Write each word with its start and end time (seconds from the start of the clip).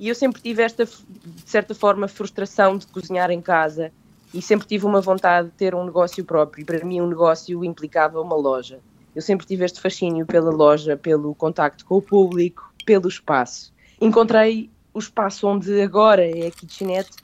E 0.00 0.08
eu 0.08 0.14
sempre 0.14 0.40
tive 0.40 0.62
esta, 0.62 0.86
de 0.86 0.92
certa 1.44 1.74
forma, 1.74 2.08
frustração 2.08 2.78
de 2.78 2.86
cozinhar 2.86 3.30
em 3.30 3.42
casa 3.42 3.92
e 4.32 4.40
sempre 4.40 4.66
tive 4.66 4.86
uma 4.86 5.02
vontade 5.02 5.48
de 5.48 5.54
ter 5.54 5.74
um 5.74 5.84
negócio 5.84 6.24
próprio. 6.24 6.62
E 6.62 6.64
para 6.64 6.82
mim, 6.82 7.02
um 7.02 7.06
negócio 7.06 7.62
implicava 7.62 8.18
uma 8.18 8.34
loja. 8.34 8.80
Eu 9.14 9.20
sempre 9.20 9.46
tive 9.46 9.62
este 9.62 9.78
fascínio 9.78 10.24
pela 10.24 10.50
loja, 10.50 10.96
pelo 10.96 11.34
contacto 11.34 11.84
com 11.84 11.96
o 11.98 12.02
público, 12.02 12.72
pelo 12.86 13.08
espaço. 13.08 13.74
Encontrei 14.00 14.70
o 14.94 14.98
espaço 14.98 15.46
onde 15.46 15.82
agora 15.82 16.24
é 16.26 16.46
a 16.46 16.50
kitchenette, 16.50 17.18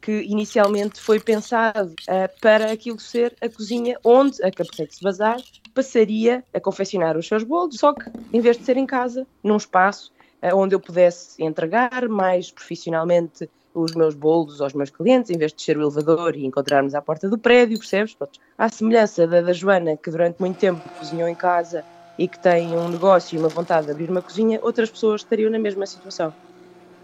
que 0.00 0.22
inicialmente 0.22 1.00
foi 1.00 1.18
pensado 1.18 1.90
uh, 1.90 2.40
para 2.40 2.70
aquilo 2.70 3.00
ser 3.00 3.36
a 3.40 3.48
cozinha 3.48 3.98
onde 4.04 4.40
a 4.44 4.52
Cupcakes 4.52 5.00
Bazar 5.00 5.40
passaria 5.74 6.44
a 6.54 6.60
confeccionar 6.60 7.16
os 7.16 7.26
seus 7.26 7.42
bolos, 7.42 7.76
só 7.76 7.92
que 7.92 8.08
em 8.32 8.40
vez 8.40 8.56
de 8.56 8.64
ser 8.64 8.76
em 8.76 8.86
casa, 8.86 9.26
num 9.42 9.56
espaço 9.56 10.12
onde 10.54 10.74
eu 10.74 10.80
pudesse 10.80 11.42
entregar 11.42 12.08
mais 12.08 12.50
profissionalmente 12.50 13.48
os 13.74 13.94
meus 13.94 14.14
bolos 14.14 14.60
aos 14.60 14.72
meus 14.72 14.90
clientes, 14.90 15.30
em 15.30 15.38
vez 15.38 15.52
de 15.52 15.62
ser 15.62 15.76
o 15.76 15.82
elevador 15.82 16.34
e 16.34 16.44
encontrarmos 16.44 16.94
à 16.94 17.00
porta 17.00 17.28
do 17.28 17.38
prédio, 17.38 17.78
percebes? 17.78 18.14
Pronto. 18.14 18.38
À 18.58 18.68
semelhança 18.68 19.26
da, 19.26 19.40
da 19.40 19.52
Joana, 19.52 19.96
que 19.96 20.10
durante 20.10 20.40
muito 20.40 20.58
tempo 20.58 20.80
cozinhou 20.98 21.28
em 21.28 21.34
casa 21.34 21.84
e 22.18 22.26
que 22.26 22.38
tem 22.38 22.76
um 22.76 22.88
negócio 22.88 23.36
e 23.36 23.38
uma 23.38 23.48
vontade 23.48 23.86
de 23.86 23.92
abrir 23.92 24.10
uma 24.10 24.22
cozinha, 24.22 24.58
outras 24.62 24.90
pessoas 24.90 25.22
estariam 25.22 25.50
na 25.50 25.58
mesma 25.58 25.86
situação. 25.86 26.34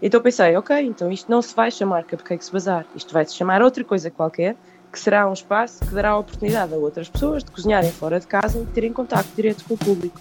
Então 0.01 0.21
pensei, 0.21 0.55
ok, 0.55 0.79
então 0.81 1.11
isto 1.11 1.31
não 1.31 1.41
se 1.41 1.55
vai 1.55 1.71
chamar 1.71 2.03
Cupcakes 2.03 2.49
Bazar, 2.49 2.85
isto 2.95 3.11
vai 3.13 3.25
se 3.25 3.33
chamar 3.33 3.61
outra 3.61 3.83
coisa 3.83 4.11
qualquer, 4.11 4.55
que 4.91 4.99
será 4.99 5.27
um 5.27 5.33
espaço 5.33 5.85
que 5.85 5.93
dará 5.93 6.11
a 6.11 6.17
oportunidade 6.17 6.73
a 6.73 6.77
outras 6.77 7.09
pessoas 7.09 7.43
de 7.43 7.51
cozinharem 7.51 7.91
fora 7.91 8.19
de 8.19 8.27
casa 8.27 8.59
e 8.59 8.65
terem 8.67 8.93
contato 8.93 9.27
direto 9.35 9.63
com 9.65 9.73
o 9.73 9.77
público. 9.77 10.19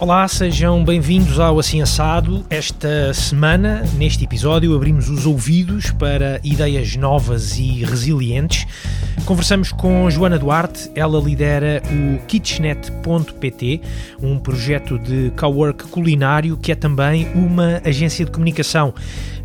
Olá, 0.00 0.26
sejam 0.26 0.82
bem-vindos 0.82 1.38
ao 1.38 1.58
Assim 1.58 1.82
Assado. 1.82 2.42
Esta 2.48 3.12
semana, 3.12 3.82
neste 3.98 4.24
episódio, 4.24 4.74
abrimos 4.74 5.10
os 5.10 5.26
ouvidos 5.26 5.90
para 5.90 6.40
ideias 6.42 6.96
novas 6.96 7.58
e 7.58 7.84
resilientes. 7.84 8.66
Conversamos 9.26 9.70
com 9.70 10.10
Joana 10.10 10.38
Duarte, 10.38 10.90
ela 10.94 11.20
lidera 11.20 11.82
o 11.92 12.26
Kitchenet.pt, 12.26 13.82
um 14.22 14.38
projeto 14.38 14.98
de 14.98 15.32
cowork 15.38 15.88
culinário 15.88 16.56
que 16.56 16.72
é 16.72 16.74
também 16.74 17.30
uma 17.34 17.82
agência 17.84 18.24
de 18.24 18.30
comunicação. 18.30 18.94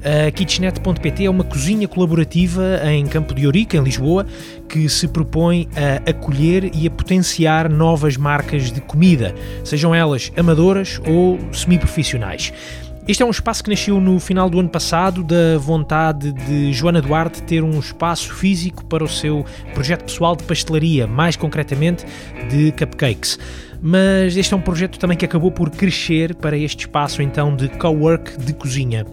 A 0.06 0.30
Kitchenet.pt 0.30 1.25
é 1.25 1.30
uma 1.31 1.44
cozinha 1.44 1.88
colaborativa 1.88 2.80
em 2.92 3.08
Campo 3.08 3.34
de 3.34 3.48
Ourique, 3.48 3.75
em 3.75 3.81
Lisboa, 3.81 4.23
que 4.70 4.88
se 4.88 5.08
propõe 5.08 5.67
a 5.75 6.08
acolher 6.12 6.70
e 6.75 6.86
a 6.86 6.92
potenciar 6.92 7.67
novas 7.67 8.16
marcas 8.16 8.72
de 8.72 8.81
comida, 8.81 9.34
sejam 9.64 9.95
elas 9.95 10.31
amadoras 10.38 11.02
ou 11.08 11.39
semiprofissionais. 11.52 12.53
Este 13.08 13.23
é 13.23 13.25
um 13.25 13.31
espaço 13.31 13.64
que 13.64 13.70
nasceu 13.72 14.00
no 14.00 14.20
final 14.20 14.47
do 14.47 14.59
ano 14.59 14.70
passado 14.70 15.23
da 15.23 15.58
vontade 15.58 16.31
de 16.31 16.72
Joana 16.72 17.02
Duarte 17.02 17.42
ter 17.42 17.64
um 17.64 17.80
espaço 17.80 18.31
físico 18.31 18.86
para 18.86 19.03
o 19.03 19.09
seu 19.09 19.44
projeto 19.73 20.03
pessoal 20.03 20.36
de 20.36 20.44
pastelaria, 20.44 21.08
mais 21.08 21.36
concretamente 21.36 22.06
de 22.47 22.72
cupcakes 22.73 23.40
mas 23.81 24.36
este 24.36 24.54
é 24.54 24.58
um 24.58 24.62
projeto 24.62 24.98
também 25.00 25.18
que 25.18 25.26
acabou 25.26 25.52
por 25.52 25.70
crescer 25.70 26.36
para 26.36 26.58
este 26.58 26.81
espaço 26.81 27.22
então 27.22 27.56
de 27.56 27.70
cowork 27.70 28.38
de 28.40 28.54
cozinha. 28.54 29.06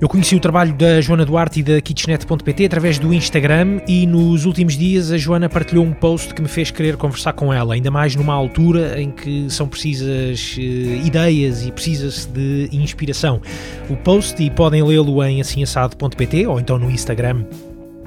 Eu 0.00 0.08
conheci 0.08 0.34
o 0.34 0.40
trabalho 0.40 0.72
da 0.74 1.00
Joana 1.00 1.24
Duarte 1.24 1.60
e 1.60 1.62
da 1.62 1.80
Kitchenet.pt 1.80 2.66
através 2.66 2.98
do 2.98 3.12
Instagram 3.12 3.80
e 3.86 4.06
nos 4.06 4.44
últimos 4.44 4.76
dias 4.76 5.12
a 5.12 5.18
Joana 5.18 5.48
partilhou 5.48 5.84
um 5.84 5.92
post 5.92 6.34
que 6.34 6.42
me 6.42 6.48
fez 6.48 6.70
querer 6.70 6.96
conversar 6.96 7.32
com 7.32 7.52
ela, 7.52 7.74
ainda 7.74 7.90
mais 7.90 8.16
numa 8.16 8.34
altura 8.34 9.00
em 9.00 9.10
que 9.10 9.48
são 9.48 9.68
precisas 9.68 10.56
uh, 10.56 10.60
ideias 11.06 11.64
e 11.64 11.70
precisa-se 11.70 12.28
de 12.28 12.68
inspiração. 12.72 13.40
O 13.88 13.96
post, 13.96 14.42
e 14.42 14.50
podem 14.50 14.82
lê-lo 14.82 15.22
em 15.24 15.40
assimassado.pt 15.40 16.46
ou 16.46 16.58
então 16.58 16.78
no 16.78 16.90
Instagram 16.90 17.44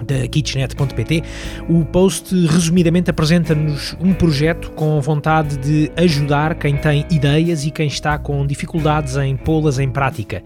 da 0.02 0.28
kitchenet.pt, 0.28 1.24
o 1.70 1.86
post 1.86 2.34
resumidamente 2.48 3.10
apresenta-nos 3.10 3.96
um 4.00 4.14
projeto 4.14 4.72
com 4.72 5.00
vontade 5.00 5.58
de 5.58 5.92
ajudar 5.96 6.56
quem 6.56 6.76
tem 6.78 7.06
ideias 7.10 7.66
e 7.66 7.72
quem 7.72 7.88
está 7.88 8.18
com 8.18 8.46
dificuldades 8.46 9.16
em 9.16 9.36
pô-las 9.36 9.80
em 9.80 9.90
prática. 9.90 10.44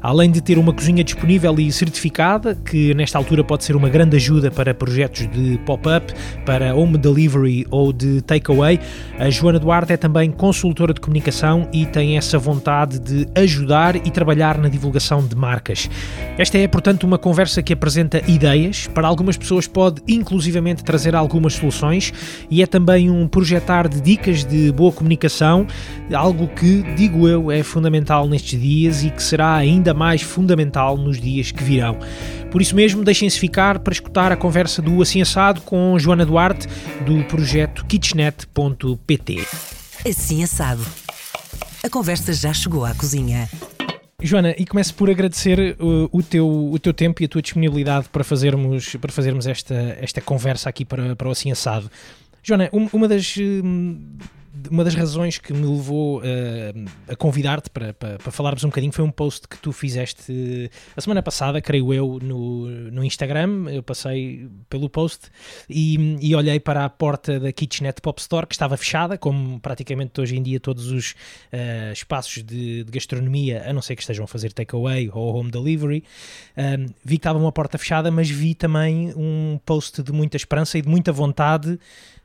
Além 0.00 0.30
de 0.30 0.40
ter 0.40 0.58
uma 0.58 0.72
cozinha 0.72 1.02
disponível 1.02 1.58
e 1.58 1.70
certificada, 1.72 2.54
que 2.54 2.94
nesta 2.94 3.18
altura 3.18 3.42
pode 3.42 3.64
ser 3.64 3.76
uma 3.76 3.88
grande 3.88 4.16
ajuda 4.16 4.50
para 4.50 4.74
projetos 4.74 5.28
de 5.28 5.58
pop-up, 5.64 6.12
para 6.44 6.74
home 6.74 6.98
delivery 6.98 7.66
ou 7.70 7.92
de 7.92 8.20
takeaway, 8.22 8.78
a 9.18 9.30
Joana 9.30 9.58
Duarte 9.58 9.92
é 9.92 9.96
também 9.96 10.30
consultora 10.30 10.94
de 10.94 11.00
comunicação 11.00 11.68
e 11.72 11.86
tem 11.86 12.16
essa 12.16 12.38
vontade 12.38 12.98
de 12.98 13.26
ajudar 13.34 13.96
e 13.96 14.10
trabalhar 14.10 14.58
na 14.58 14.68
divulgação 14.68 15.26
de 15.26 15.34
marcas. 15.34 15.88
Esta 16.38 16.58
é, 16.58 16.66
portanto, 16.68 17.04
uma 17.04 17.18
conversa 17.18 17.62
que 17.62 17.72
apresenta 17.72 18.22
ideias 18.30 18.89
para 18.90 19.08
algumas 19.08 19.36
pessoas 19.36 19.66
pode 19.66 20.02
inclusivamente 20.06 20.84
trazer 20.84 21.14
algumas 21.14 21.54
soluções 21.54 22.12
e 22.50 22.62
é 22.62 22.66
também 22.66 23.10
um 23.10 23.26
projetar 23.26 23.88
de 23.88 24.00
dicas 24.00 24.44
de 24.44 24.72
boa 24.72 24.92
comunicação, 24.92 25.66
algo 26.12 26.48
que, 26.48 26.82
digo 26.94 27.26
eu, 27.28 27.50
é 27.50 27.62
fundamental 27.62 28.28
nestes 28.28 28.60
dias 28.60 29.02
e 29.02 29.10
que 29.10 29.22
será 29.22 29.54
ainda 29.54 29.94
mais 29.94 30.22
fundamental 30.22 30.96
nos 30.96 31.20
dias 31.20 31.50
que 31.50 31.62
virão. 31.62 31.96
Por 32.50 32.60
isso 32.60 32.74
mesmo, 32.74 33.04
deixem-se 33.04 33.38
ficar 33.38 33.78
para 33.78 33.92
escutar 33.92 34.32
a 34.32 34.36
conversa 34.36 34.82
do 34.82 35.00
Assim 35.00 35.22
Assado 35.22 35.60
com 35.60 35.96
Joana 35.98 36.26
Duarte, 36.26 36.66
do 37.06 37.22
projeto 37.24 37.84
kitchenet.pt. 37.86 39.46
Assim 40.06 40.42
Assado. 40.42 40.84
A 41.82 41.88
conversa 41.88 42.32
já 42.32 42.52
chegou 42.52 42.84
à 42.84 42.94
cozinha. 42.94 43.48
Joana, 44.22 44.54
e 44.58 44.66
começo 44.66 44.94
por 44.94 45.08
agradecer 45.08 45.76
uh, 45.80 46.08
o, 46.12 46.22
teu, 46.22 46.46
o 46.46 46.78
teu 46.78 46.92
tempo 46.92 47.22
e 47.22 47.24
a 47.24 47.28
tua 47.28 47.40
disponibilidade 47.40 48.08
para 48.10 48.22
fazermos, 48.22 48.94
para 48.96 49.10
fazermos 49.10 49.46
esta, 49.46 49.74
esta 50.00 50.20
conversa 50.20 50.68
aqui 50.68 50.84
para, 50.84 51.16
para 51.16 51.28
o 51.28 51.30
Assim 51.30 51.50
Assado. 51.50 51.90
Joana, 52.42 52.68
um, 52.72 52.88
uma 52.92 53.08
das. 53.08 53.36
Uh, 53.36 53.98
uma 54.70 54.82
das 54.82 54.94
razões 54.94 55.38
que 55.38 55.52
me 55.52 55.64
levou 55.64 56.18
uh, 56.18 56.22
a 57.08 57.14
convidar-te 57.14 57.70
para, 57.70 57.94
para, 57.94 58.18
para, 58.18 58.32
falarmos 58.32 58.64
um 58.64 58.68
bocadinho 58.68 58.92
foi 58.92 59.04
um 59.04 59.10
post 59.10 59.46
que 59.46 59.56
tu 59.58 59.72
fizeste 59.72 60.70
a 60.96 61.00
semana 61.00 61.22
passada, 61.22 61.60
creio 61.60 61.94
eu, 61.94 62.18
no, 62.20 62.66
no 62.66 63.04
Instagram. 63.04 63.70
Eu 63.70 63.82
passei 63.82 64.48
pelo 64.68 64.88
post 64.88 65.28
e, 65.68 66.18
e 66.20 66.34
olhei 66.34 66.58
para 66.58 66.84
a 66.84 66.88
porta 66.88 67.38
da 67.38 67.52
Kitchenet 67.52 68.00
Pop 68.00 68.20
Store 68.20 68.46
que 68.46 68.54
estava 68.54 68.76
fechada, 68.76 69.16
como 69.16 69.60
praticamente 69.60 70.20
hoje 70.20 70.36
em 70.36 70.42
dia 70.42 70.58
todos 70.58 70.90
os 70.90 71.12
uh, 71.52 71.92
espaços 71.92 72.42
de, 72.42 72.84
de, 72.84 72.90
gastronomia, 72.90 73.64
a 73.68 73.72
não 73.72 73.82
ser 73.82 73.94
que 73.94 74.02
estejam 74.02 74.24
a 74.24 74.28
fazer 74.28 74.52
takeaway 74.52 75.10
ou 75.12 75.34
home 75.34 75.50
delivery. 75.50 76.02
Um, 76.56 76.86
vi 77.04 77.16
que 77.16 77.20
estava 77.20 77.38
uma 77.38 77.52
porta 77.52 77.78
fechada, 77.78 78.10
mas 78.10 78.28
vi 78.28 78.54
também 78.54 79.12
um 79.16 79.60
post 79.64 80.02
de 80.02 80.12
muita 80.12 80.36
esperança 80.36 80.76
e 80.76 80.82
de 80.82 80.88
muita 80.88 81.12
vontade 81.12 81.78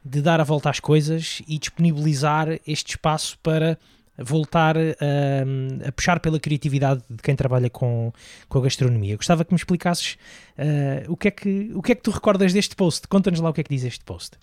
de 0.06 0.22
dar 0.22 0.40
a 0.40 0.44
volta 0.44 0.70
às 0.70 0.80
coisas 0.80 1.42
e 1.48 1.58
disponibilizar 1.58 2.60
este 2.68 2.92
espaço 2.92 3.40
para 3.42 3.78
voltar 4.18 4.78
a, 4.78 5.88
a 5.88 5.92
puxar 5.92 6.20
pela 6.20 6.40
criatividade 6.40 7.04
de 7.10 7.22
quem 7.22 7.36
trabalha 7.36 7.70
com, 7.70 8.14
com 8.48 8.60
a 8.60 8.62
gastronomia. 8.62 9.18
Gostava 9.18 9.44
que 9.44 9.52
me 9.52 9.58
explicasses 9.58 10.18
uh, 10.58 11.12
o, 11.12 11.18
que 11.18 11.28
é 11.28 11.32
que, 11.32 11.72
o 11.74 11.82
que 11.82 11.92
é 11.92 11.96
que 11.96 12.02
tu 12.02 12.12
recordas 12.12 12.54
deste 12.54 12.76
post. 12.76 13.08
Conta-nos 13.08 13.42
lá 13.42 13.50
o 13.50 13.54
que 13.54 13.62
é 13.62 13.64
que 13.64 13.74
diz 13.74 13.84
este 13.84 14.06
post. 14.06 14.38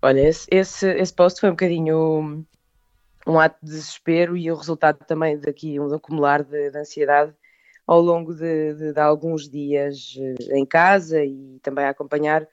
Olha, 0.00 0.20
esse, 0.20 0.46
esse, 0.50 0.88
esse 0.92 1.12
post 1.12 1.40
foi 1.40 1.50
um 1.50 1.52
bocadinho 1.52 2.46
um 3.26 3.38
ato 3.38 3.58
de 3.62 3.72
desespero 3.72 4.36
e 4.36 4.50
o 4.50 4.54
resultado 4.54 4.98
também 5.06 5.38
daqui, 5.38 5.78
um 5.78 5.92
acumular 5.92 6.42
de, 6.42 6.70
de 6.70 6.78
ansiedade 6.78 7.32
ao 7.86 8.00
longo 8.00 8.32
de, 8.32 8.74
de, 8.74 8.92
de, 8.92 9.00
alguns 9.00 9.48
dias 9.48 10.16
eh, 10.16 10.58
em 10.58 10.64
casa 10.64 11.24
e 11.24 11.58
também 11.60 11.84
a 11.84 11.90
acompanhar 11.90 12.46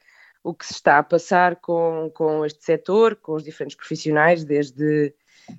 o 0.44 0.54
que 0.54 0.66
se 0.66 0.74
está 0.74 0.98
a 0.98 1.04
passar 1.04 1.58
com, 1.58 2.12
com 2.14 2.46
este 2.46 2.64
setor, 2.64 3.16
com 3.16 3.34
os 3.34 3.44
diferentes 3.44 3.76
profissionais, 3.76 4.44
desde 4.44 5.14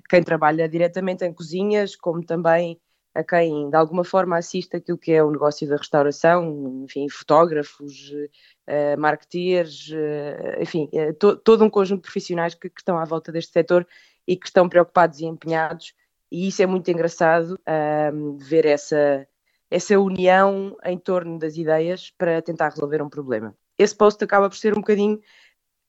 quem 0.09 0.23
trabalha 0.23 0.67
diretamente 0.67 1.25
em 1.25 1.33
cozinhas, 1.33 1.95
como 1.95 2.23
também 2.23 2.79
a 3.13 3.23
quem 3.23 3.69
de 3.69 3.75
alguma 3.75 4.03
forma 4.03 4.37
assiste 4.37 4.75
aquilo 4.75 4.97
que 4.97 5.11
é 5.11 5.23
o 5.23 5.31
negócio 5.31 5.67
da 5.67 5.75
restauração, 5.75 6.83
enfim, 6.85 7.09
fotógrafos, 7.09 8.11
uh, 8.11 8.99
marketeers, 8.99 9.89
uh, 9.89 10.61
enfim, 10.61 10.89
uh, 10.93 11.13
to, 11.15 11.35
todo 11.37 11.63
um 11.63 11.69
conjunto 11.69 12.01
de 12.01 12.03
profissionais 12.03 12.53
que, 12.53 12.69
que, 12.69 12.81
estão 12.81 12.97
à 12.97 13.05
volta 13.05 13.31
deste 13.31 13.51
setor 13.51 13.87
e 14.27 14.35
que 14.35 14.45
estão 14.45 14.69
preocupados 14.69 15.19
e 15.19 15.25
empenhados, 15.25 15.93
e 16.31 16.47
isso 16.47 16.61
é 16.61 16.67
muito 16.67 16.89
engraçado 16.91 17.55
uh, 17.55 18.37
ver 18.37 18.65
essa, 18.65 19.27
essa 19.71 19.99
união 19.99 20.77
em 20.85 20.97
torno 20.97 21.39
das 21.39 21.57
ideias 21.57 22.11
para 22.11 22.41
tentar 22.41 22.69
resolver 22.69 23.01
um 23.01 23.09
problema 23.09 23.55
esse 23.79 23.95
post 23.95 24.21
acaba 24.23 24.49
por 24.49 24.57
ser 24.57 24.73
um 24.73 24.81
bocadinho 24.81 25.21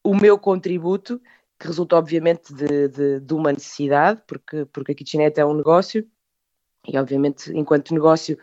o 0.05 0.15
meu 0.15 0.39
contributo, 0.39 1.21
que 1.59 1.67
resulta 1.67 1.97
obviamente 1.97 2.55
de, 2.55 2.89
de, 2.89 3.21
de 3.21 3.35
uma 3.35 3.53
necessidade, 3.53 4.23
porque, 4.27 4.65
porque 4.67 4.93
a 4.93 4.95
kitchenette 4.95 5.41
é 5.41 5.45
um 5.45 5.55
negócio, 5.55 6.09
e 6.87 6.97
obviamente 6.97 7.53
enquanto 7.53 7.93
negócio 7.93 8.39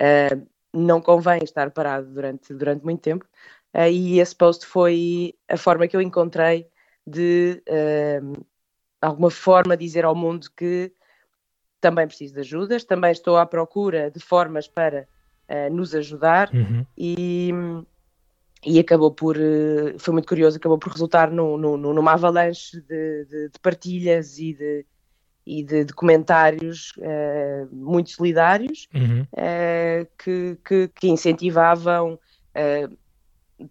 uh, 0.00 0.46
não 0.72 1.02
convém 1.02 1.40
estar 1.42 1.70
parado 1.72 2.08
durante, 2.14 2.54
durante 2.54 2.84
muito 2.84 3.02
tempo, 3.02 3.26
uh, 3.74 3.90
e 3.90 4.20
esse 4.20 4.34
post 4.34 4.64
foi 4.64 5.34
a 5.48 5.56
forma 5.58 5.86
que 5.86 5.96
eu 5.96 6.00
encontrei 6.00 6.66
de 7.06 7.62
uh, 7.68 8.46
alguma 9.02 9.30
forma 9.30 9.76
dizer 9.76 10.04
ao 10.04 10.14
mundo 10.14 10.46
que 10.56 10.92
também 11.80 12.06
preciso 12.06 12.34
de 12.34 12.40
ajudas, 12.40 12.84
também 12.84 13.10
estou 13.10 13.36
à 13.36 13.44
procura 13.44 14.10
de 14.10 14.20
formas 14.20 14.68
para 14.68 15.08
nos 15.70 15.94
ajudar 15.94 16.48
Uhum. 16.54 16.86
e, 16.96 17.50
e 18.64 18.78
acabou 18.78 19.10
por, 19.10 19.36
uh, 19.36 19.98
foi 19.98 20.12
muito 20.12 20.28
curioso, 20.28 20.56
acabou 20.56 20.78
por 20.78 20.92
resultar 20.92 21.30
no, 21.30 21.56
no, 21.56 21.76
numa 21.76 22.12
avalanche 22.12 22.80
de, 22.80 23.24
de, 23.24 23.48
de, 23.48 23.58
partilhas 23.60 24.38
e 24.38 24.54
de, 24.54 24.86
e 25.46 25.64
de, 25.64 25.84
de 25.84 25.92
comentários 25.92 26.92
uh, 26.98 27.74
muito 27.74 28.10
solidários 28.10 28.88
Uhum. 28.94 29.26
que, 30.18 30.58
que, 30.64 30.88
que, 30.94 31.08
incentivavam 31.08 32.18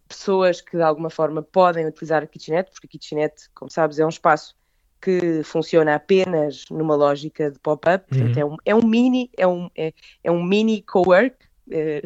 pessoas 0.08 0.62
que 0.62 0.78
de 0.78 0.84
alguma 0.84 1.10
forma 1.10 1.42
podem 1.42 1.86
utilizar 1.86 2.24
a 2.24 2.28
kitchenette, 2.28 2.72
porque 2.72 2.88
a 2.88 2.90
kitchenette, 2.90 3.50
como 3.54 3.70
sabes, 3.70 4.00
é 4.00 4.06
um 4.06 4.10
espaço 4.10 4.56
que 5.02 5.42
funciona 5.44 5.96
apenas 5.96 6.64
numa 6.70 6.96
lógica 6.96 7.50
de 7.50 7.60
pop-up, 7.60 8.06
Uhum. 8.16 8.34
é, 8.38 8.46
um, 8.46 8.58
é 8.66 8.76
um 8.76 8.86
mini, 8.86 9.32
é 9.36 9.48
um, 9.48 9.70
é, 9.76 9.94
é 10.24 10.32
um 10.32 10.44
mini 10.44 10.84
co-work, 10.84 11.36
eh, 11.44 11.51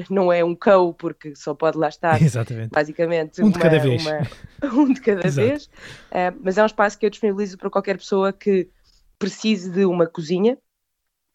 não 0.10 0.32
é 0.32 0.44
um 0.44 0.56
co 0.56 0.94
porque 0.94 1.36
só 1.36 1.54
pode 1.54 1.78
lá 1.78 1.90
estar 1.90 2.22
Exatamente. 2.22 2.70
basicamente 2.72 3.42
Um 3.42 3.50
de 3.50 3.58
uma- 3.58 3.64
cada 3.64 3.80
vez. 3.80 4.02
uma- 4.06 4.28
um 4.74 4.94
de 4.94 5.02
cada 5.02 5.28
Exato. 5.28 5.48
vez, 5.48 5.70
Eh, 6.12 6.32
mas 6.42 6.58
é 6.58 6.64
um 6.64 6.66
espaço 6.68 6.98
que 6.98 7.06
eu 7.06 7.10
disponibilizo 7.10 7.58
para 7.58 7.70
qualquer 7.70 7.98
pessoa 7.98 8.32
que 8.32 8.70
precise 9.20 9.70
de 9.72 9.86
uma 9.86 10.08
cozinha, 10.08 10.58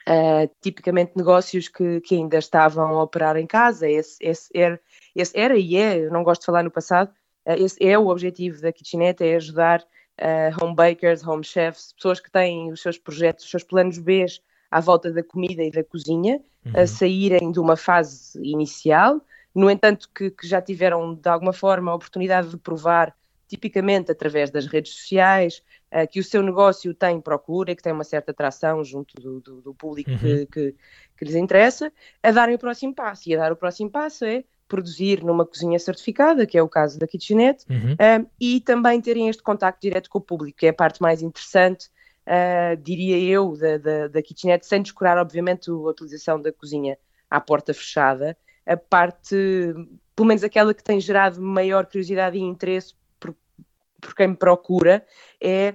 eh, 0.06 0.48
tipicamente 0.62 1.12
negócios 1.16 1.68
que, 1.68 2.00
que 2.00 2.14
ainda 2.14 2.38
estavam 2.38 2.86
a 2.98 3.02
operar 3.02 3.36
em 3.36 3.46
casa, 3.46 3.88
esse, 3.88 4.16
esse 4.20 4.48
era, 4.54 4.80
esse 5.14 5.38
era 5.38 5.56
e 5.56 5.76
é, 5.76 5.98
eu 6.06 6.10
não 6.10 6.22
gosto 6.24 6.40
de 6.42 6.46
falar 6.46 6.62
no 6.62 6.70
passado, 6.70 7.12
eh, 7.44 7.58
esse 7.60 7.76
é 7.84 7.98
o 7.98 8.06
objetivo 8.08 8.60
da 8.62 8.72
kitchenette, 8.72 9.22
é 9.24 9.36
ajudar 9.36 9.84
eh, 10.16 10.50
home 10.60 10.74
bakers, 10.74 11.26
home 11.26 11.44
chefs, 11.44 11.92
pessoas 11.92 12.20
que 12.20 12.30
têm 12.30 12.70
os 12.72 12.80
seus 12.80 12.96
projetos, 12.98 13.44
os 13.44 13.50
seus 13.50 13.64
planos 13.64 13.98
B 13.98 14.24
à 14.70 14.80
volta 14.80 15.10
da 15.12 15.22
comida 15.22 15.62
e 15.62 15.70
da 15.70 15.82
cozinha, 15.84 16.40
a 16.74 16.80
Uhum. 16.80 16.86
saírem 16.86 17.50
de 17.52 17.58
uma 17.58 17.76
fase 17.76 18.38
inicial, 18.42 19.20
no 19.54 19.70
entanto 19.70 20.08
que, 20.14 20.30
que 20.30 20.46
já 20.46 20.60
tiveram 20.62 21.14
de 21.14 21.28
alguma 21.28 21.52
forma 21.52 21.90
a 21.90 21.94
oportunidade 21.94 22.48
de 22.50 22.56
provar, 22.56 23.14
tipicamente 23.48 24.12
através 24.12 24.50
das 24.50 24.66
redes 24.66 24.92
sociais, 24.94 25.60
eh, 25.90 26.06
que 26.06 26.20
o 26.20 26.24
seu 26.24 26.40
negócio 26.42 26.94
tem 26.94 27.20
procura, 27.20 27.74
que 27.74 27.82
tem 27.82 27.92
uma 27.92 28.04
certa 28.04 28.30
atração 28.30 28.84
junto 28.84 29.20
do, 29.20 29.40
do- 29.40 29.60
do 29.60 29.74
público 29.74 30.10
Uhum. 30.10 30.18
que, 30.18 30.46
que- 30.46 30.74
que 31.18 31.24
lhes 31.24 31.34
interessa, 31.34 31.92
a 32.22 32.30
darem 32.30 32.54
o 32.54 32.58
próximo 32.58 32.94
passo. 32.94 33.28
E 33.28 33.34
a 33.34 33.38
dar 33.38 33.50
o 33.52 33.56
próximo 33.56 33.90
passo 33.90 34.24
é 34.24 34.44
produzir 34.68 35.24
numa 35.24 35.44
cozinha 35.44 35.78
certificada, 35.80 36.46
que 36.46 36.56
é 36.56 36.62
o 36.62 36.68
caso 36.68 36.96
da 36.96 37.08
Kitchenette, 37.08 37.64
Uhum. 37.68 37.94
um, 38.22 38.26
e 38.40 38.60
também 38.60 39.00
terem 39.00 39.28
este 39.28 39.42
contacto 39.42 39.80
direto 39.82 40.08
com 40.08 40.18
o 40.18 40.22
público, 40.22 40.58
que 40.58 40.66
é 40.66 40.68
a 40.68 40.74
parte 40.74 41.02
mais 41.02 41.20
interessante, 41.22 41.88
uh, 42.26 42.76
diria 42.76 43.18
eu, 43.18 43.56
da, 43.56 43.78
da, 43.78 44.08
da 44.08 44.22
kitchenette, 44.22 44.66
sem 44.66 44.82
descurar, 44.82 45.18
obviamente, 45.18 45.70
a 45.70 45.74
utilização 45.74 46.40
da 46.40 46.52
cozinha 46.52 46.98
à 47.28 47.40
porta 47.40 47.72
fechada, 47.72 48.36
a 48.66 48.76
parte, 48.76 49.34
pelo 50.14 50.28
menos 50.28 50.44
aquela 50.44 50.74
que 50.74 50.82
tem 50.82 51.00
gerado 51.00 51.40
maior 51.40 51.86
curiosidade 51.86 52.36
e 52.36 52.40
interesse 52.40 52.94
por, 53.18 53.34
por 54.00 54.14
quem 54.14 54.28
me 54.28 54.36
procura, 54.36 55.04
é 55.40 55.74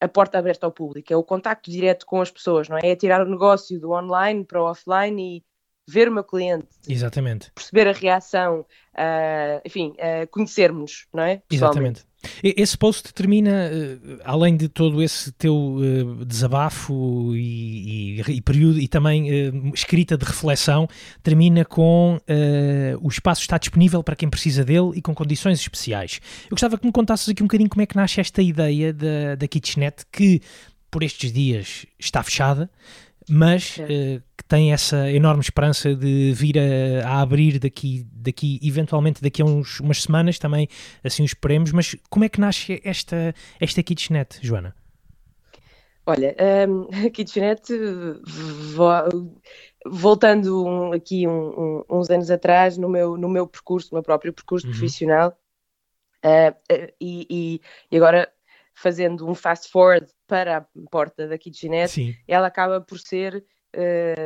a 0.00 0.08
porta 0.08 0.38
aberta 0.38 0.66
ao 0.66 0.72
público, 0.72 1.12
é 1.12 1.16
o 1.16 1.22
contacto 1.22 1.70
direto 1.70 2.04
com 2.04 2.20
as 2.20 2.30
pessoas, 2.30 2.68
não 2.68 2.76
é? 2.76 2.80
É 2.84 2.96
tirar 2.96 3.26
o 3.26 3.30
negócio 3.30 3.80
do 3.80 3.92
online 3.92 4.44
para 4.44 4.62
o 4.62 4.66
offline 4.66 5.38
e 5.38 5.44
ver 5.86 6.08
o 6.08 6.12
meu 6.12 6.24
cliente, 6.24 6.68
Exatamente. 6.88 7.50
perceber 7.52 7.88
a 7.88 7.92
reação, 7.92 8.60
uh, 8.60 9.60
enfim, 9.64 9.94
uh, 9.98 10.26
conhecermos, 10.30 11.06
não 11.12 11.22
é? 11.22 11.42
Exatamente. 11.50 12.04
Esse 12.42 12.76
post 12.76 13.12
termina, 13.12 13.50
eh, 13.50 13.96
além 14.24 14.56
de 14.56 14.68
todo 14.68 15.02
esse 15.02 15.32
teu 15.32 15.78
eh, 15.82 16.24
desabafo 16.24 17.32
e, 17.34 18.20
e- 18.20 18.32
e 18.36 18.40
período 18.40 18.78
e 18.80 18.88
também 18.88 19.30
eh, 19.30 19.52
escrita 19.74 20.16
de 20.16 20.24
reflexão, 20.24 20.88
termina 21.22 21.64
com 21.64 22.20
eh, 22.26 22.96
o 23.00 23.08
espaço 23.08 23.42
está 23.42 23.58
disponível 23.58 24.02
para 24.02 24.16
quem 24.16 24.28
precisa 24.30 24.64
dele 24.64 24.92
e 24.94 25.02
com 25.02 25.14
condições 25.14 25.60
especiais. 25.60 26.20
Eu 26.44 26.50
gostava 26.50 26.78
que 26.78 26.86
me 26.86 26.92
contasses 26.92 27.28
aqui 27.28 27.42
um 27.42 27.46
bocadinho 27.46 27.68
como 27.70 27.82
é 27.82 27.86
que 27.86 27.96
nasce 27.96 28.20
esta 28.20 28.42
ideia 28.42 28.92
da, 28.92 29.34
da 29.36 29.48
kitchenette 29.48 30.04
que 30.12 30.40
por 30.90 31.02
estes 31.02 31.32
dias 31.32 31.84
está 31.98 32.22
fechada, 32.22 32.70
mas 33.28 33.74
Certo. 33.74 33.90
eh, 33.90 34.20
que 34.36 34.44
tem 34.44 34.72
essa 34.72 35.10
enorme 35.10 35.40
esperança 35.42 35.94
de 35.94 36.32
vir 36.34 36.56
a, 36.58 37.08
a 37.08 37.20
abrir 37.20 37.58
daqui, 37.58 38.06
daqui, 38.12 38.60
eventualmente 38.62 39.22
daqui 39.22 39.42
a 39.42 39.44
uns, 39.44 39.80
umas 39.80 40.02
semanas, 40.02 40.38
também 40.38 40.68
assim 41.02 41.22
o 41.22 41.26
esperemos, 41.26 41.72
mas 41.72 41.96
como 42.10 42.24
é 42.24 42.28
que 42.28 42.40
nasce 42.40 42.80
esta, 42.84 43.34
esta 43.60 43.82
kitchenette, 43.82 44.38
Joana? 44.42 44.74
Olha, 46.06 46.36
um, 46.68 47.06
a 47.06 47.10
kitchenette, 47.10 47.72
vo- 48.74 49.40
voltando 49.86 50.64
um- 50.66 50.92
aqui 50.92 51.26
um- 51.26 51.82
uns 51.88 52.10
anos 52.10 52.30
atrás, 52.30 52.76
no 52.76 52.88
meu, 52.88 53.16
no 53.16 53.28
meu 53.28 53.46
percurso, 53.46 53.88
no 53.92 53.96
meu 53.96 54.02
próprio 54.02 54.32
percurso 54.32 54.66
Uhum. 54.66 54.72
profissional, 54.72 55.38
uh, 56.24 56.50
uh, 56.72 56.92
e, 57.00 57.26
e- 57.30 57.60
e 57.90 57.96
agora 57.96 58.30
fazendo 58.74 59.28
um 59.28 59.34
fast 59.34 59.70
forward 59.70 60.06
para 60.26 60.58
a 60.58 60.66
porta 60.90 61.26
da 61.28 61.38
kitchenette, 61.38 61.92
Sim, 61.92 62.14
ela 62.26 62.46
acaba 62.46 62.80
por 62.80 62.98
ser 62.98 63.44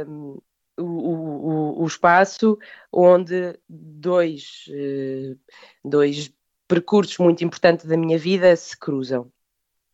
um, 0.06 0.38
o, 0.78 0.82
o- 0.84 1.82
o- 1.82 1.86
espaço 1.86 2.58
onde 2.92 3.58
dois, 3.68 4.64
eh, 4.70 5.34
dois 5.84 6.32
percursos 6.68 7.18
muito 7.18 7.42
importantes 7.44 7.86
da 7.86 7.96
minha 7.96 8.18
vida 8.18 8.54
se 8.54 8.76
cruzam. 8.78 9.30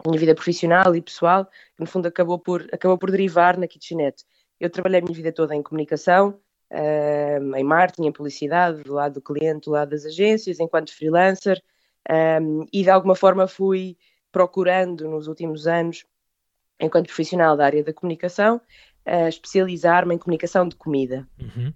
A 0.04 0.08
minha 0.08 0.20
vida 0.20 0.34
profissional 0.34 0.94
e 0.94 1.00
pessoal, 1.00 1.46
que 1.46 1.80
no 1.80 1.86
fundo 1.86 2.06
acabou 2.06 2.38
por, 2.38 2.68
acabou 2.72 2.98
por 2.98 3.10
derivar 3.10 3.56
na 3.56 3.66
kitchenette. 3.66 4.24
Eu 4.60 4.68
trabalhei 4.68 5.00
a 5.00 5.02
minha 5.02 5.14
vida 5.14 5.32
toda 5.32 5.54
em 5.54 5.62
comunicação, 5.62 6.38
um, 6.70 7.56
em 7.56 7.64
marketing, 7.64 8.08
em 8.08 8.12
publicidade, 8.12 8.82
do 8.82 8.92
lado 8.92 9.14
do 9.14 9.22
cliente, 9.22 9.66
do 9.66 9.70
lado 9.70 9.90
das 9.90 10.04
agências, 10.04 10.60
enquanto 10.60 10.94
freelancer, 10.94 11.62
um, 12.42 12.66
e 12.72 12.82
de 12.82 12.90
alguma 12.90 13.14
forma 13.14 13.46
fui 13.46 13.96
procurando 14.34 15.08
nos 15.08 15.28
últimos 15.28 15.68
anos, 15.68 16.04
enquanto 16.80 17.06
profissional 17.06 17.56
da 17.56 17.64
área 17.64 17.84
da 17.84 17.92
comunicação, 17.92 18.60
uh, 19.06 19.28
especializar-me 19.28 20.12
em 20.12 20.18
comunicação 20.18 20.66
de 20.66 20.74
comida. 20.74 21.24
uhum, 21.40 21.72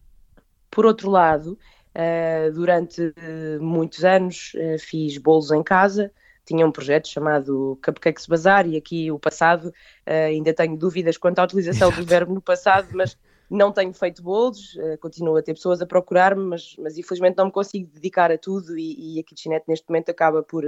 Por 0.69 0.85
outro 0.85 1.09
lado, 1.09 1.57
uh, 1.95 2.53
durante 2.53 3.01
uh, 3.01 3.63
muitos 3.63 4.05
anos 4.05 4.55
uh, 4.57 4.77
fiz 4.77 5.17
bolos 5.19 5.53
em 5.53 5.63
casa, 5.63 6.11
tinha 6.45 6.67
um 6.67 6.73
projeto 6.73 7.07
chamado 7.07 7.79
Cupcakes 7.85 8.27
Bazar 8.27 8.67
e 8.67 8.77
aqui 8.77 9.09
o 9.13 9.21
passado, 9.21 9.67
uh, 9.69 10.27
ainda 10.27 10.53
tenho 10.53 10.77
dúvidas 10.77 11.17
quanto 11.17 11.39
à 11.39 11.45
utilização 11.45 11.91
do 11.91 12.01
Exato. 12.01 12.09
verbo 12.09 12.35
no 12.35 12.43
passado, 12.43 12.89
mas 12.93 13.17
não 13.49 13.71
tenho 13.71 13.95
feito 13.95 14.21
bolos, 14.21 14.77
continuo 15.01 15.37
a 15.37 15.43
ter 15.43 15.55
pessoas 15.55 15.81
a 15.81 15.87
procurar-me, 15.87 16.43
mas, 16.45 16.75
mas 16.77 16.99
infelizmente 16.99 17.37
não 17.37 17.47
me 17.47 17.53
consigo 17.53 17.89
dedicar 17.95 18.33
a 18.33 18.37
tudo 18.37 18.77
e, 18.77 19.17
e 19.17 19.21
a 19.21 19.23
Kitchenette 19.23 19.65
neste 19.69 19.89
momento 19.89 20.11
acaba 20.11 20.43
por, 20.43 20.65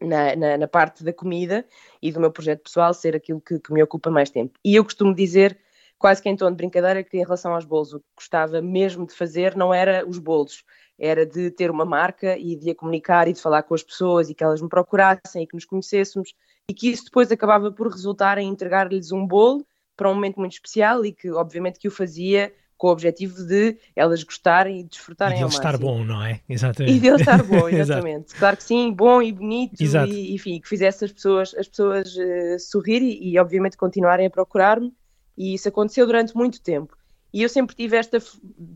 na, 0.00 0.36
na, 0.36 0.58
na 0.58 0.68
parte 0.68 1.02
da 1.04 1.12
comida 1.12 1.64
e 2.00 2.12
do 2.12 2.20
meu 2.20 2.30
projeto 2.30 2.62
pessoal, 2.62 2.92
ser 2.94 3.16
aquilo 3.16 3.40
que, 3.40 3.58
que 3.58 3.72
me 3.72 3.82
ocupa 3.82 4.10
mais 4.10 4.30
tempo. 4.30 4.58
E 4.64 4.74
eu 4.74 4.84
costumo 4.84 5.14
dizer 5.14 5.58
quase 5.98 6.22
que 6.22 6.28
em 6.28 6.36
tom 6.36 6.50
de 6.50 6.56
brincadeira 6.56 7.02
que 7.02 7.16
em 7.16 7.22
relação 7.22 7.54
aos 7.54 7.64
bolos, 7.64 7.92
o 7.92 7.98
que 7.98 8.06
gostava 8.16 8.62
mesmo 8.62 9.06
de 9.06 9.14
fazer 9.14 9.56
não 9.56 9.74
era 9.74 10.06
os 10.08 10.18
bolos, 10.18 10.64
era 10.98 11.26
de 11.26 11.50
ter 11.50 11.70
uma 11.70 11.84
marca 11.84 12.36
e 12.38 12.56
de 12.56 12.70
a 12.70 12.74
comunicar 12.74 13.28
e 13.28 13.32
de 13.32 13.40
falar 13.40 13.62
com 13.62 13.74
as 13.74 13.82
pessoas 13.82 14.30
e 14.30 14.34
que 14.34 14.44
elas 14.44 14.60
me 14.60 14.68
procurassem 14.68 15.42
e 15.42 15.46
que 15.46 15.54
nos 15.54 15.64
conhecêssemos 15.64 16.34
e 16.70 16.74
que 16.74 16.90
isso 16.90 17.04
depois 17.04 17.30
acabava 17.30 17.72
por 17.72 17.88
resultar 17.88 18.38
em 18.38 18.48
entregar-lhes 18.48 19.12
um 19.12 19.26
bolo 19.26 19.66
para 19.96 20.10
um 20.10 20.14
momento 20.14 20.38
muito 20.38 20.52
especial 20.52 21.04
e 21.04 21.12
que 21.12 21.30
obviamente 21.30 21.78
que 21.78 21.88
o 21.88 21.90
fazia 21.90 22.52
com 22.78 22.86
o 22.86 22.90
objetivo 22.90 23.44
de 23.44 23.76
elas 23.94 24.22
gostarem 24.22 24.78
e 24.78 24.80
e 24.80 24.84
desfrutarem 24.84 25.36
de 25.36 25.42
ao 25.42 25.48
ele 25.48 25.56
estar 25.56 25.76
bom, 25.76 26.04
não 26.04 26.24
é? 26.24 26.40
Exatamente. 26.48 26.96
E 26.96 27.00
dele 27.00 27.16
estar 27.16 27.42
bom, 27.42 27.68
exatamente. 27.68 28.34
claro 28.36 28.56
que 28.56 28.62
sim, 28.62 28.92
bom 28.92 29.20
e 29.20 29.32
bonito, 29.32 29.82
Exato. 29.82 30.12
e 30.12 30.34
enfim, 30.34 30.60
que 30.60 30.68
fizesse 30.68 31.04
as 31.04 31.12
pessoas, 31.12 31.54
as 31.58 31.68
pessoas 31.68 32.16
eh, 32.16 32.58
sorrir 32.58 33.02
e, 33.02 33.32
e, 33.32 33.38
obviamente 33.38 33.76
continuarem 33.76 34.26
a 34.26 34.30
procurar-me, 34.30 34.92
e 35.36 35.54
isso 35.54 35.68
aconteceu 35.68 36.06
durante 36.06 36.36
muito 36.36 36.62
tempo. 36.62 36.96
E 37.32 37.42
eu 37.42 37.48
sempre 37.48 37.74
tive 37.74 37.96
esta, 37.96 38.18
de 38.18 38.24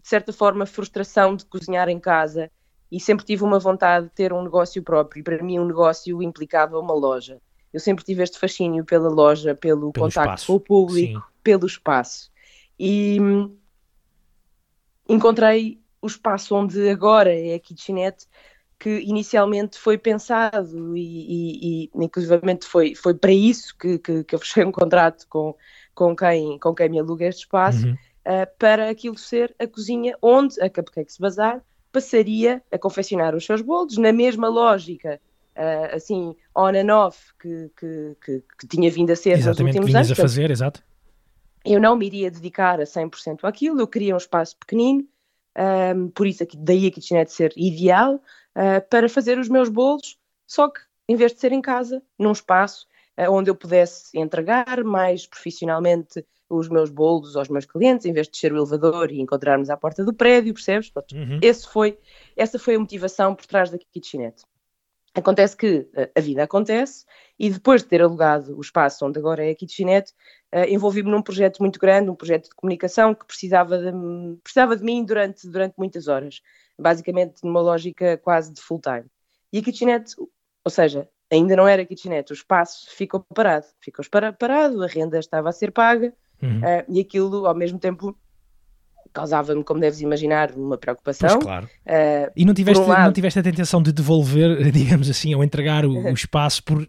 certa 0.03 0.33
forma, 0.33 0.67
frustração 0.67 1.35
de 1.35 1.45
cozinhar 1.47 1.89
em 1.89 1.99
casa 1.99 2.51
e 2.91 3.01
sempre 3.01 3.25
tive 3.25 3.43
uma 3.43 3.59
vontade 3.59 4.07
de 4.07 4.13
ter 4.13 4.33
um 4.33 4.43
negócio 4.43 4.83
próprio. 4.83 5.21
E 5.21 5.23
para 5.23 5.43
mim, 5.43 5.59
um 5.59 5.65
negócio 5.65 6.23
implicava 6.23 6.79
uma 6.79 6.93
loja. 6.93 7.41
Eu 7.73 7.81
sempre 7.81 8.05
tive 8.05 8.23
este 8.23 8.39
fascínio 8.39 8.85
pela 8.85 9.09
loja, 9.09 9.55
pelo, 9.55 9.91
Pelo 9.91 10.05
contacto 10.05 10.35
espaço. 10.35 10.47
com 10.47 10.55
o 10.55 10.61
público, 10.61 11.19
Sim. 11.21 11.27
pelo 11.43 11.67
espaço. 11.67 12.31
E 12.79 13.19
hum, 13.19 13.57
encontrei 15.13 15.79
o 16.01 16.07
espaço 16.07 16.55
onde 16.55 16.89
agora 16.89 17.33
é 17.33 17.55
a 17.55 17.59
kitchenette 17.59 18.27
que 18.79 18.99
inicialmente 19.01 19.79
foi 19.79 19.97
pensado 19.97 20.97
e, 20.97 21.01
e, 21.01 21.85
e 21.85 22.05
inclusivamente 22.05 22.67
foi, 22.67 22.97
foi 22.97 23.15
para 23.15 23.31
isso 23.31 23.77
que, 23.79 23.99
que, 23.99 24.25
que 24.25 24.35
eu 24.35 24.41
fechei 24.41 24.65
um 24.67 24.73
contrato 24.73 25.27
com, 25.29 25.55
com, 25.95 26.17
quem, 26.17 26.59
com 26.59 26.75
quem 26.75 26.89
me 26.89 26.99
aluga 26.99 27.25
este 27.27 27.43
espaço, 27.43 27.87
Uhum. 27.87 27.93
uh, 27.93 28.47
para 28.59 28.91
aquilo 28.91 29.17
ser 29.17 29.55
a 29.59 29.67
cozinha 29.69 30.17
onde 30.21 30.61
a 30.61 30.69
Cupcakes 30.69 31.17
Bazar 31.19 31.63
passaria 31.93 32.61
a 32.73 32.79
confeccionar 32.79 33.37
os 33.37 33.45
seus 33.45 33.61
bolos, 33.61 33.99
na 33.99 34.13
mesma 34.13 34.49
lógica, 34.49 35.21
uh, 35.57 35.95
assim, 35.95 36.35
on 36.57 36.69
and 36.75 36.93
off, 36.93 37.33
que, 37.41 37.71
que, 37.79 38.17
que, 38.25 38.43
que 38.59 38.67
tinha 38.67 38.91
vindo 38.91 39.11
a 39.13 39.17
ser 39.17 39.37
nos 39.37 39.47
Exatamente, 39.47 39.75
que 39.75 39.79
últimos 39.79 39.93
vinhas 39.93 40.07
anos. 40.09 40.19
a 40.19 40.23
fazer, 40.23 40.51
exato. 40.51 40.83
Eu 41.65 41.81
não 41.81 41.97
me 41.97 42.07
iria 42.07 42.31
dedicar 42.31 42.81
a 42.81 42.85
100% 42.85 43.45
àquilo, 43.45 43.81
eu 43.81 43.87
queria 43.87 44.15
um 44.15 44.19
espaço 44.19 44.57
pequenino, 44.59 45.07
um, 45.97 46.09
por 46.09 46.27
isso 46.27 46.43
aqui, 46.43 46.57
daí 46.57 46.87
a 46.87 46.91
kitchenette 46.91 47.33
ser 47.33 47.53
ideal, 47.57 48.17
uh, 48.17 48.89
para 48.89 49.09
fazer 49.09 49.39
os 49.39 49.49
meus 49.49 49.69
bolos, 49.69 50.19
só 50.47 50.69
que 50.69 50.81
em 51.09 51.17
vez 51.17 51.33
de 51.33 51.41
ser 51.41 51.53
em 51.53 51.61
casa, 51.61 52.03
num 52.19 52.33
espaço 52.33 52.87
uh, 53.19 53.31
onde 53.31 53.51
eu 53.51 53.55
pudesse 53.55 54.19
entregar 54.19 54.83
mais 54.83 55.27
profissionalmente 55.27 56.25
os 56.49 56.69
meus 56.69 56.91
bolos 56.91 57.37
aos 57.37 57.49
meus 57.49 57.65
clientes, 57.65 58.05
em 58.07 58.13
vez 58.13 58.27
de 58.27 58.33
descer 58.33 58.53
o 58.53 58.57
elevador 58.57 59.11
e 59.11 59.21
encontrarmos 59.21 59.71
à 59.71 59.77
porta 59.77 60.05
do 60.05 60.13
prédio, 60.13 60.53
percebes? 60.53 60.93
Uhum. 61.13 61.39
Esse 61.41 61.67
foi, 61.67 61.99
essa 62.37 62.59
foi 62.59 62.75
a 62.75 62.79
motivação 62.79 63.35
por 63.35 63.47
trás 63.47 63.71
da 63.71 63.79
kitchenette. 63.79 64.45
Acontece 65.15 65.57
que 65.57 65.79
uh, 65.95 66.11
a 66.17 66.21
vida 66.21 66.43
acontece 66.43 67.05
e 67.39 67.51
depois 67.51 67.83
de 67.83 67.89
ter 67.89 68.01
alugado 68.01 68.57
o 68.57 68.61
espaço 68.61 69.05
onde 69.05 69.19
agora 69.19 69.45
é 69.45 69.51
a 69.51 69.55
kitchenette, 69.55 70.13
uh, 70.55 70.65
envolvi-me 70.69 71.11
num 71.11 71.23
projeto 71.23 71.59
muito 71.61 71.79
grande, 71.79 72.11
um 72.11 72.15
projeto 72.15 72.45
de 72.45 72.55
comunicação 72.55 73.15
que 73.15 73.27
precisava 73.27 73.79
de, 73.79 73.93
precisava 74.43 74.77
de 74.77 74.83
mim 74.83 75.05
durante, 75.05 75.47
durante 75.49 75.75
muitas 75.77 76.09
horas, 76.09 76.41
basicamente 76.79 77.43
numa 77.45 77.61
lógica 77.61 78.17
quase 78.19 78.53
de 78.53 78.61
full 78.63 78.81
time. 78.81 79.05
E 79.53 79.59
a 79.59 79.63
kitchenette, 79.63 80.15
ou 80.19 80.71
seja, 80.71 81.07
ainda 81.31 81.57
não 81.57 81.69
era 81.69 81.85
kitchenette, 81.85 82.33
o 82.33 82.35
espaço 82.35 82.87
ficou 82.91 83.21
parado, 83.21 83.67
ficou 83.81 84.05
parado, 84.39 84.83
a 84.83 84.87
renda 84.87 85.19
estava 85.19 85.51
a 85.51 85.53
ser 85.53 85.73
paga 85.73 86.15
uhum. 86.43 86.59
uh, 86.59 86.85
e 86.89 87.01
aquilo 87.01 87.47
ao 87.47 87.55
mesmo 87.55 87.79
tempo 87.79 88.17
causava-me, 89.13 89.63
como 89.63 89.81
deves 89.81 90.01
imaginar, 90.01 90.53
uma 90.53 90.79
preocupação. 90.79 91.29
Pois 91.31 91.45
claro. 91.45 91.67
Uh, 91.87 92.33
e 92.37 92.45
não 92.45 92.55
tiveste, 92.55 92.83
um 92.83 92.89
lado... 92.89 93.05
não 93.05 93.13
tiveste 93.13 93.39
a 93.39 93.43
tentação 93.43 93.83
de 93.83 93.93
devolver, 93.93 94.71
digamos 94.73 95.09
assim, 95.09 95.35
ou 95.35 95.45
entregar 95.45 95.85
o, 95.85 95.93
o 95.93 96.13
espaço 96.15 96.63
por 96.65 96.89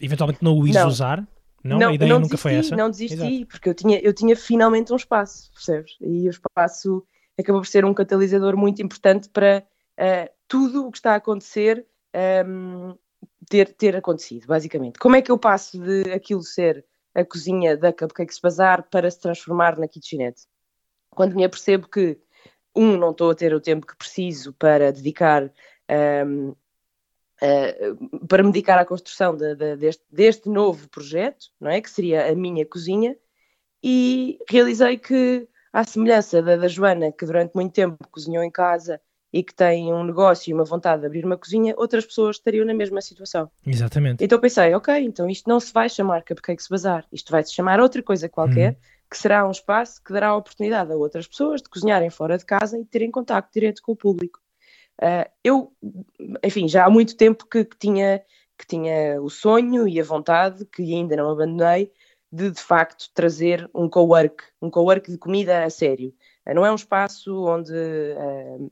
eventualmente 0.00 0.42
não 0.42 0.58
o 0.58 0.66
ires 0.66 0.80
não. 0.80 0.88
usar? 0.88 1.28
Não, 1.62 1.78
não, 1.78 1.88
a 1.90 1.94
ideia 1.94 2.08
não 2.08 2.20
nunca 2.20 2.36
desisti, 2.36 2.42
foi 2.42 2.54
essa? 2.54 2.76
Não 2.76 2.90
desisti, 2.90 3.14
Exato. 3.14 3.46
porque 3.46 3.68
eu 3.68 3.74
tinha, 3.74 4.00
eu 4.00 4.14
tinha 4.14 4.34
finalmente 4.34 4.92
um 4.92 4.96
espaço, 4.96 5.52
percebes? 5.52 5.92
E 6.00 6.26
o 6.26 6.30
espaço 6.30 7.04
acabou 7.38 7.60
por 7.60 7.66
ser 7.66 7.84
um 7.84 7.92
catalisador 7.92 8.56
muito 8.56 8.82
importante 8.82 9.28
para 9.28 9.62
uh, 9.98 10.30
tudo 10.48 10.86
o 10.86 10.90
que 10.90 10.96
está 10.96 11.12
a 11.12 11.16
acontecer 11.16 11.86
um, 12.14 12.88
ehm, 12.88 12.94
ter, 13.48 13.74
ter 13.74 13.94
acontecido, 13.96 14.46
basicamente. 14.46 14.98
Como 14.98 15.16
é 15.16 15.22
que 15.22 15.30
eu 15.30 15.38
passo 15.38 15.78
de 15.78 16.10
aquilo 16.12 16.42
ser 16.42 16.84
a 17.14 17.24
cozinha 17.24 17.76
da 17.76 17.92
Cupcakes 17.92 18.38
Bazar 18.38 18.88
para 18.90 19.10
se 19.10 19.20
transformar 19.20 19.78
na 19.78 19.86
kitchenette? 19.86 20.42
Quando 21.10 21.34
me 21.34 21.44
apercebo 21.44 21.88
que, 21.88 22.18
um, 22.74 22.96
não 22.96 23.10
estou 23.10 23.30
a 23.30 23.34
ter 23.34 23.52
o 23.54 23.60
tempo 23.60 23.86
que 23.86 23.96
preciso 23.96 24.52
para 24.52 24.92
dedicar 24.92 25.50
um, 26.26 26.50
uh, 27.42 28.26
para 28.26 28.42
me 28.42 28.52
dedicar 28.52 28.78
à 28.78 28.84
construção 28.84 29.36
de, 29.36 29.54
de, 29.54 29.76
deste, 29.76 30.04
deste, 30.10 30.48
novo 30.48 30.88
projeto, 30.88 31.46
não 31.60 31.70
é? 31.70 31.80
Que 31.80 31.90
seria 31.90 32.30
a 32.30 32.34
minha 32.34 32.64
cozinha, 32.64 33.16
e 33.82 34.38
realizei 34.48 34.98
que, 34.98 35.48
à 35.72 35.84
semelhança 35.84 36.42
da, 36.42 36.56
da 36.56 36.68
Joana, 36.68 37.12
que 37.12 37.24
durante 37.24 37.54
muito 37.54 37.72
tempo 37.72 37.96
cozinhou 38.10 38.42
em 38.42 38.50
casa 38.50 39.00
e 39.32 39.42
que 39.42 39.54
tem 39.54 39.92
um 39.92 40.04
negócio 40.04 40.50
e 40.50 40.54
uma 40.54 40.64
vontade 40.64 41.00
de 41.00 41.06
abrir 41.06 41.24
uma 41.24 41.36
cozinha, 41.36 41.74
outras 41.76 42.04
pessoas 42.04 42.36
estariam 42.36 42.66
na 42.66 42.74
mesma 42.74 43.00
situação. 43.00 43.50
Exatamente. 43.64 44.24
Então 44.24 44.40
pensei, 44.40 44.74
ok, 44.74 44.94
então 44.98 45.30
isto 45.30 45.48
não 45.48 45.60
se 45.60 45.72
vai 45.72 45.88
chamar 45.88 46.24
Cupcakes 46.24 46.66
Bazar, 46.66 47.06
isto 47.12 47.30
vai 47.30 47.42
se 47.44 47.54
chamar 47.54 47.80
outra 47.80 48.02
coisa 48.02 48.28
qualquer, 48.28 48.72
uhum. 48.72 48.76
Que 49.10 49.18
será 49.18 49.46
um 49.46 49.50
espaço 49.50 50.02
que 50.02 50.12
dará 50.12 50.28
a 50.28 50.36
oportunidade 50.36 50.92
a 50.92 50.96
outras 50.96 51.26
pessoas 51.26 51.60
de 51.60 51.68
cozinharem 51.68 52.10
fora 52.10 52.38
de 52.38 52.44
casa 52.44 52.78
e 52.78 52.84
terem 52.84 53.10
contato 53.10 53.52
direto 53.52 53.82
com 53.82 53.92
o 53.92 53.96
público. 53.96 54.40
Uh, 55.02 55.28
eu, 55.42 55.72
enfim, 56.44 56.68
já 56.68 56.84
há 56.84 56.90
muito 56.90 57.16
tempo 57.16 57.46
que, 57.46 57.64
que, 57.64 57.76
tinha, 57.76 58.22
que 58.56 58.66
tinha 58.66 59.20
o 59.20 59.28
sonho 59.28 59.88
e 59.88 59.98
a 59.98 60.04
vontade, 60.04 60.64
que 60.66 60.82
ainda 60.82 61.16
não 61.16 61.30
abandonei, 61.30 61.92
de 62.30 62.50
de 62.52 62.60
facto 62.60 63.10
trazer 63.12 63.68
um 63.74 63.88
co-work, 63.88 64.44
um 64.62 64.70
co-work 64.70 65.10
de 65.10 65.18
comida 65.18 65.64
a 65.64 65.70
sério. 65.70 66.14
Uh, 66.46 66.54
não 66.54 66.64
é 66.64 66.70
um 66.70 66.76
espaço 66.76 67.34
onde 67.44 67.72
uh, 67.72 68.70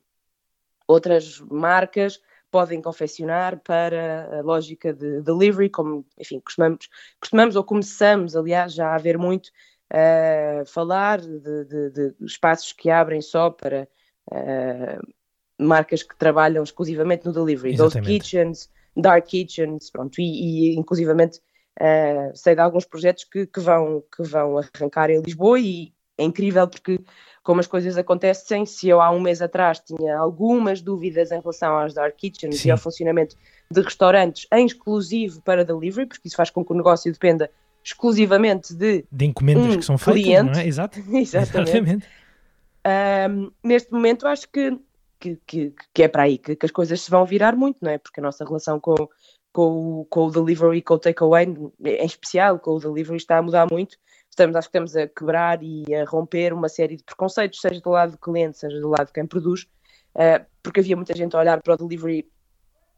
outras 0.87 1.41
marcas 1.41 2.21
podem 2.51 2.81
confeccionar 2.81 3.59
para 3.61 4.39
a 4.39 4.43
lógica 4.43 4.93
de 4.93 5.21
delivery, 5.23 5.69
como, 5.69 6.07
enfim, 6.17 6.41
costumamos, 6.41 6.89
costumamos 7.21 7.57
ou 7.57 7.65
começamos, 7.65 8.37
aliás, 8.37 8.73
já 8.73 8.95
a 8.95 8.99
ver 8.99 9.19
muito 9.19 9.51
uh, 9.93 10.67
falar 10.67 11.21
de, 11.21 11.65
de, 11.65 11.91
de, 11.91 12.15
espaços 12.25 12.73
que 12.73 12.91
abrem 12.91 13.21
só 13.21 13.51
para 13.51 13.89
uh, 14.31 15.13
marcas 15.59 16.03
que 16.03 16.17
trabalham 16.17 16.63
exclusivamente 16.63 17.27
no 17.27 17.33
delivery, 17.33 17.77
Ghost 17.77 18.01
Kitchens, 18.01 18.71
Dark 18.97 19.27
Kitchens, 19.27 19.91
pronto, 19.91 20.21
e, 20.21 20.73
e 20.73 20.79
inclusivamente 20.79 21.41
uh, 21.81 22.37
sei 22.37 22.55
de 22.55 22.61
alguns 22.61 22.85
projetos 22.85 23.25
que, 23.25 23.47
que, 23.47 23.61
vão, 23.61 24.03
que 24.15 24.23
vão 24.23 24.59
arrancar 24.59 25.11
em 25.11 25.21
Lisboa 25.21 25.59
e 25.59 25.93
é 26.17 26.25
incrível 26.25 26.67
porque 26.67 27.01
como 27.43 27.61
as 27.61 27.67
coisas 27.67 27.97
acontecem, 27.97 28.67
se 28.67 28.89
eu 28.89 29.01
há 29.01 29.11
um 29.11 29.21
mês 29.21 29.41
atrás 29.41 29.81
tinha 29.81 30.19
algumas 30.19 30.83
dúvidas 30.83 31.31
em 31.31 31.41
relação 31.41 31.79
às 31.79 31.95
Dark 31.95 32.15
Kitchens 32.17 32.61
Sim. 32.61 32.69
e 32.69 32.71
ao 32.71 32.77
funcionamento 32.77 33.37
de 33.71 33.81
restaurantes 33.81 34.47
em 34.53 34.67
exclusivo 34.67 35.41
para 35.41 35.65
delivery, 35.65 36.07
porque 36.07 36.29
isso 36.29 36.37
faz 36.37 36.51
com 36.51 36.65
que 36.65 36.73
o 36.73 36.77
negócio 36.77 37.11
dependa 37.11 37.51
exclusivamente 37.89 38.75
de, 38.75 39.05
de 39.11 39.25
encomendas 39.25 39.75
um 39.75 39.79
que 39.79 39.85
são 39.85 39.99
feitas, 39.99 40.23
cliente. 40.23 40.53
não 40.53 40.61
é? 40.61 40.67
Exato. 40.67 40.99
Exatamente. 41.13 41.71
Exatamente. 41.71 42.07
Um, 42.87 43.51
neste 43.63 43.93
momento 43.93 44.27
acho 44.27 44.49
que 44.49 44.79
que, 45.21 45.37
que, 45.45 45.75
que 45.93 46.03
é 46.05 46.09
para 46.09 46.23
aí 46.23 46.39
que, 46.39 46.55
que, 46.55 46.65
as 46.65 46.71
coisas 46.71 47.01
se 47.01 47.11
vão 47.11 47.25
virar 47.25 47.57
muito, 47.57 47.79
não 47.83 47.91
é? 47.91 47.99
Porque 47.99 48.21
a 48.21 48.23
nossa 48.23 48.45
relação 48.45 48.79
com, 48.79 48.95
com, 49.53 50.07
com 50.09 50.27
o 50.27 50.31
delivery, 50.31 50.81
com 50.81 50.95
o 50.95 50.99
takeaway, 50.99 51.45
em 51.45 52.07
especial 52.07 52.57
com 52.61 52.77
o 52.77 52.79
delivery, 52.79 53.17
está 53.17 53.39
a 53.39 53.43
mudar 53.43 53.67
muito. 53.69 53.99
Estamos, 54.31 54.55
acho 54.55 54.69
que 54.69 54.79
estamos 54.79 54.95
a 54.95 55.09
quebrar 55.09 55.61
e 55.61 55.93
a 55.93 56.05
romper 56.05 56.53
uma 56.53 56.69
série 56.69 56.97
de 56.97 57.03
preconceitos, 57.03 57.61
seja 57.61 57.81
do 57.81 57.91
lado 57.91 58.13
do 58.13 58.19
cliente, 58.19 58.59
seja 58.59 58.79
do 58.81 58.89
lado 58.89 59.09
de 59.09 59.13
quem 59.13 59.27
produz, 59.27 59.63
uh, 60.15 60.47
porque 60.63 60.79
havia 60.79 60.95
muita 60.95 61.17
gente 61.17 61.35
a 61.35 61.41
olhar 61.41 61.61
para 61.61 61.75
o 61.75 61.77
delivery 61.77 62.31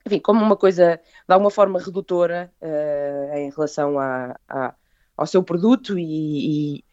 enfim, 0.06 0.18
como 0.18 0.42
uma 0.42 0.56
coisa 0.56 0.96
de 0.96 1.32
alguma 1.32 1.50
forma 1.50 1.78
redutora 1.78 2.52
uh, 2.60 3.36
em 3.36 3.50
relação 3.50 3.98
a, 3.98 4.36
ao 5.20 5.26
seu 5.26 5.42
produto 5.42 5.98
e, 5.98 6.78
e 6.78 6.84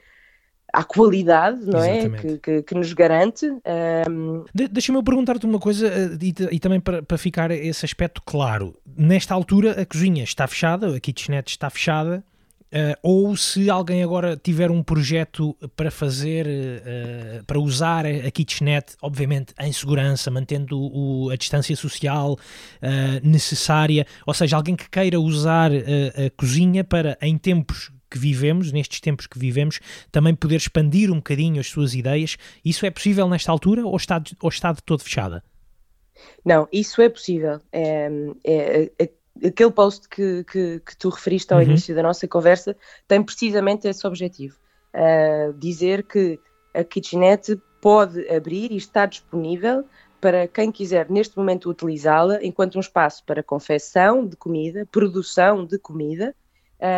à 0.74 0.84
qualidade, 0.84 1.66
não 1.66 1.82
é? 1.82 2.10
Que, 2.10 2.38
que, 2.38 2.64
que, 2.64 2.76
nos 2.76 2.92
garante. 2.92 3.46
Um... 4.10 4.44
De, 4.54 4.68
Deixa-me 4.68 5.02
perguntar-te 5.02 5.46
uma 5.46 5.60
coisa 5.60 5.88
eh, 5.88 6.18
e, 6.22 6.56
e 6.56 6.60
também 6.60 6.82
para, 6.82 7.02
para, 7.02 7.18
ficar 7.18 7.52
esse 7.52 7.86
aspecto 7.86 8.22
claro. 8.26 8.76
Nesta 8.86 9.34
altura, 9.34 9.82
a 9.82 9.86
cozinha 9.86 10.26
está 10.26 10.46
fechada, 10.46 10.94
a 10.94 11.00
kitchenette 11.00 11.52
está 11.52 11.70
fechada. 11.70 12.22
Uh, 12.68 13.00
ou 13.02 13.38
se 13.38 13.70
alguém 13.70 14.04
agora 14.04 14.36
tiver 14.36 14.70
um 14.70 14.84
projeto 14.84 15.56
para 15.74 15.90
fazer, 15.90 16.46
uh, 16.46 17.46
para 17.46 17.58
usar 17.58 18.06
a 18.06 18.30
kitchenette, 18.30 18.94
obviamente 19.02 19.54
em 19.62 19.72
segurança, 19.72 20.30
mantendo 20.30 20.78
o, 20.78 21.30
a 21.30 21.38
distância 21.38 21.74
social 21.78 22.34
uh, 22.34 22.38
necessária, 23.24 24.06
ou 24.26 24.34
seja, 24.34 24.58
alguém 24.58 24.76
que 24.76 24.90
queira 24.90 25.18
usar 25.18 25.72
a 25.72 26.30
cozinha 26.36 26.84
para, 26.84 27.18
em 27.22 27.38
tempos 27.38 27.90
que 28.10 28.18
vivemos, 28.18 28.72
nestes 28.72 29.00
tempos 29.00 29.28
que 29.28 29.38
vivemos, 29.38 29.80
também 30.12 30.36
poder 30.36 30.58
expandir 30.58 31.12
um 31.12 31.18
bocadinho 31.18 31.60
as 31.60 31.68
suas 31.68 31.94
ideias. 31.94 32.38
Isso 32.64 32.86
é 32.86 32.92
possível 32.92 33.28
nesta 33.28 33.52
altura 33.52 33.86
ou 33.86 33.96
está, 33.96 34.22
ou 34.42 34.50
está 34.50 34.72
de 34.72 34.84
todo 34.84 35.04
fechada? 35.04 35.44
Não, 36.44 36.68
isso 36.72 37.02
é 37.02 37.10
possível. 37.10 37.60
É, 37.72 38.10
é, 38.44 38.92
é 39.00 39.10
aquele 39.46 39.72
post 39.72 40.08
que, 40.10 40.44
que, 40.46 40.80
que, 40.80 40.98
tu 40.98 41.10
referiste 41.10 41.54
ao 41.54 41.60
uhum. 41.60 41.66
início 41.66 41.96
da 41.96 42.02
nossa 42.02 42.28
conversa 42.28 42.76
tem 43.08 43.22
precisamente 43.22 43.88
esse 43.88 44.06
objetivo. 44.08 44.58
Uh, 44.94 45.54
dizer 45.54 46.04
que 46.04 46.40
a 46.74 46.84
kitchenette 46.84 47.62
pode 47.82 48.28
abrir 48.30 48.72
e 48.72 48.78
está 48.78 49.06
disponível 49.06 49.86
para 50.20 50.48
quem 50.48 50.72
quiser 50.72 51.10
neste 51.10 51.38
momento 51.38 51.70
utilizá-la 51.70 52.40
enquanto 52.42 52.76
um 52.76 52.80
espaço 52.80 53.24
para 53.24 53.44
confecção 53.44 54.26
de 54.26 54.36
comida, 54.36 54.88
produção 54.92 55.64
de 55.66 55.78
comida, 55.78 56.36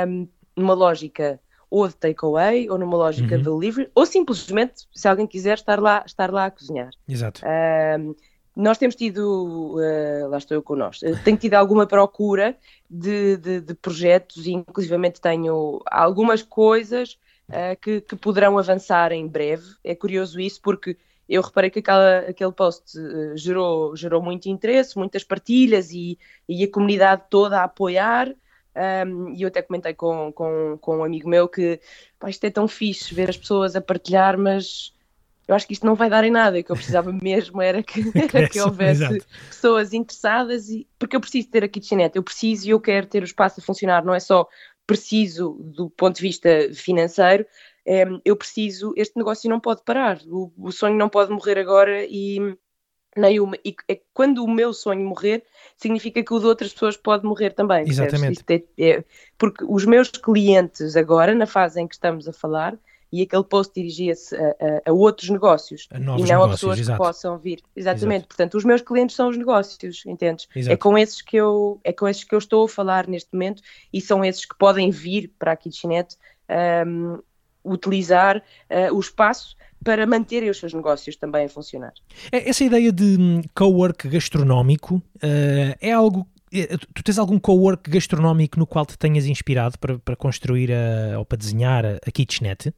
um, 0.08 0.28
numa 0.60 0.74
lógica 0.74 1.40
ou 1.70 1.88
de 1.88 1.96
takeaway, 1.96 2.70
ou 2.70 2.78
numa 2.78 2.98
lógica 2.98 3.36
uhum. 3.36 3.42
de 3.42 3.50
delivery, 3.50 3.92
ou 3.94 4.06
simplesmente, 4.06 4.88
se 4.94 5.08
alguém 5.08 5.28
quiser, 5.28 5.56
estar 5.56 5.80
lá, 5.80 6.04
estar 6.06 6.32
lá 6.32 6.46
a 6.46 6.52
cozinhar. 6.52 6.90
Exato. 7.08 7.42
Um, 7.46 8.16
nós 8.56 8.78
temos 8.78 8.96
tido, 8.96 9.78
uh, 9.78 10.28
lá 10.28 10.38
estou 10.38 10.56
eu 10.56 10.64
com 10.64 10.76
nós, 10.76 11.02
uh, 11.02 11.24
tenho 11.24 11.38
tido 11.38 11.54
alguma 11.54 11.86
procura 11.86 12.58
de, 12.90 13.38
de, 13.38 13.62
de, 13.62 13.74
projetos 13.74 14.48
e 14.48 14.52
inclusivamente 14.52 15.22
tenho 15.22 15.80
algumas 15.90 16.42
coisas 16.42 17.18
uh, 17.50 17.80
que, 17.82 18.02
que, 18.02 18.16
poderão 18.16 18.58
avançar 18.58 19.12
em 19.12 19.28
breve. 19.28 19.64
É 19.84 19.96
curioso 19.96 20.40
isso 20.40 20.60
porque 20.62 20.98
eu 21.30 21.44
reparei 21.44 21.70
que 21.70 21.80
aquela, 21.80 22.20
aquele 22.20 22.52
post 22.52 23.00
gerou, 23.36 23.96
gerou 23.96 24.22
muito 24.22 24.50
interesse, 24.50 24.98
muitas 24.98 25.24
partilhas 25.24 25.92
e, 25.92 26.18
e 26.48 26.64
a 26.64 26.72
comunidade 26.72 27.24
toda 27.30 27.60
a 27.60 27.66
apoiar. 27.66 28.34
Um, 28.76 29.34
e 29.34 29.42
eu 29.42 29.48
até 29.48 29.62
comentei 29.62 29.94
com, 29.94 30.32
com, 30.32 30.78
com 30.80 30.98
um 30.98 31.04
amigo 31.04 31.28
meu 31.28 31.48
que 31.48 31.80
pá, 32.20 32.30
isto 32.30 32.44
é 32.46 32.50
tão 32.50 32.68
fixe 32.68 33.14
ver 33.14 33.30
as 33.30 33.38
pessoas 33.38 33.76
a 33.76 33.82
partilhar, 33.82 34.38
mas 34.38 34.94
eu 35.48 35.56
acho 35.56 35.66
que 35.66 35.74
isto 35.74 35.86
não 35.86 35.96
vai 35.96 36.10
dar 36.10 36.24
em 36.24 36.32
nada. 36.32 36.58
E 36.58 36.62
o 36.62 36.64
que 36.64 36.72
eu 36.72 36.76
precisava 36.76 37.12
mesmo 37.22 37.62
era 37.62 37.82
que, 37.82 38.02
era 38.34 38.48
que 38.48 38.60
houvesse 38.62 39.04
Exato. 39.04 39.26
pessoas 39.48 39.94
interessadas, 39.94 40.70
e, 40.70 40.88
porque 40.98 41.16
eu 41.16 41.22
preciso 41.22 41.50
ter 41.50 41.64
a 41.64 41.68
kitchenette, 41.68 42.18
eu 42.18 42.24
preciso 42.24 42.68
e 42.68 42.70
eu 42.70 42.80
quero 42.80 43.08
ter 43.08 43.24
o 43.24 43.26
espaço 43.26 43.60
a 43.60 43.64
funcionar, 43.64 44.06
não 44.06 44.14
é 44.14 44.20
só 44.20 44.48
preciso 44.86 45.58
do 45.60 45.90
ponto 45.90 46.16
de 46.16 46.22
vista 46.22 46.50
financeiro, 46.74 47.46
é, 47.86 48.06
eu 48.24 48.36
preciso, 48.36 48.94
este 48.96 49.18
negócio 49.18 49.50
não 49.50 49.60
pode 49.60 49.84
parar, 49.84 50.20
o, 50.28 50.52
o 50.58 50.72
sonho 50.72 50.96
não 50.96 51.10
pode 51.10 51.32
morrer 51.32 51.58
agora 51.58 52.06
e 52.06 52.56
nem 53.16 53.40
uma, 53.40 53.58
e 53.66 53.76
é, 53.88 54.00
quando 54.14 54.44
o 54.44 54.50
meu 54.50 54.74
sonho 54.74 55.06
morrer, 55.06 55.44
significa 55.78 56.24
que 56.24 56.34
o 56.34 56.40
de 56.40 56.46
outras 56.46 56.74
pessoas 56.74 56.96
pode 56.96 57.26
morrer 57.26 57.52
também. 57.52 57.88
Exatamente. 57.88 58.44
É, 58.50 58.64
é, 58.78 59.04
porque 59.38 59.66
os 59.68 59.86
meus 59.86 60.10
clientes 60.10 60.96
agora, 60.96 61.34
na 61.34 61.46
fase 61.46 61.82
em 61.82 61.88
que 61.88 61.96
estamos 61.96 62.28
a 62.28 62.34
falar, 62.34 62.78
e 63.12 63.24
aquele 63.24 63.44
post 63.44 63.74
dirigia-se 63.74 64.36
a, 64.36 64.50
a, 64.50 64.90
a, 64.90 64.94
outros 64.94 65.30
negócios 65.30 65.88
a 65.92 65.98
e 65.98 66.00
não 66.00 66.16
negócios, 66.16 66.32
a 66.32 66.50
pessoas 66.50 66.80
exato. 66.80 67.00
que 67.00 67.06
possam 67.06 67.38
vir. 67.38 67.60
Exatamente. 67.76 68.22
Exato. 68.22 68.28
Portanto, 68.28 68.58
os 68.58 68.64
meus 68.64 68.82
clientes 68.82 69.16
são 69.16 69.30
os 69.30 69.38
negócios, 69.38 70.06
entendes? 70.06 70.48
Exato. 70.56 70.74
É 70.74 70.78
com 70.78 70.98
esses 70.98 71.22
que 71.22 71.36
eu 71.36 71.80
é 71.84 71.92
com 71.92 72.08
esses 72.08 72.24
que 72.24 72.36
eu 72.36 72.40
estou 72.40 72.66
a 72.66 72.70
falar 72.70 73.08
neste 73.08 73.30
momento 73.34 73.64
e 73.92 74.00
são 74.00 74.24
esses 74.24 74.46
que 74.46 74.56
podem 74.56 74.92
vir 74.92 75.34
para 75.40 75.54
a 75.54 75.56
Kitchenette 75.56 76.18
um, 76.86 77.20
utilizar 77.64 78.38
uh, 78.38 78.96
o 78.96 79.00
espaço 79.00 79.56
para 79.84 80.06
manterem 80.06 80.50
os 80.50 80.58
seus 80.58 80.74
negócios 80.74 81.16
também 81.16 81.46
a 81.46 81.50
funcionar. 81.50 81.94
Essa 82.32 82.64
ideia 82.64 82.92
de 82.92 83.18
hum, 83.20 83.42
co-work 83.56 84.08
gastronómico 84.10 84.96
uh, 84.96 85.76
é 85.80 85.92
algo 85.92 86.28
Tu 86.96 87.04
tens 87.04 87.20
algum 87.20 87.40
co-work 87.40 87.90
gastronómico 87.92 88.58
no 88.58 88.66
qual 88.66 88.84
te 88.84 88.98
tenhas 88.98 89.26
inspirado 89.26 89.78
para, 89.78 90.00
para 90.00 90.16
construir 90.16 90.72
a, 90.72 91.20
ou 91.20 91.24
para 91.26 91.38
desenhar 91.38 91.86
a, 91.86 91.98
a 91.98 92.12
Kitchenette? 92.12 92.74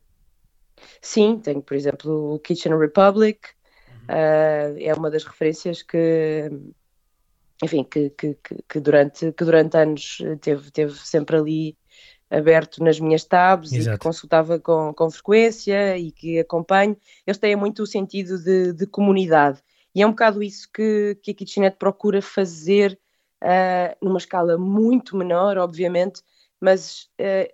Sim, 1.02 1.40
tenho, 1.40 1.62
por 1.62 1.76
exemplo, 1.76 2.34
o 2.34 2.40
Kitchen 2.40 2.78
Republic, 2.78 3.40
uhum. 3.88 3.96
uh, 4.10 4.78
é 4.78 4.94
uma 4.94 5.10
das 5.10 5.24
referências 5.24 5.82
que, 5.82 6.52
enfim, 7.64 7.86
que, 7.86 8.10
que, 8.10 8.38
que, 8.68 8.80
durante, 8.82 9.32
que 9.32 9.46
durante 9.46 9.78
anos 9.78 10.18
teve, 10.42 10.70
teve 10.72 10.94
sempre 10.94 11.38
ali 11.38 11.78
aberto 12.32 12.84
nas 12.84 13.00
minhas 13.00 13.26
tabs 13.26 13.74
Exato. 13.74 13.96
e 13.96 14.00
que 14.00 14.04
consultava 14.04 14.60
com, 14.60 14.94
com 14.94 15.12
frequência 15.12 15.98
e 15.98 16.12
que 16.12 16.40
acompanho. 16.40 16.96
Eles 17.28 17.38
têm 17.38 17.56
muito 17.56 17.84
o 17.84 17.88
sentido 17.88 18.42
de, 18.42 18.74
de 18.74 18.88
comunidade 18.88 19.62
e 19.94 20.02
é 20.02 20.08
um 20.08 20.12
bocado 20.12 20.42
isso 20.42 20.70
que, 20.74 21.18
que 21.22 21.32
a 21.32 21.34
Kitchenette 21.34 21.78
procura 21.78 22.22
fazer 22.22 22.98
uh, 23.44 23.96
numa 24.02 24.18
escala 24.18 24.58
muito 24.58 25.18
menor, 25.18 25.58
obviamente, 25.58 26.22
mas 26.60 27.10
uh, 27.20 27.52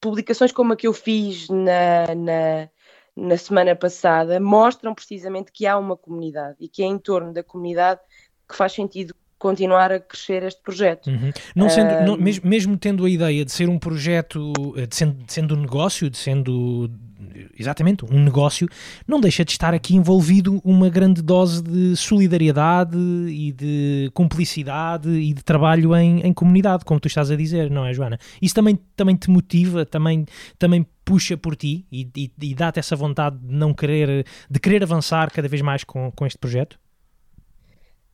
publicações 0.00 0.52
como 0.52 0.72
a 0.72 0.76
que 0.76 0.86
eu 0.86 0.94
fiz 0.94 1.48
na, 1.48 2.14
na, 2.14 2.70
na, 3.14 3.36
semana 3.36 3.76
passada 3.76 4.40
mostram 4.40 4.94
precisamente 4.94 5.52
que 5.52 5.66
há 5.66 5.76
uma 5.76 5.96
comunidade 5.96 6.56
e 6.58 6.68
que 6.68 6.82
é 6.82 6.86
em 6.86 6.98
torno 6.98 7.32
da 7.32 7.42
comunidade 7.42 8.00
que 8.48 8.56
faz 8.56 8.72
sentido 8.72 9.14
continuar 9.40 9.90
a 9.90 9.98
crescer 9.98 10.42
este 10.42 10.62
projeto. 10.62 11.08
Uhum. 11.08 11.32
Não 11.56 11.68
sendo, 11.70 11.94
um... 11.94 12.04
não, 12.04 12.16
mesmo, 12.16 12.48
mesmo, 12.48 12.76
tendo 12.76 13.04
a 13.06 13.10
ideia 13.10 13.42
de 13.42 13.50
ser 13.50 13.68
um 13.68 13.78
projeto, 13.78 14.52
eh, 14.76 14.86
de 14.86 14.94
sendo, 14.94 15.24
de 15.24 15.32
sendo 15.32 15.56
um 15.56 15.60
negócio, 15.62 16.10
de 16.10 16.18
sendo 16.18 16.90
exatamente 17.58 18.04
um 18.04 18.22
negócio, 18.22 18.68
não 19.06 19.18
deixa 19.18 19.44
de 19.44 19.52
estar 19.52 19.72
aqui 19.72 19.96
envolvido 19.96 20.60
uma 20.62 20.90
grande 20.90 21.22
dose 21.22 21.62
de 21.62 21.96
solidariedade 21.96 22.98
e 22.98 23.50
de 23.52 24.10
cumplicidade 24.12 25.08
e 25.08 25.32
de 25.32 25.42
trabalho 25.42 25.96
em, 25.96 26.20
em 26.20 26.32
comunidade, 26.34 26.84
como 26.84 27.00
tu 27.00 27.08
estás 27.08 27.30
a 27.30 27.36
dizer, 27.36 27.70
não 27.70 27.86
é, 27.86 27.94
Joana? 27.94 28.18
Isso 28.42 28.54
também, 28.54 28.78
também 28.94 29.16
te 29.16 29.30
motiva, 29.30 29.86
também, 29.86 30.26
também 30.58 30.86
puxa 31.02 31.36
por 31.36 31.56
ti 31.56 31.86
e, 31.90 32.08
e, 32.14 32.30
e 32.42 32.54
dá-te 32.54 32.78
essa 32.78 32.94
vontade 32.94 33.38
de 33.38 33.54
não 33.54 33.72
querer, 33.72 34.26
de 34.50 34.60
querer 34.60 34.82
avançar 34.82 35.30
cada 35.30 35.48
vez 35.48 35.62
mais 35.62 35.82
com, 35.82 36.10
com 36.12 36.26
este 36.26 36.38
projeto? 36.38 36.78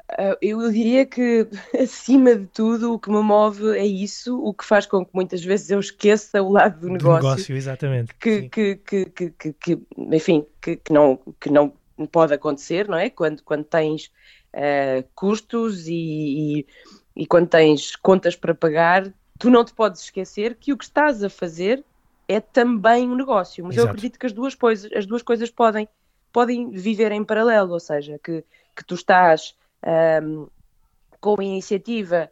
Ah, 0.08 0.36
eu 0.40 0.70
diria 0.70 1.04
que, 1.04 1.48
acima 1.80 2.34
de 2.36 2.46
tudo, 2.46 2.94
o 2.94 2.98
que 2.98 3.10
me 3.10 3.22
move 3.22 3.76
é 3.76 3.84
isso, 3.84 4.38
o 4.40 4.54
que 4.54 4.64
faz 4.64 4.86
com 4.86 5.04
que 5.04 5.10
muitas 5.12 5.44
vezes 5.44 5.70
eu 5.70 5.80
esqueça 5.80 6.42
o 6.42 6.52
lado 6.52 6.80
do 6.80 6.88
negócio. 6.88 7.20
Do 7.20 7.28
negócio, 7.28 7.56
exatamente. 7.56 8.14
Que, 8.14 8.48
que, 8.48 8.76
que, 8.76 9.04
que, 9.06 9.52
que, 9.52 9.82
enfim, 9.98 10.46
que, 10.60 10.76
que, 10.76 10.92
não, 10.92 11.18
que 11.40 11.50
não 11.50 11.72
pode 12.10 12.34
acontecer, 12.34 12.88
não 12.88 12.98
é? 12.98 13.10
Quando, 13.10 13.42
quando 13.42 13.64
tens 13.64 14.10
uh, 14.54 15.04
custos 15.14 15.88
e, 15.88 15.94
e, 15.94 16.66
e 17.16 17.26
quando 17.26 17.48
tens 17.48 17.96
contas 17.96 18.36
para 18.36 18.54
pagar, 18.54 19.12
tu 19.38 19.50
não 19.50 19.64
te 19.64 19.72
podes 19.72 20.02
esquecer 20.02 20.54
que 20.54 20.72
o 20.72 20.76
que 20.76 20.84
estás 20.84 21.24
a 21.24 21.30
fazer 21.30 21.84
é 22.28 22.40
também 22.40 23.08
um 23.08 23.16
negócio. 23.16 23.64
Mas 23.64 23.74
Exato. 23.74 23.88
eu 23.88 23.90
acredito 23.90 24.18
que 24.18 24.26
as 24.26 24.32
duas 24.32 24.54
coisas, 24.54 24.90
as 24.92 25.06
duas 25.06 25.22
coisas 25.22 25.50
podem, 25.50 25.88
podem 26.32 26.70
viver 26.70 27.10
em 27.12 27.24
paralelo, 27.24 27.72
ou 27.72 27.80
seja, 27.80 28.20
que, 28.22 28.44
que 28.74 28.84
tu 28.84 28.94
estás 28.94 29.54
um, 30.22 30.48
com 31.20 31.40
a 31.40 31.44
iniciativa, 31.44 32.30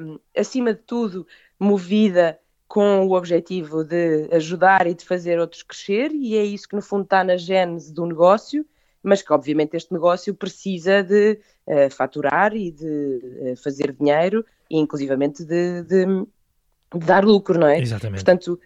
um, 0.00 0.18
acima 0.36 0.72
de 0.72 0.80
tudo, 0.80 1.26
movida 1.58 2.38
com 2.66 3.06
o 3.06 3.12
objetivo 3.12 3.84
de 3.84 4.28
ajudar 4.32 4.86
e 4.86 4.94
de 4.94 5.04
fazer 5.04 5.38
outros 5.38 5.62
crescer, 5.62 6.10
e 6.12 6.36
é 6.36 6.44
isso 6.44 6.68
que 6.68 6.74
no 6.74 6.82
fundo 6.82 7.04
está 7.04 7.22
na 7.22 7.36
gênese 7.36 7.92
do 7.92 8.04
negócio, 8.06 8.66
mas 9.02 9.22
que 9.22 9.32
obviamente 9.32 9.76
este 9.76 9.92
negócio 9.92 10.34
precisa 10.34 11.02
de 11.02 11.38
uh, 11.66 11.90
faturar 11.90 12.56
e 12.56 12.72
de 12.72 13.52
uh, 13.52 13.56
fazer 13.56 13.92
dinheiro 13.92 14.44
e 14.68 14.78
inclusivamente 14.78 15.44
de, 15.44 15.82
de, 15.82 16.06
de, 16.06 17.06
dar 17.06 17.24
lucro, 17.24 17.56
não 17.56 17.68
é? 17.68 17.80
Exatamente. 17.80 18.24
Portanto, 18.24 18.58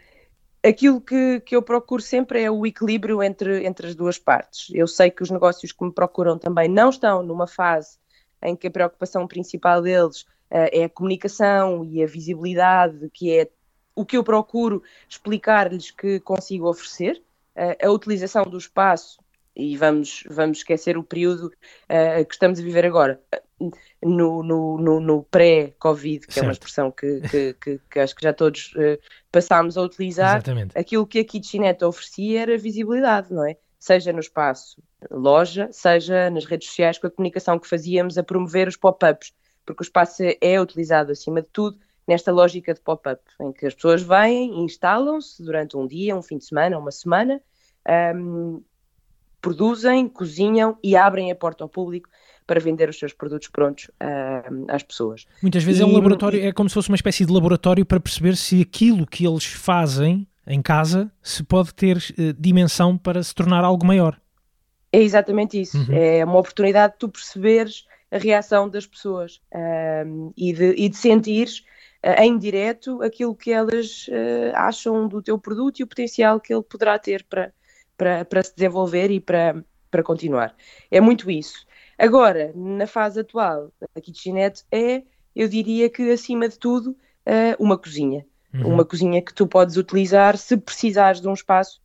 aquilo 0.62 1.01
que, 1.01 1.40
que 1.40 1.57
eu 1.57 1.62
procuro 1.62 2.03
sempre 2.03 2.42
é 2.42 2.51
o 2.51 2.66
equilíbrio 2.66 3.23
entre, 3.23 3.64
entre 3.64 3.88
as 3.88 3.94
duas 3.94 4.18
partes. 4.18 4.68
Eu 4.75 4.87
sei 4.87 5.11
que 5.11 5.23
os 5.23 5.31
negócios 5.31 5.73
que 5.73 5.85
me 5.85 5.92
procuram 5.92 6.38
também 6.38 6.68
não 6.68 6.90
estão 6.90 7.23
numa 7.23 7.46
fase 7.46 7.99
em 8.42 8.57
que 8.57 8.66
a 8.66 8.70
preocupação 8.70 9.27
principal 9.27 9.83
deles 9.83 10.23
uh, 10.23 10.68
é 10.73 10.85
a 10.85 10.88
comunicação 10.88 11.85
e 11.85 12.03
a 12.03 12.07
visibilidade, 12.07 13.11
que 13.11 13.38
é 13.38 13.51
o 13.94 14.05
que 14.05 14.16
eu 14.16 14.25
procuro 14.25 14.83
explicar-lhes 15.09 15.90
que 15.90 16.20
consigo 16.20 16.68
oferecer. 16.68 17.23
Uh, 17.57 17.87
a 17.87 17.90
utilização 17.90 18.44
do 18.44 18.57
espaço, 18.57 19.18
e 19.55 19.77
vamos, 19.77 20.25
vamos 20.31 20.59
esquecer 20.59 20.96
o 20.96 21.03
período 21.03 21.46
uh, 21.46 22.25
que 22.25 22.33
estamos 22.33 22.59
a 22.59 22.62
viver 22.62 22.87
agora 22.87 23.20
no, 24.03 24.42
no, 24.42 24.79
no, 24.79 25.01
no 25.01 25.23
pré-Covid, 25.25 26.27
que 26.27 26.33
certo. 26.33 26.44
é 26.44 26.49
uma 26.49 26.53
expressão 26.53 26.90
que, 26.90 27.20
que, 27.20 27.55
que, 27.55 27.81
que, 27.90 27.99
acho 27.99 28.14
que 28.14 28.23
já 28.23 28.33
todos 28.33 28.73
uh, 28.75 28.99
passámos 29.31 29.77
a 29.77 29.83
utilizar, 29.83 30.37
Exatamente. 30.37 30.79
aquilo 30.79 31.07
que 31.07 31.18
a 31.18 31.25
Kitchenette 31.25 31.85
oferecia 31.85 32.42
era 32.42 32.59
visibilidade, 32.59 33.33
não 33.33 33.46
é? 33.46 33.57
Seja 33.79 34.12
no 34.12 34.20
espaço 34.20 34.83
loja, 35.11 35.68
seja 35.73 36.31
nas 36.31 36.44
redes 36.44 36.68
sociais 36.68 36.99
com 36.99 37.07
a 37.07 37.11
comunicação 37.11 37.59
que 37.59 37.68
fazíamos 37.68 38.18
a 38.18 38.23
promover 38.23 38.68
os 38.68 38.77
pop-ups, 38.77 39.33
porque 39.64 39.83
o 39.83 39.85
espaço 39.85 40.23
é 40.40 40.61
utilizado 40.61 41.12
acima 41.12 41.40
de 41.40 41.49
tudo 41.53 41.79
nesta 42.07 42.33
lógica 42.33 42.75
de 42.75 42.81
pop-up, 42.81 43.23
em 43.40 43.53
que 43.53 43.66
as 43.66 43.75
pessoas 43.75 44.03
vêm, 44.03 44.64
instalam-se 44.64 45.42
durante 45.42 45.77
um 45.77 45.87
dia, 45.87 46.16
um 46.16 46.23
fim 46.23 46.38
de 46.38 46.44
semana, 46.44 46.77
uma 46.77 46.90
semana, 46.90 47.40
um, 48.16 48.62
produzem, 49.40 50.09
cozinham 50.09 50.77
e 50.83 50.96
abrem 50.96 51.31
a 51.31 51.37
porta 51.37 51.64
ao 51.64 51.68
público 51.68 52.09
para 52.50 52.58
vender 52.58 52.88
os 52.88 52.98
seus 52.98 53.12
produtos 53.12 53.46
prontos 53.46 53.84
uh, 54.02 54.64
às 54.66 54.82
pessoas. 54.82 55.24
Muitas 55.40 55.62
vezes 55.62 55.80
e, 55.80 55.84
é 55.84 55.86
um 55.86 55.92
laboratório, 55.92 56.44
é 56.44 56.50
como 56.50 56.68
se 56.68 56.74
fosse 56.74 56.88
uma 56.88 56.96
espécie 56.96 57.24
de 57.24 57.32
laboratório 57.32 57.86
para 57.86 58.00
perceber 58.00 58.36
se 58.36 58.60
aquilo 58.60 59.06
que 59.06 59.24
eles 59.24 59.44
fazem 59.44 60.26
em 60.44 60.60
casa 60.60 61.12
se 61.22 61.44
pode 61.44 61.72
ter 61.72 61.96
uh, 61.96 62.32
dimensão 62.36 62.98
para 62.98 63.22
se 63.22 63.32
tornar 63.32 63.62
algo 63.62 63.86
maior. 63.86 64.20
É 64.92 65.00
exatamente 65.00 65.60
isso. 65.60 65.78
Uhum. 65.78 65.94
É 65.94 66.24
uma 66.24 66.40
oportunidade 66.40 66.94
de 66.94 66.98
tu 66.98 67.08
perceberes 67.08 67.84
a 68.10 68.18
reação 68.18 68.68
das 68.68 68.84
pessoas 68.84 69.40
uh, 69.54 70.32
e, 70.36 70.52
de, 70.52 70.74
e 70.76 70.88
de 70.88 70.96
sentires 70.96 71.62
em 72.18 72.36
direto 72.36 73.00
aquilo 73.02 73.36
que 73.36 73.52
elas 73.52 74.06
acham 74.54 75.06
do 75.06 75.20
teu 75.22 75.38
produto 75.38 75.80
e 75.80 75.82
o 75.82 75.86
potencial 75.86 76.40
que 76.40 76.50
ele 76.50 76.62
poderá 76.62 76.98
ter 76.98 77.22
para, 77.28 77.52
para, 77.94 78.24
para 78.24 78.42
se 78.42 78.54
desenvolver 78.56 79.10
e 79.10 79.20
para, 79.20 79.62
para 79.90 80.02
continuar. 80.02 80.56
É 80.90 80.98
muito 80.98 81.30
isso. 81.30 81.66
Agora, 82.00 82.50
na 82.54 82.86
fase 82.86 83.20
atual, 83.20 83.70
a 83.94 84.00
kitchenette 84.00 84.64
é, 84.72 85.02
eu 85.36 85.46
diria 85.46 85.90
que 85.90 86.10
acima 86.10 86.48
de 86.48 86.58
tudo, 86.58 86.96
uma 87.58 87.76
cozinha. 87.76 88.26
Uhum. 88.54 88.74
Uma 88.74 88.84
cozinha 88.84 89.22
que 89.22 89.34
tu 89.34 89.46
podes 89.46 89.76
utilizar 89.76 90.36
se 90.38 90.56
precisares 90.56 91.20
de 91.20 91.28
um 91.28 91.34
espaço 91.34 91.80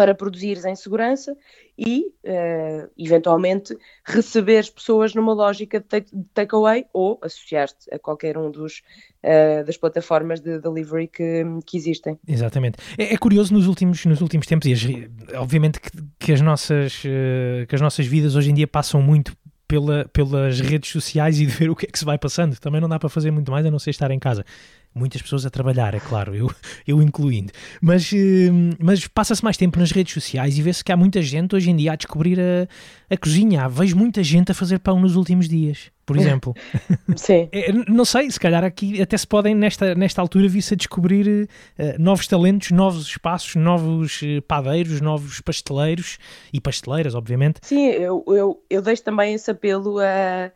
para 0.00 0.14
produzires 0.14 0.64
em 0.64 0.74
segurança 0.74 1.36
e, 1.78 2.06
uh, 2.24 2.90
eventualmente, 2.96 3.76
receberes 4.02 4.70
pessoas 4.70 5.14
numa 5.14 5.34
lógica 5.34 5.78
de 5.78 6.06
takeaway 6.32 6.86
ou 6.90 7.20
associar-te 7.20 7.94
a 7.94 7.98
qualquer 7.98 8.38
um 8.38 8.50
dos, 8.50 8.80
uh, 9.22 9.62
das 9.62 9.76
plataformas 9.76 10.40
de 10.40 10.58
delivery 10.58 11.06
que, 11.06 11.44
que 11.66 11.76
existem. 11.76 12.18
Exatamente. 12.26 12.78
É, 12.96 13.12
é, 13.12 13.18
curioso 13.18 13.52
nos 13.52 13.66
últimos, 13.66 14.06
nos 14.06 14.22
últimos 14.22 14.46
tempos, 14.46 14.66
e 14.66 14.72
as, 14.72 15.34
obviamente 15.38 15.78
que, 15.78 15.90
que, 16.18 16.32
as 16.32 16.40
nossas, 16.40 17.04
uh, 17.04 17.66
que 17.68 17.74
as 17.74 17.80
nossas 17.82 18.06
vidas 18.06 18.36
hoje 18.36 18.50
em 18.50 18.54
dia 18.54 18.66
passam 18.66 19.02
muito 19.02 19.36
pela, 19.68 20.08
pelas 20.14 20.60
redes 20.60 20.90
sociais 20.90 21.38
e 21.38 21.44
de 21.44 21.52
ver 21.52 21.68
o 21.68 21.76
que 21.76 21.84
é 21.84 21.90
que 21.90 21.98
se 21.98 22.06
vai 22.06 22.16
passando. 22.16 22.58
Também 22.58 22.80
não 22.80 22.88
dá 22.88 22.98
para 22.98 23.10
fazer 23.10 23.30
muito 23.30 23.52
mais 23.52 23.66
a 23.66 23.70
não 23.70 23.78
ser 23.78 23.90
estar 23.90 24.10
em 24.10 24.18
casa. 24.18 24.46
Muitas 24.92 25.22
pessoas 25.22 25.46
a 25.46 25.50
trabalhar, 25.50 25.94
é 25.94 26.00
claro, 26.00 26.34
eu, 26.34 26.50
eu 26.86 27.00
incluindo. 27.00 27.52
Mas, 27.80 28.12
hum, 28.12 28.70
mas 28.78 29.06
passa-se 29.06 29.42
mais 29.42 29.56
tempo 29.56 29.78
nas 29.78 29.92
redes 29.92 30.12
sociais 30.12 30.58
e 30.58 30.62
vê-se 30.62 30.82
que 30.82 30.90
há 30.90 30.96
muita 30.96 31.22
gente 31.22 31.54
hoje 31.54 31.70
em 31.70 31.76
dia 31.76 31.92
a 31.92 31.96
descobrir 31.96 32.40
a, 32.40 32.66
a 33.08 33.16
cozinha. 33.16 33.68
Vejo 33.68 33.96
muita 33.96 34.22
gente 34.24 34.50
a 34.50 34.54
fazer 34.54 34.80
pão 34.80 35.00
nos 35.00 35.14
últimos 35.14 35.48
dias, 35.48 35.92
por 36.04 36.16
exemplo. 36.16 36.54
Sim. 37.14 37.48
É, 37.52 37.72
não 37.88 38.04
sei, 38.04 38.28
se 38.32 38.40
calhar 38.40 38.64
aqui 38.64 39.00
até 39.00 39.16
se 39.16 39.26
podem, 39.26 39.54
nesta, 39.54 39.94
nesta 39.94 40.20
altura, 40.20 40.48
vir-se 40.48 40.74
a 40.74 40.76
descobrir 40.76 41.48
uh, 41.78 42.02
novos 42.02 42.26
talentos, 42.26 42.72
novos 42.72 43.06
espaços, 43.06 43.54
novos 43.54 44.20
uh, 44.22 44.42
padeiros, 44.42 45.00
novos 45.00 45.40
pasteleiros 45.40 46.18
e 46.52 46.60
pasteleiras, 46.60 47.14
obviamente. 47.14 47.60
Sim, 47.62 47.86
eu, 47.86 48.24
eu, 48.26 48.60
eu 48.68 48.82
deixo 48.82 49.04
também 49.04 49.34
esse 49.34 49.48
apelo 49.50 50.00
a. 50.00 50.50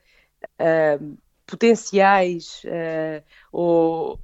a 0.59 0.99
potenciais 1.47 2.63
uh, 2.65 3.23
ou 3.53 4.19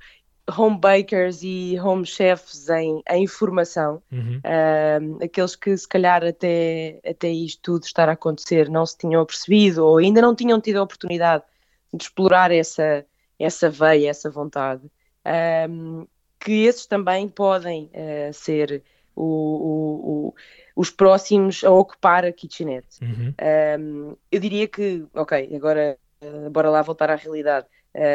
home 0.58 0.78
bakers 0.78 1.42
e 1.42 1.78
home 1.78 2.04
chefs 2.04 2.68
em, 2.68 3.02
em 3.08 3.26
formação, 3.26 4.02
uhum. 4.10 4.38
uh, 4.38 5.24
aqueles 5.24 5.54
que 5.54 5.76
se 5.76 5.86
calhar 5.86 6.24
até, 6.24 7.00
até 7.06 7.28
isto 7.28 7.60
tudo 7.62 7.84
estar 7.84 8.08
a 8.08 8.12
acontecer 8.12 8.68
não 8.68 8.84
se 8.84 8.98
tinham 8.98 9.24
percebido 9.24 9.86
ou 9.86 9.98
ainda 9.98 10.20
não 10.20 10.34
tinham 10.34 10.60
tido 10.60 10.78
a 10.78 10.82
oportunidade 10.82 11.44
de 11.92 12.02
explorar 12.02 12.50
essa, 12.50 13.04
essa 13.38 13.70
veia, 13.70 14.10
essa 14.10 14.30
vontade, 14.30 14.82
um, 15.68 16.06
que 16.38 16.64
esses 16.64 16.86
também 16.86 17.28
podem 17.28 17.90
uh, 17.94 18.32
ser 18.32 18.82
o, 19.14 19.24
o, 19.24 20.28
o, 20.28 20.34
os 20.74 20.90
próximos 20.90 21.62
a 21.62 21.70
ocupar 21.70 22.24
a 22.24 22.32
kitchenette. 22.32 22.98
Uhum. 23.02 23.34
Um, 23.78 24.16
eu 24.32 24.40
diria 24.40 24.66
que, 24.66 25.04
ok, 25.14 25.54
agora 25.54 25.98
uh, 26.22 26.50
bora 26.50 26.70
lá 26.70 26.82
voltar 26.82 27.10
à 27.10 27.16
realidade. 27.16 27.66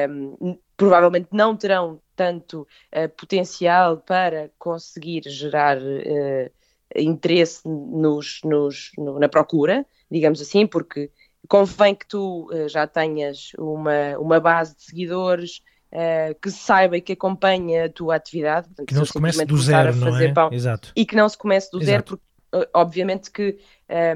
Um, 0.10 0.58
provavelmente 0.78 1.28
não 1.32 1.56
terão 1.56 2.00
tanto 2.16 2.62
uh, 2.62 3.10
potencial 3.18 3.98
para 3.98 4.50
conseguir 4.58 5.24
gerar 5.28 5.78
uh, 5.78 6.52
interesse 6.96 7.62
nos, 7.68 8.40
nos, 8.44 8.92
no, 8.98 9.20
na 9.20 9.28
procura, 9.28 9.86
digamos 10.10 10.42
assim, 10.42 10.66
porque 10.66 11.12
convém 11.48 11.94
que 11.94 12.08
tu 12.08 12.50
uh, 12.52 12.70
já 12.70 12.88
tenhas 12.88 13.52
uma, 13.58 14.18
uma 14.18 14.40
base 14.40 14.76
de 14.76 14.84
seguidores 14.84 15.62
que 16.42 16.52
saiba 16.52 16.98
e 16.98 17.02
que 17.02 17.14
acompanhe 17.14 17.80
a 17.80 17.90
tua 17.90 18.16
atividade. 18.16 18.68
Portanto, 18.68 18.88
que 18.88 18.94
não 18.94 19.06
se 19.06 19.14
comece 19.14 19.46
do 19.46 19.58
zero, 19.58 19.96
não 19.96 20.18
é? 20.20 20.34
Pão, 20.34 20.52
Exato. 20.52 20.92
E 20.94 21.06
que 21.06 21.16
não 21.16 21.30
se 21.30 21.38
comece 21.38 21.72
do 21.72 21.78
Exato. 21.78 21.86
zero, 21.86 22.04
porque 22.04 22.70
obviamente 22.74 23.32
que 23.32 23.58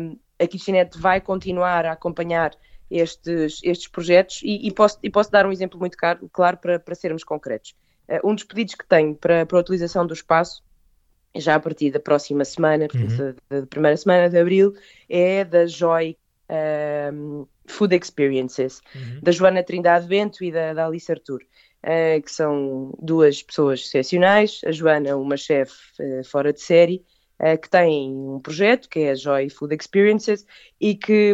um, 0.02 0.18
a 0.38 0.46
Kitchenette 0.46 1.00
vai 1.00 1.22
continuar 1.22 1.86
a 1.86 1.94
acompanhar 1.94 2.52
estes, 2.90 3.62
estes 3.64 3.88
projetos 3.88 4.42
e, 4.44 4.68
e, 4.68 4.72
posso, 4.72 4.98
e 5.04 5.10
posso 5.10 5.32
dar 5.32 5.46
um 5.46 5.52
exemplo 5.52 5.80
muito 5.80 5.98
caro, 5.98 6.30
claro 6.32 6.58
para, 6.58 6.80
para 6.80 6.96
sermos 6.96 7.24
concretos. 7.24 7.76
Uh, 8.08 8.28
um 8.28 8.34
dos 8.34 8.44
pedidos 8.44 8.76
que 8.76 8.88
tenho 8.88 9.16
para, 9.16 9.46
para 9.46 9.58
a 9.58 9.62
utilização 9.62 10.06
do 10.06 10.14
espaço, 10.14 10.64
já 11.36 11.56
a 11.56 11.60
partir 11.60 11.92
da 11.92 12.00
próxima 12.00 12.44
semana, 12.44 12.88
uhum. 12.94 13.36
da, 13.50 13.60
da, 13.60 13.68
primeira 13.68 13.96
semana 13.96 14.30
de 14.30 14.38
abril, 14.38 14.74
é 15.08 15.44
da 15.44 15.66
Joy 15.66 16.18
um, 17.14 17.46
Food 17.68 17.96
Experiences, 17.96 18.82
uhum. 18.96 19.20
da 19.22 19.32
Joana 19.32 19.64
Trindade 19.64 20.08
Bento 20.08 20.44
e 20.44 20.52
da, 20.52 20.74
da 20.74 20.88
Alice 20.88 21.12
Artur. 21.12 21.42
Uh, 21.82 22.22
que 22.22 22.30
são 22.30 22.94
duas 23.02 23.42
pessoas 23.42 23.80
excepcionais. 23.80 24.60
A 24.66 24.72
Joana, 24.72 25.16
uma 25.16 25.38
chefe 25.38 25.74
uh, 26.02 26.24
fora 26.26 26.52
de 26.52 26.60
série, 26.60 27.06
uh, 27.40 27.58
que 27.58 27.70
tem 27.70 28.12
um 28.12 28.40
projeto 28.42 28.90
que 28.90 29.00
é 29.00 29.12
a 29.12 29.16
Joy 29.16 29.50
Food 29.50 29.78
Experiences 29.80 30.46
e 30.82 30.94
que 30.94 31.34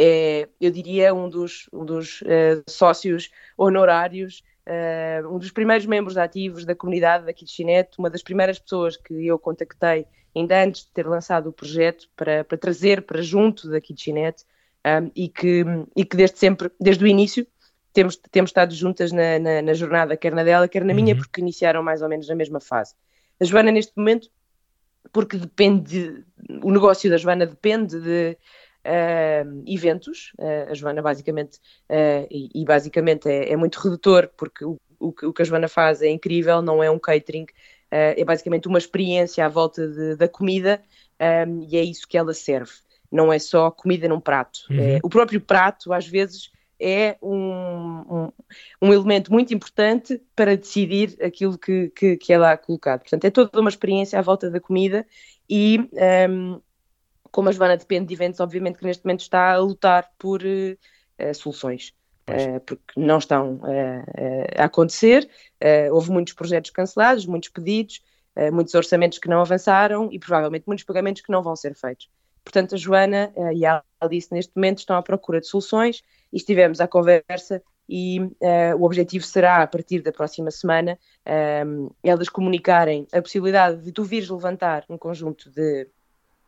é, 0.00 0.48
eu 0.60 0.70
diria, 0.70 1.12
um 1.12 1.28
dos, 1.28 1.68
um 1.72 1.84
dos 1.84 2.22
uh, 2.22 2.62
sócios 2.68 3.30
honorários, 3.56 4.44
uh, 4.64 5.28
um 5.28 5.38
dos 5.38 5.50
primeiros 5.50 5.86
membros 5.86 6.16
ativos 6.16 6.64
da 6.64 6.72
comunidade 6.72 7.26
da 7.26 7.32
Kitchenette, 7.32 7.98
uma 7.98 8.08
das 8.08 8.22
primeiras 8.22 8.60
pessoas 8.60 8.96
que 8.96 9.26
eu 9.26 9.36
contactei 9.40 10.06
ainda 10.36 10.62
antes 10.62 10.84
de 10.84 10.92
ter 10.92 11.04
lançado 11.04 11.48
o 11.48 11.52
projeto 11.52 12.08
para, 12.14 12.44
para 12.44 12.56
trazer 12.56 13.02
para 13.02 13.20
junto 13.20 13.68
da 13.68 13.80
Kitchenette 13.80 14.44
um, 14.86 15.10
e, 15.16 15.28
que, 15.28 15.64
e 15.96 16.04
que 16.04 16.16
desde 16.16 16.38
sempre, 16.38 16.70
desde 16.80 17.02
o 17.02 17.08
início, 17.08 17.44
temos, 17.92 18.16
temos 18.30 18.50
estado 18.50 18.72
juntas 18.72 19.10
na, 19.10 19.36
na, 19.40 19.62
na 19.62 19.74
jornada, 19.74 20.16
quer 20.16 20.32
na 20.32 20.44
dela, 20.44 20.68
quer 20.68 20.84
na 20.84 20.94
minha, 20.94 21.14
uhum. 21.14 21.20
porque 21.20 21.40
iniciaram 21.40 21.82
mais 21.82 22.02
ou 22.02 22.08
menos 22.08 22.28
na 22.28 22.36
mesma 22.36 22.60
fase. 22.60 22.94
A 23.40 23.44
Joana, 23.44 23.72
neste 23.72 23.92
momento, 23.96 24.28
porque 25.12 25.36
depende, 25.36 26.24
o 26.62 26.70
negócio 26.70 27.10
da 27.10 27.16
Joana 27.16 27.46
depende 27.46 28.00
de 28.00 28.38
uh, 28.88 29.62
eventos. 29.66 30.32
Uh, 30.38 30.70
a 30.70 30.74
Joana 30.74 31.02
basicamente, 31.02 31.58
uh, 31.90 32.26
e, 32.30 32.50
e, 32.54 32.64
basicamente 32.64 33.28
é, 33.28 33.52
é, 33.52 33.56
muito 33.56 33.76
redutor, 33.76 34.30
porque 34.36 34.64
o, 34.64 34.78
o, 34.98 35.08
o, 35.08 35.32
que 35.32 35.42
a 35.42 35.44
Joana 35.44 35.68
faz 35.68 36.00
é 36.02 36.08
incrível, 36.08 36.62
não 36.62 36.82
é 36.82 36.90
um 36.90 36.98
catering, 36.98 37.46
é 37.90 38.22
basicamente 38.22 38.68
uma 38.68 38.76
experiência 38.76 39.46
à 39.46 39.48
volta 39.48 39.88
de, 39.88 40.16
da 40.16 40.28
comida 40.28 40.82
um, 41.48 41.66
e 41.70 41.78
é 41.78 41.82
isso 41.82 42.06
que 42.06 42.18
ela 42.18 42.34
serve. 42.34 42.72
Não 43.10 43.32
é 43.32 43.38
só 43.38 43.70
comida 43.70 44.06
num 44.06 44.20
prato. 44.20 44.60
Uhum. 44.68 44.78
É, 44.78 44.98
o 45.02 45.08
próprio 45.08 45.40
prato, 45.40 45.90
às 45.94 46.06
vezes, 46.06 46.50
é 46.78 47.16
um, 47.22 47.34
um, 47.34 48.32
um, 48.82 48.92
elemento 48.92 49.32
muito 49.32 49.54
importante 49.54 50.20
para 50.36 50.54
decidir 50.54 51.16
aquilo 51.22 51.56
que, 51.56 51.90
que, 51.96 52.18
que 52.18 52.30
é 52.30 52.36
lá 52.36 52.58
colocado. 52.58 53.00
Portanto, 53.00 53.24
é 53.24 53.30
toda 53.30 53.58
uma 53.58 53.70
experiência 53.70 54.18
à 54.18 54.22
volta 54.22 54.50
da 54.50 54.60
comida 54.60 55.06
e 55.48 55.88
um, 56.28 56.60
como 57.30 57.48
a 57.48 57.52
Joana 57.52 57.76
depende 57.76 58.08
de 58.08 58.14
eventos, 58.14 58.40
obviamente 58.40 58.78
que 58.78 58.84
neste 58.84 59.04
momento 59.04 59.20
está 59.20 59.52
a 59.52 59.58
lutar 59.58 60.10
por 60.18 60.42
uh, 60.42 61.34
soluções. 61.34 61.94
Uh, 62.28 62.60
porque 62.60 62.92
não 62.94 63.16
estão 63.16 63.54
uh, 63.54 64.58
a 64.58 64.64
acontecer. 64.64 65.28
houve 65.90 66.10
muitos 66.10 66.34
projetos 66.34 66.70
cancelados, 66.70 67.24
muitos 67.24 67.48
pedidos, 67.48 68.02
muitos 68.52 68.74
orçamentos 68.74 69.18
que 69.18 69.28
não 69.28 69.40
avançaram 69.40 70.10
e 70.12 70.18
provavelmente 70.18 70.64
muitos 70.66 70.84
pagamentos 70.84 71.22
que 71.22 71.32
não 71.32 71.42
vão 71.42 71.56
ser 71.56 71.74
feitos. 71.74 72.08
Portanto, 72.44 72.76
a 72.76 72.78
Joana 72.78 73.32
e 73.52 73.66
a 73.66 73.82
Alice 74.00 74.32
neste 74.32 74.52
momento 74.54 74.78
estão 74.78 74.96
à 74.96 75.02
procura 75.02 75.40
de 75.40 75.48
soluções 75.48 76.02
e 76.32 76.36
estivemos 76.36 76.80
à 76.80 76.86
conversa 76.86 77.60
e 77.88 78.20
o 78.78 78.84
objetivo 78.84 79.24
será, 79.24 79.62
a 79.62 79.66
partir 79.66 80.02
da 80.02 80.12
próxima 80.12 80.52
semana, 80.52 80.96
elas 82.00 82.28
comunicarem 82.28 83.08
a 83.12 83.20
possibilidade 83.20 83.82
de 83.82 83.90
tu 83.90 84.04
vires 84.04 84.28
levantar 84.28 84.84
um 84.88 84.96
conjunto 84.96 85.50
de 85.50 85.88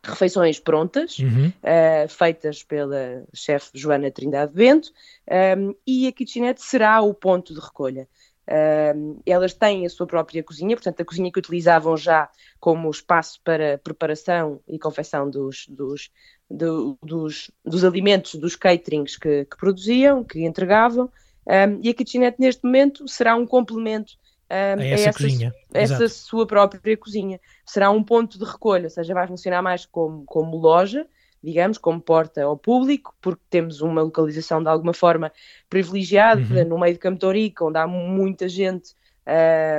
refeições 0.03 0.59
prontas, 0.59 1.19
uhum. 1.19 1.47
uh, 1.47 2.09
feitas 2.09 2.63
pela 2.63 3.23
chefe 3.33 3.69
Joana 3.73 4.09
Trindade 4.09 4.51
Bento, 4.53 4.89
um, 4.89 5.33
ehm, 5.33 5.71
e 5.85 6.07
a 6.07 6.11
kitchenette 6.11 6.61
será 6.61 7.01
o 7.01 7.13
ponto 7.13 7.53
de 7.53 7.59
recolha. 7.59 8.07
Um, 8.49 8.53
ehm, 8.53 9.19
elas 9.25 9.53
têm 9.53 9.85
a 9.85 9.89
sua 9.89 10.07
própria 10.07 10.43
cozinha, 10.43 10.75
portanto, 10.75 11.01
a 11.01 11.05
cozinha 11.05 11.31
que 11.31 11.37
utilizavam 11.37 11.95
já 11.95 12.29
como 12.59 12.89
espaço 12.89 13.39
para 13.43 13.77
preparação 13.77 14.59
e 14.67 14.79
confecção 14.79 15.29
dos, 15.29 15.67
dos, 15.67 16.09
do, 16.49 16.97
dos, 17.03 17.51
dos 17.63 17.85
alimentos, 17.85 18.35
dos 18.35 18.55
caterings 18.55 19.15
que, 19.15 19.45
que 19.45 19.57
produziam, 19.57 20.23
que 20.23 20.43
entregavam, 20.43 21.05
um, 21.45 21.51
ehm, 21.51 21.79
e 21.83 21.89
a 21.89 21.93
kitchenette 21.93 22.39
neste 22.39 22.63
momento 22.63 23.07
será 23.07 23.35
um 23.35 23.45
complemento 23.45 24.13
um, 24.51 24.81
a 24.81 24.85
essa, 24.85 25.09
essa, 25.09 25.23
cozinha. 25.23 25.55
essa 25.73 26.09
sua 26.09 26.45
própria 26.45 26.97
cozinha. 26.97 27.39
Será 27.65 27.89
um 27.89 28.03
ponto 28.03 28.37
de 28.37 28.43
recolha, 28.43 28.83
ou 28.83 28.89
seja, 28.89 29.13
vai 29.13 29.25
funcionar 29.25 29.61
mais 29.61 29.85
como, 29.85 30.25
como 30.25 30.57
loja, 30.57 31.07
digamos, 31.41 31.77
como 31.77 32.01
porta 32.01 32.43
ao 32.43 32.57
público, 32.57 33.15
porque 33.21 33.41
temos 33.49 33.81
uma 33.81 34.01
localização 34.01 34.61
de 34.61 34.69
alguma 34.69 34.93
forma 34.93 35.31
privilegiada 35.69 36.41
uhum. 36.41 36.65
no 36.65 36.79
meio 36.79 36.93
de 36.93 36.99
Campo 36.99 37.19
Torico, 37.19 37.69
onde 37.69 37.77
há 37.77 37.87
muita 37.87 38.49
gente 38.49 38.93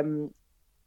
um, 0.04 0.30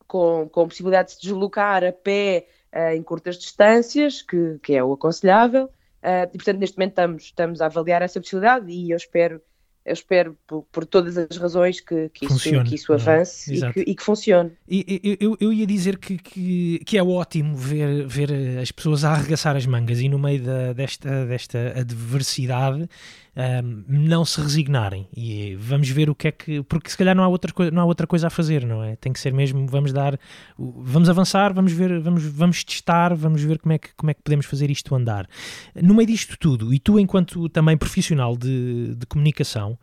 com, 0.07 0.49
com 0.49 0.67
possibilidade 0.67 1.09
de 1.09 1.15
se 1.15 1.21
deslocar 1.21 1.83
a 1.83 1.91
pé 1.91 2.47
uh, 2.73 2.95
em 2.95 3.03
curtas 3.03 3.37
distâncias, 3.37 4.21
que, 4.21 4.59
que 4.61 4.73
é 4.73 4.83
o 4.83 4.93
aconselhável. 4.93 5.65
Uh, 6.03 6.27
e, 6.33 6.37
portanto, 6.37 6.59
neste 6.59 6.77
momento 6.77 6.91
estamos, 6.91 7.23
estamos 7.23 7.61
a 7.61 7.67
avaliar 7.67 8.01
essa 8.01 8.19
possibilidade 8.19 8.71
e 8.71 8.91
eu 8.91 8.97
espero 8.97 9.41
eu 9.85 9.93
espero 9.93 10.35
por, 10.47 10.63
por, 10.71 10.85
todas 10.85 11.15
as 11.15 11.37
razões 11.37 11.79
que, 11.79 12.09
que, 12.09 12.25
isso, 12.25 12.63
que 12.63 12.75
isso, 12.75 12.91
é? 12.91 12.95
avance 12.95 13.53
é? 13.53 13.69
e, 13.69 13.73
que, 13.73 13.79
e, 13.81 13.95
que, 13.95 14.03
funcione. 14.03 14.51
E, 14.67 15.17
eu, 15.19 15.37
eu 15.39 15.53
ia 15.53 15.67
dizer 15.67 15.97
que, 15.99 16.17
que, 16.17 16.79
que, 16.83 16.97
é 16.97 17.03
ótimo 17.03 17.55
ver, 17.55 18.07
ver 18.07 18.59
as 18.59 18.71
pessoas 18.71 19.03
a 19.03 19.11
arregaçar 19.11 19.55
as 19.55 19.65
mangas 19.67 20.01
e 20.01 20.09
no 20.09 20.17
meio 20.17 20.41
da, 20.41 20.73
desta, 20.73 21.25
desta 21.27 21.79
adversidade 21.79 22.89
um, 23.35 23.83
não 23.87 24.23
se 24.23 24.39
resignarem 24.39 25.07
e 25.15 25.55
vamos 25.55 25.89
ver 25.89 26.09
o 26.09 26.15
que 26.15 26.27
é 26.29 26.31
que. 26.31 26.63
Porque 26.63 26.89
se 26.89 26.97
calhar 26.97 27.15
não 27.15 27.23
há, 27.23 27.27
outra 27.27 27.51
coisa, 27.51 27.71
não 27.71 27.81
há 27.81 27.85
outra 27.85 28.07
coisa 28.07 28.27
a 28.27 28.29
fazer, 28.29 28.65
não 28.65 28.83
é? 28.83 28.95
Tem 28.95 29.11
que 29.11 29.19
ser 29.19 29.33
mesmo, 29.33 29.67
vamos 29.67 29.91
dar. 29.91 30.17
Vamos 30.57 31.09
avançar, 31.09 31.53
vamos 31.53 31.73
ver, 31.73 31.99
vamos, 31.99 32.23
vamos 32.23 32.63
testar, 32.63 33.13
vamos 33.13 33.41
ver 33.41 33.59
como 33.59 33.73
é, 33.73 33.77
que, 33.77 33.93
como 33.95 34.09
é 34.09 34.13
que 34.13 34.21
podemos 34.21 34.45
fazer 34.45 34.71
isto 34.71 34.95
andar. 34.95 35.27
No 35.75 35.93
meio 35.93 36.07
disto 36.07 36.37
tudo, 36.39 36.73
e 36.73 36.79
tu, 36.79 36.97
enquanto 36.99 37.49
também 37.49 37.77
profissional 37.77 38.37
de, 38.37 38.95
de 38.95 39.05
comunicação, 39.05 39.77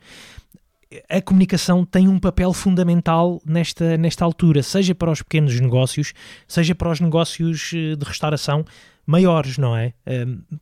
a 1.08 1.20
comunicação 1.20 1.84
tem 1.84 2.08
um 2.08 2.18
papel 2.18 2.52
fundamental 2.52 3.40
nesta, 3.44 3.96
nesta 3.96 4.24
altura, 4.24 4.62
seja 4.62 4.94
para 4.94 5.10
os 5.10 5.22
pequenos 5.22 5.58
negócios, 5.58 6.12
seja 6.46 6.74
para 6.74 6.90
os 6.90 7.00
negócios 7.00 7.70
de 7.70 8.04
restauração 8.04 8.64
maiores, 9.12 9.58
não 9.58 9.76
é? 9.76 9.92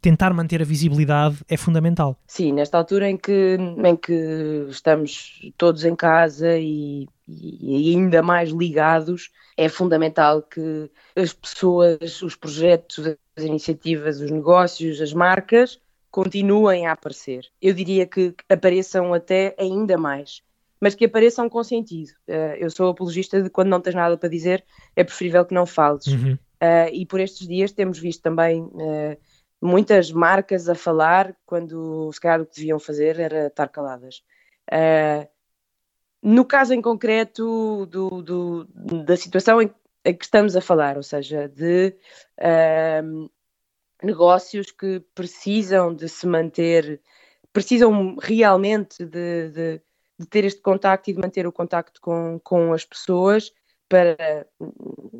tentar 0.01 0.33
manter 0.33 0.61
a 0.61 0.65
visibilidade 0.65 1.39
é 1.49 1.57
fundamental. 1.57 2.19
Sim, 2.27 2.53
nesta 2.53 2.77
altura 2.77 3.09
em 3.09 3.17
que, 3.17 3.57
em 3.57 3.97
que 3.97 4.67
estamos 4.69 5.41
todos 5.57 5.85
em 5.85 5.95
casa 5.95 6.59
e, 6.59 7.09
e 7.29 7.95
ainda 7.95 8.23
mais 8.23 8.51
ligados, 8.51 9.31
é 9.57 9.69
fundamental 9.69 10.43
que 10.43 10.91
as 11.15 11.33
pessoas, 11.33 12.23
os 12.23 12.35
projetos, 12.35 13.07
as 13.37 13.45
iniciativas, 13.45 14.21
os 14.21 14.31
negócios, 14.31 15.01
as 15.01 15.13
marcas 15.13 15.79
continuem 16.11 16.87
a 16.87 16.93
aparecer. 16.93 17.47
Eu 17.63 17.73
diria 17.73 18.07
que 18.07 18.35
apareçam 18.49 19.15
até 19.15 19.55
ainda 19.59 19.97
mais, 19.97 20.43
mas 20.81 20.95
que 20.95 21.05
apareçam 21.05 21.49
com 21.49 21.63
sentido. 21.63 22.11
Eh, 22.27 22.59
eu 22.61 22.71
sou 22.71 22.89
apologista 22.89 23.41
de 23.43 23.51
quando 23.51 23.69
não 23.69 23.81
tens 23.81 23.95
nada 23.95 24.17
para 24.17 24.29
dizer, 24.29 24.65
é 24.97 25.05
preferível 25.05 25.45
que 25.45 25.55
não 25.55 25.67
fales. 25.67 26.07
Uhum. 26.07 26.37
Uh, 26.62 26.92
e 26.92 27.07
por 27.07 27.20
estes 27.20 27.49
dias 27.49 27.73
temos 27.73 27.99
visto 27.99 28.23
também 28.23 28.62
uh, 28.62 29.16
muitas 29.62 30.12
marcas 30.12 30.68
a 30.68 30.75
falar 30.75 31.35
quando 31.46 32.12
se 32.12 32.20
calhar 32.20 32.42
o 32.42 32.46
que 32.46 32.57
deviam 32.57 32.79
fazer 32.79 33.18
era 33.18 33.46
estar 33.46 33.68
caladas. 33.68 34.23
Uh, 34.70 35.27
no 36.23 36.44
caso 36.44 36.75
em 36.75 36.83
concreto 36.83 37.87
do, 37.87 38.23
do, 38.23 38.64
da 39.07 39.16
situação 39.16 39.62
em, 39.62 39.73
em, 40.05 40.14
que 40.14 40.25
estamos 40.25 40.55
a 40.55 40.61
falar, 40.61 40.99
ou 40.99 41.03
seja, 41.03 41.49
de 41.49 41.96
negócios 44.03 44.70
que 44.70 45.01
precisam 45.14 45.94
de 45.94 46.11
se 46.11 46.27
manter, 46.27 47.01
precisam 47.55 48.16
realmente 48.20 49.07
de, 49.07 49.49
de, 49.49 49.83
de 50.18 50.27
ter 50.27 50.44
este 50.44 50.61
contacto 50.61 51.09
e 51.09 51.14
de 51.14 51.20
manter 51.20 51.46
o 51.46 51.53
contacto 51.53 52.03
com, 52.03 52.38
com 52.44 52.75
as 52.75 52.85
pessoas 52.85 53.51
para 53.90 54.46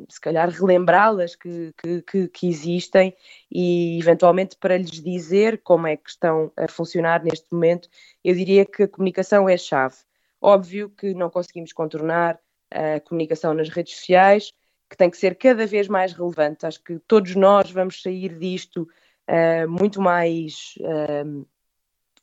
se 0.07 0.19
calhar 0.19 0.49
relembrá-las 0.49 1.35
que, 1.35 1.73
que, 2.07 2.27
que, 2.29 2.47
existem 2.47 3.13
e 3.51 3.99
eventualmente 3.99 4.55
para 4.55 4.77
lhes 4.77 5.01
dizer 5.03 5.61
como 5.61 5.87
é 5.87 5.97
que 5.97 6.09
estão 6.09 6.51
a 6.55 6.67
funcionar 6.69 7.21
neste 7.21 7.45
momento, 7.51 7.89
eu 8.23 8.33
diria 8.33 8.65
que 8.65 8.83
a 8.83 8.87
comunicação 8.87 9.47
é 9.47 9.55
a 9.55 9.57
chave. 9.57 9.97
Óbvio 10.39 10.89
que 10.89 11.13
não 11.13 11.29
conseguimos 11.29 11.73
contornar 11.73 12.39
a 12.71 13.01
comunicação 13.01 13.53
nas 13.53 13.67
redes 13.67 13.95
sociais, 13.97 14.53
que 14.89 14.95
tem 14.95 15.09
que 15.09 15.17
ser 15.17 15.35
cada 15.35 15.65
vez 15.65 15.89
mais 15.89 16.13
relevante. 16.13 16.65
Acho 16.65 16.81
que 16.81 16.97
todos 16.99 17.35
nós 17.35 17.69
vamos 17.69 18.01
sair 18.01 18.37
disto 18.39 18.87
uh, 19.29 19.69
muito 19.69 20.01
mais. 20.01 20.75
Uh, 20.79 21.45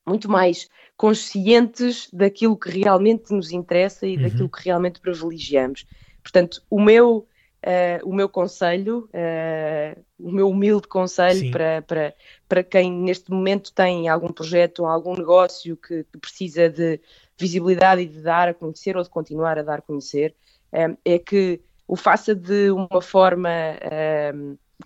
muito 0.06 0.26
mais 0.26 0.70
conscientes 0.96 2.08
daquilo 2.10 2.56
que 2.56 2.70
realmente 2.70 3.30
nos 3.30 3.52
interessa 3.52 4.06
e 4.06 4.16
uhum. 4.16 4.22
daquilo 4.22 4.48
que 4.48 4.64
realmente 4.64 5.00
privilegiamos. 5.00 5.84
Portanto, 6.30 6.62
o 6.68 6.78
meu, 6.78 7.26
uh, 7.64 8.04
o 8.08 8.12
meu 8.12 8.28
conselho, 8.28 9.08
uh, 9.14 10.04
o 10.18 10.30
meu 10.30 10.50
humilde 10.50 10.86
conselho 10.86 11.50
para, 11.50 11.80
para, 11.80 12.14
para 12.46 12.62
quem 12.62 12.92
neste 12.92 13.30
momento 13.30 13.72
tem 13.72 14.08
algum 14.08 14.30
projeto 14.30 14.80
ou 14.80 14.86
algum 14.86 15.14
negócio 15.14 15.74
que, 15.76 16.04
que, 16.04 16.18
precisa 16.18 16.68
de 16.68 17.00
visibilidade 17.38 18.02
e 18.02 18.06
de 18.06 18.20
dar 18.20 18.48
a 18.48 18.54
conhecer 18.54 18.94
ou 18.94 19.02
de 19.02 19.08
continuar 19.08 19.58
a 19.58 19.62
dar 19.62 19.78
a 19.78 19.82
conhecer, 19.82 20.34
uh, 20.70 20.98
é 21.02 21.18
que 21.18 21.62
o 21.86 21.96
faça 21.96 22.34
de 22.34 22.70
uma 22.70 23.00
forma 23.00 23.48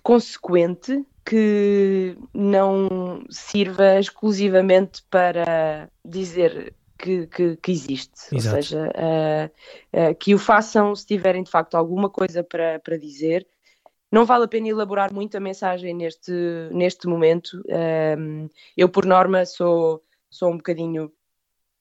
consequente 0.04 1.04
que 1.24 2.16
não 2.32 3.24
sirva 3.28 3.98
exclusivamente 3.98 5.02
para 5.10 5.90
dizer 6.04 6.72
que, 7.02 7.26
que, 7.26 7.56
que 7.56 7.72
existe. 7.72 8.34
Exato. 8.34 8.56
Ou 8.56 8.62
seja, 8.62 8.92
uh, 8.94 10.10
uh, 10.10 10.14
que 10.14 10.34
o 10.34 10.38
façam 10.38 10.94
se 10.94 11.04
tiverem 11.04 11.42
de 11.42 11.50
facto 11.50 11.74
alguma 11.74 12.08
coisa 12.08 12.44
para, 12.44 12.78
para 12.78 12.96
dizer. 12.96 13.46
Não 14.10 14.24
vale 14.24 14.44
a 14.44 14.48
pena 14.48 14.68
elaborar 14.68 15.12
muito 15.12 15.36
a 15.36 15.40
mensagem 15.40 15.94
neste, 15.94 16.32
neste 16.70 17.08
momento. 17.08 17.62
Um, 18.18 18.48
eu, 18.76 18.88
por 18.88 19.06
norma, 19.06 19.44
sou, 19.46 20.02
sou 20.30 20.50
um 20.50 20.58
bocadinho 20.58 21.10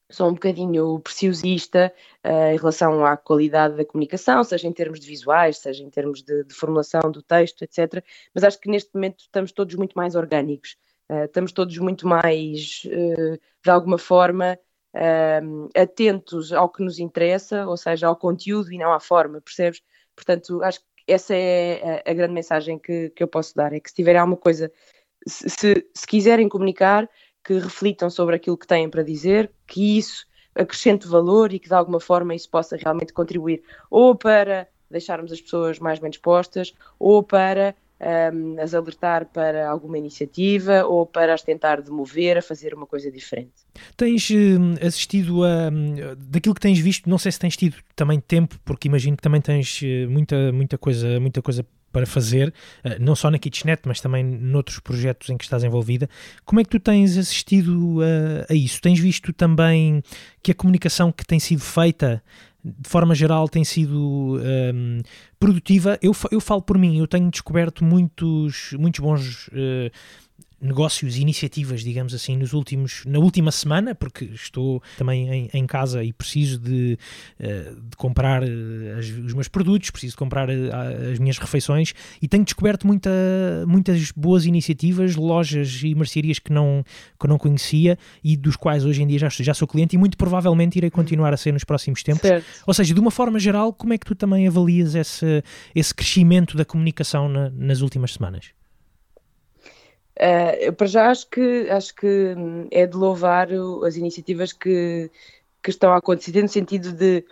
sou 0.09 0.27
um 0.27 0.33
bocadinho 0.33 0.99
preciosista 0.99 1.93
uh, 2.25 2.53
em 2.53 2.57
relação 2.57 3.05
à 3.05 3.15
qualidade 3.15 3.77
da 3.77 3.85
comunicação, 3.85 4.43
seja 4.43 4.67
em 4.67 4.73
termos 4.73 4.99
de 4.99 5.07
visuais, 5.07 5.57
seja 5.57 5.81
em 5.83 5.89
termos 5.89 6.21
de, 6.21 6.43
de, 6.43 6.53
formulação 6.53 7.09
do 7.09 7.21
texto, 7.21 7.63
etc. 7.63 8.03
Mas 8.35 8.43
acho 8.43 8.59
que 8.59 8.69
neste 8.69 8.93
momento 8.93 9.21
estamos 9.21 9.53
todos 9.53 9.73
muito 9.75 9.93
mais 9.93 10.13
orgânicos, 10.13 10.75
uh, 11.09 11.23
estamos 11.23 11.53
todos 11.53 11.77
muito 11.77 12.05
mais, 12.05 12.83
uh, 12.87 13.39
de 13.63 13.69
alguma 13.69 13.97
forma, 13.97 14.59
atentos 15.75 16.51
ao 16.51 16.69
que 16.69 16.83
nos 16.83 16.99
interessa, 16.99 17.65
ou 17.65 17.77
seja, 17.77 18.07
ao 18.07 18.15
conteúdo 18.15 18.71
e 18.71 18.77
não 18.77 18.91
à 18.91 18.99
forma, 18.99 19.41
percebes? 19.41 19.81
Portanto, 20.15 20.61
acho 20.63 20.79
que 20.79 20.85
essa 21.07 21.33
é 21.35 22.01
a, 22.05 22.11
a 22.11 22.13
grande 22.13 22.33
mensagem 22.33 22.77
que, 22.77 23.09
que 23.09 23.23
eu 23.23 23.27
posso 23.27 23.55
dar: 23.55 23.73
é 23.73 23.79
que 23.79 23.89
se 23.89 23.95
tiverem 23.95 24.19
alguma 24.19 24.37
coisa, 24.37 24.71
se, 25.27 25.49
se, 25.49 25.89
se 25.93 26.07
quiserem 26.07 26.49
comunicar, 26.49 27.09
que 27.43 27.53
reflitam 27.53 28.09
sobre 28.09 28.35
aquilo 28.35 28.57
que 28.57 28.67
têm 28.67 28.89
para 28.89 29.03
dizer, 29.03 29.51
que 29.65 29.97
isso 29.97 30.25
acrescente 30.53 31.07
valor 31.07 31.53
e 31.53 31.59
que 31.59 31.69
de 31.69 31.73
alguma 31.73 31.99
forma 31.99 32.35
isso 32.35 32.49
possa 32.49 32.75
realmente 32.75 33.13
contribuir 33.13 33.63
ou 33.89 34.15
para 34.15 34.67
deixarmos 34.89 35.31
as 35.31 35.41
pessoas 35.41 35.79
mais 35.79 35.97
bem 35.99 36.09
dispostas 36.09 36.73
ou 36.99 37.23
para 37.23 37.75
um, 38.01 38.59
as 38.59 38.73
alertar 38.73 39.27
para 39.27 39.69
alguma 39.69 39.97
iniciativa 39.97 40.83
ou 40.85 41.05
para 41.05 41.33
as 41.33 41.43
tentar 41.43 41.81
demover 41.81 42.37
a 42.37 42.41
fazer 42.41 42.73
uma 42.73 42.87
coisa 42.87 43.11
diferente. 43.11 43.51
Tens 43.95 44.29
uh, 44.29 44.85
assistido 44.85 45.43
a. 45.43 45.69
daquilo 46.17 46.55
que 46.55 46.61
tens 46.61 46.79
visto, 46.79 47.09
não 47.09 47.17
sei 47.17 47.31
se 47.31 47.39
tens 47.39 47.55
tido 47.55 47.77
também 47.95 48.19
tempo, 48.19 48.57
porque 48.65 48.87
imagino 48.87 49.15
que 49.15 49.23
também 49.23 49.41
tens 49.41 49.81
uh, 49.81 50.09
muita, 50.09 50.51
muita, 50.51 50.77
coisa, 50.77 51.19
muita 51.19 51.41
coisa 51.41 51.65
para 51.91 52.05
fazer, 52.05 52.53
uh, 52.83 52.89
não 52.99 53.15
só 53.15 53.29
na 53.29 53.37
Kitchenet, 53.37 53.81
mas 53.85 54.01
também 54.01 54.23
noutros 54.23 54.79
projetos 54.79 55.29
em 55.29 55.37
que 55.37 55.43
estás 55.43 55.63
envolvida. 55.63 56.09
Como 56.43 56.59
é 56.59 56.63
que 56.63 56.69
tu 56.69 56.79
tens 56.79 57.17
assistido 57.17 57.99
a, 58.01 58.51
a 58.51 58.55
isso? 58.55 58.81
Tens 58.81 58.99
visto 58.99 59.31
também 59.31 60.01
que 60.41 60.51
a 60.51 60.55
comunicação 60.55 61.11
que 61.11 61.25
tem 61.25 61.39
sido 61.39 61.61
feita 61.61 62.23
de 62.63 62.89
forma 62.89 63.15
geral 63.15 63.47
tem 63.49 63.63
sido 63.63 64.39
um, 64.39 65.01
produtiva. 65.39 65.97
Eu, 66.01 66.15
eu 66.31 66.39
falo 66.39 66.61
por 66.61 66.77
mim, 66.77 66.97
eu 66.97 67.07
tenho 67.07 67.29
descoberto 67.29 67.83
muitos, 67.83 68.73
muitos 68.79 68.99
bons 68.99 69.47
uh, 69.47 69.91
negócios 70.61 71.17
e 71.17 71.21
iniciativas, 71.21 71.83
digamos 71.83 72.13
assim, 72.13 72.37
nos 72.37 72.53
últimos, 72.53 73.03
na 73.05 73.19
última 73.19 73.51
semana, 73.51 73.95
porque 73.95 74.25
estou 74.25 74.81
também 74.97 75.29
em, 75.29 75.49
em 75.53 75.65
casa 75.65 76.03
e 76.03 76.13
preciso 76.13 76.59
de, 76.59 76.97
uh, 77.39 77.81
de 77.81 77.97
comprar 77.97 78.43
uh, 78.43 78.99
as, 78.99 79.07
os 79.07 79.33
meus 79.33 79.47
produtos, 79.47 79.89
preciso 79.89 80.11
de 80.11 80.17
comprar 80.17 80.49
uh, 80.49 81.11
as 81.11 81.19
minhas 81.19 81.37
refeições 81.37 81.93
e 82.21 82.27
tenho 82.27 82.43
descoberto 82.43 82.85
muita, 82.85 83.09
muitas 83.67 84.11
boas 84.11 84.45
iniciativas, 84.45 85.15
lojas 85.15 85.81
e 85.83 85.95
mercearias 85.95 86.37
que 86.37 86.53
não, 86.53 86.83
que 87.19 87.27
não 87.27 87.37
conhecia 87.37 87.97
e 88.23 88.37
dos 88.37 88.55
quais 88.55 88.85
hoje 88.85 89.01
em 89.01 89.07
dia 89.07 89.19
já, 89.19 89.29
já 89.29 89.53
sou 89.53 89.67
cliente 89.67 89.95
e 89.95 89.99
muito 89.99 90.17
provavelmente 90.17 90.77
irei 90.77 90.91
continuar 90.91 91.33
a 91.33 91.37
ser 91.37 91.51
nos 91.51 91.63
próximos 91.63 92.03
tempos. 92.03 92.21
Certo. 92.21 92.45
Ou 92.67 92.73
seja, 92.73 92.93
de 92.93 92.99
uma 92.99 93.11
forma 93.11 93.39
geral, 93.39 93.73
como 93.73 93.93
é 93.93 93.97
que 93.97 94.05
tu 94.05 94.13
também 94.13 94.47
avalias 94.47 94.93
esse, 94.93 95.43
esse 95.73 95.93
crescimento 95.93 96.55
da 96.55 96.65
comunicação 96.65 97.27
na, 97.27 97.49
nas 97.49 97.81
últimas 97.81 98.13
semanas? 98.13 98.60
Uh, 100.19 100.73
para 100.73 100.87
já 100.87 101.09
acho 101.09 101.29
que, 101.29 101.69
acho 101.69 101.95
que 101.95 102.35
é 102.69 102.85
de 102.85 102.97
louvar 102.97 103.47
as 103.85 103.95
iniciativas 103.95 104.51
que, 104.51 105.09
que 105.63 105.69
estão 105.69 105.93
a 105.93 105.97
acontecer 105.97 106.41
no 106.41 106.49
sentido 106.49 106.91
de 106.91 107.25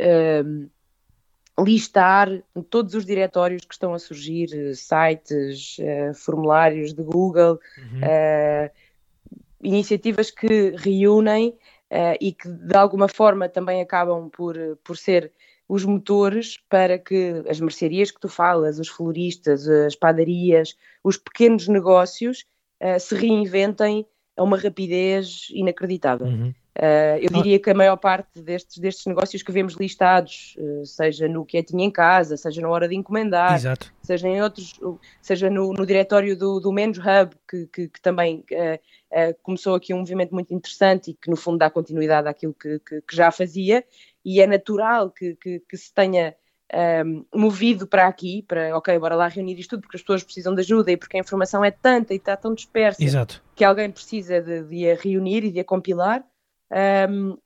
uh, 0.00 1.64
listar 1.64 2.28
todos 2.68 2.94
os 2.94 3.06
diretórios 3.06 3.64
que 3.64 3.72
estão 3.72 3.94
a 3.94 3.98
surgir, 3.98 4.48
sites, 4.74 5.78
uh, 5.78 6.14
formulários 6.14 6.92
de 6.92 7.02
Google, 7.02 7.60
uhum. 7.78 8.00
iniciativas 9.62 10.30
que 10.30 10.74
reúnem 10.76 11.56
e 12.20 12.32
que 12.32 12.48
de 12.48 12.76
alguma 12.76 13.06
forma 13.06 13.48
também 13.48 13.80
acabam 13.80 14.28
por, 14.28 14.56
por 14.82 14.96
ser 14.96 15.30
os 15.68 15.84
motores 15.84 16.58
para 16.68 16.98
que 16.98 17.42
as 17.48 17.60
mercearias 17.60 18.10
que 18.10 18.20
tu 18.20 18.28
falas, 18.28 18.78
os 18.78 18.88
floristas, 18.88 19.68
as 19.68 19.94
padarias, 19.94 20.76
os 21.02 21.16
pequenos 21.16 21.68
negócios 21.68 22.44
uh, 22.82 23.00
se 23.00 23.14
reinventem 23.14 24.06
a 24.36 24.42
uma 24.42 24.58
rapidez 24.58 25.48
inacreditável. 25.50 26.26
Uhum. 26.26 26.54
Uh, 26.76 27.18
eu 27.20 27.30
diria 27.30 27.60
que 27.60 27.70
a 27.70 27.74
maior 27.74 27.96
parte 27.96 28.42
destes, 28.42 28.78
destes 28.78 29.06
negócios 29.06 29.44
que 29.44 29.52
vemos 29.52 29.74
listados, 29.74 30.56
uh, 30.58 30.84
seja 30.84 31.28
no 31.28 31.46
que 31.46 31.56
é 31.56 31.62
tinha 31.62 31.84
em 31.84 31.90
casa, 31.90 32.36
seja 32.36 32.60
na 32.60 32.68
hora 32.68 32.88
de 32.88 32.96
encomendar, 32.96 33.54
Exato. 33.54 33.94
seja 34.02 34.28
em 34.28 34.42
outros, 34.42 34.74
seja 35.22 35.48
no, 35.48 35.72
no 35.72 35.86
diretório 35.86 36.36
do, 36.36 36.58
do 36.58 36.72
Menos 36.72 36.98
Hub, 36.98 37.36
que, 37.48 37.68
que, 37.68 37.88
que 37.88 38.00
também 38.00 38.44
uh, 38.50 39.34
começou 39.40 39.76
aqui 39.76 39.94
um 39.94 39.98
movimento 39.98 40.34
muito 40.34 40.52
interessante 40.52 41.12
e 41.12 41.14
que 41.14 41.30
no 41.30 41.36
fundo 41.36 41.58
dá 41.58 41.70
continuidade 41.70 42.26
àquilo 42.26 42.52
que, 42.52 42.80
que, 42.80 43.00
que 43.02 43.14
já 43.14 43.30
fazia, 43.30 43.84
e 44.24 44.40
é 44.40 44.46
natural 44.46 45.10
que, 45.10 45.36
que, 45.36 45.60
que 45.60 45.76
se 45.76 45.92
tenha 45.92 46.34
um, 47.04 47.24
movido 47.34 47.86
para 47.86 48.06
aqui, 48.06 48.42
para, 48.42 48.76
ok, 48.76 48.98
bora 48.98 49.14
lá 49.14 49.28
reunir 49.28 49.58
isto 49.58 49.70
tudo, 49.70 49.82
porque 49.82 49.96
as 49.96 50.02
pessoas 50.02 50.24
precisam 50.24 50.54
de 50.54 50.60
ajuda 50.60 50.90
e 50.90 50.96
porque 50.96 51.16
a 51.16 51.20
informação 51.20 51.64
é 51.64 51.70
tanta 51.70 52.14
e 52.14 52.16
está 52.16 52.36
tão 52.36 52.54
dispersa 52.54 53.02
Exato. 53.02 53.42
que 53.54 53.64
alguém 53.64 53.90
precisa 53.90 54.40
de, 54.40 54.62
de, 54.64 54.90
a 54.90 54.96
reunir 54.96 55.44
e 55.44 55.50
de 55.50 55.60
a 55.60 55.64
compilar. 55.64 56.24
Um, 57.10 57.36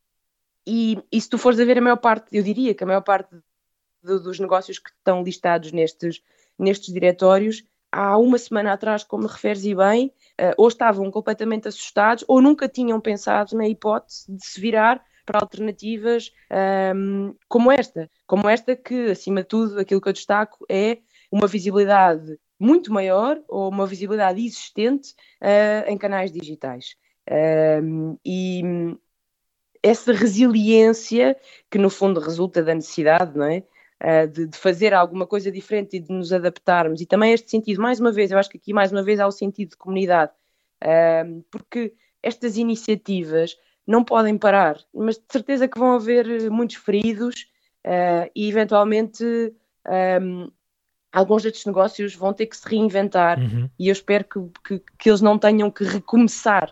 e, 0.66 0.98
e, 1.10 1.20
se 1.20 1.28
tu 1.28 1.38
fores 1.38 1.58
a 1.58 1.64
ver 1.64 1.78
a 1.78 1.80
maior 1.80 1.96
parte, 1.96 2.36
eu 2.36 2.42
diria 2.42 2.74
que 2.74 2.84
a 2.84 2.86
maior 2.86 3.00
parte 3.00 3.34
do, 4.02 4.20
dos 4.20 4.38
negócios 4.38 4.78
que 4.78 4.90
estão 4.90 5.22
listados 5.22 5.72
nestes, 5.72 6.22
nestes 6.58 6.92
diretórios, 6.92 7.64
há 7.90 8.16
uma 8.18 8.38
semana 8.38 8.72
atrás, 8.72 9.02
como 9.02 9.26
referes 9.26 9.64
e 9.64 9.74
bem, 9.74 10.12
uh, 10.40 10.54
ou 10.56 10.68
estavam 10.68 11.10
completamente 11.10 11.68
assustados 11.68 12.24
ou 12.28 12.40
nunca 12.40 12.68
tinham 12.68 13.00
pensado 13.00 13.56
na 13.56 13.66
hipótese 13.66 14.30
de 14.30 14.44
se 14.44 14.60
virar 14.60 15.02
para 15.28 15.40
alternativas 15.40 16.32
um, 16.96 17.34
como 17.46 17.70
esta. 17.70 18.10
Como 18.26 18.48
esta, 18.48 18.74
que, 18.74 19.10
acima 19.10 19.42
de 19.42 19.48
tudo, 19.48 19.78
aquilo 19.78 20.00
que 20.00 20.08
eu 20.08 20.12
destaco 20.14 20.64
é 20.70 20.98
uma 21.30 21.46
visibilidade 21.46 22.38
muito 22.58 22.90
maior 22.90 23.38
ou 23.46 23.68
uma 23.68 23.86
visibilidade 23.86 24.42
existente 24.42 25.10
uh, 25.42 25.86
em 25.86 25.98
canais 25.98 26.32
digitais. 26.32 26.96
Um, 27.30 28.16
e 28.24 28.62
essa 29.82 30.14
resiliência 30.14 31.36
que 31.70 31.76
no 31.76 31.90
fundo 31.90 32.20
resulta 32.20 32.62
da 32.62 32.74
necessidade, 32.74 33.36
não 33.36 33.44
é? 33.44 33.62
Uh, 34.02 34.28
de, 34.28 34.46
de, 34.46 34.56
fazer 34.56 34.94
alguma 34.94 35.26
coisa 35.26 35.52
diferente 35.52 35.96
e 35.98 36.00
de 36.00 36.10
nos 36.10 36.32
adaptarmos, 36.32 37.02
e 37.02 37.06
também 37.06 37.34
este 37.34 37.50
sentido, 37.50 37.82
mais 37.82 38.00
uma 38.00 38.12
vez, 38.12 38.30
eu 38.30 38.38
acho 38.38 38.48
que 38.48 38.56
aqui 38.56 38.72
mais 38.72 38.92
uma 38.92 39.02
vez 39.02 39.20
há 39.20 39.26
o 39.26 39.32
sentido 39.32 39.70
de 39.70 39.76
comunidade, 39.76 40.32
porque 41.50 41.92
estas 42.22 42.56
iniciativas 42.56 43.56
não 43.88 44.04
podem 44.04 44.36
parar, 44.36 44.78
mas 44.94 45.16
de 45.16 45.24
certeza 45.30 45.66
que 45.66 45.78
vão 45.78 45.94
haver 45.94 46.50
muitos 46.50 46.76
feridos 46.76 47.46
uh, 47.86 48.30
e 48.36 48.46
eventualmente 48.46 49.24
um, 50.20 50.50
alguns 51.10 51.42
destes 51.42 51.64
negócios 51.64 52.14
vão 52.14 52.34
ter 52.34 52.44
que 52.44 52.56
se 52.58 52.68
reinventar 52.68 53.38
uhum. 53.40 53.70
e 53.78 53.88
eu 53.88 53.92
espero 53.92 54.24
que, 54.24 54.38
que, 54.62 54.82
que, 54.98 55.08
eles 55.08 55.22
não 55.22 55.38
tenham 55.38 55.70
que 55.70 55.84
recomeçar, 55.84 56.70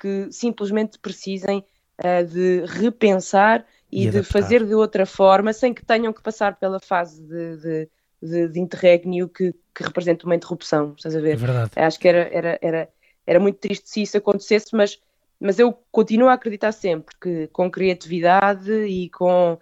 que 0.00 0.28
simplesmente 0.30 0.96
precisem 1.00 1.64
uh, 1.98 2.24
de 2.24 2.64
repensar 2.66 3.66
e, 3.90 4.06
e 4.06 4.10
de 4.10 4.22
fazer 4.22 4.64
de 4.64 4.74
outra 4.74 5.04
forma, 5.04 5.52
sem 5.52 5.74
que 5.74 5.84
tenham 5.84 6.12
que 6.12 6.22
passar 6.22 6.54
pela 6.54 6.78
fase 6.78 7.20
de, 7.20 7.56
de, 7.56 7.88
de, 8.22 8.48
de 8.48 8.60
interregno 8.60 9.28
que, 9.28 9.52
que 9.74 9.82
representa 9.82 10.24
uma 10.24 10.36
interrupção. 10.36 10.94
Estás 10.96 11.16
a 11.16 11.20
ver? 11.20 11.32
É 11.32 11.36
verdade. 11.36 11.70
Acho 11.74 11.98
que 11.98 12.08
era, 12.08 12.28
era, 12.32 12.58
era, 12.62 12.88
era 13.26 13.40
muito 13.40 13.58
triste 13.58 13.90
se 13.90 14.02
isso 14.02 14.16
acontecesse, 14.16 14.68
mas 14.72 14.98
mas 15.42 15.58
eu 15.58 15.76
continuo 15.90 16.28
a 16.28 16.34
acreditar 16.34 16.70
sempre 16.70 17.16
que 17.20 17.48
com 17.48 17.68
criatividade 17.68 18.70
e 18.70 19.10
com 19.10 19.58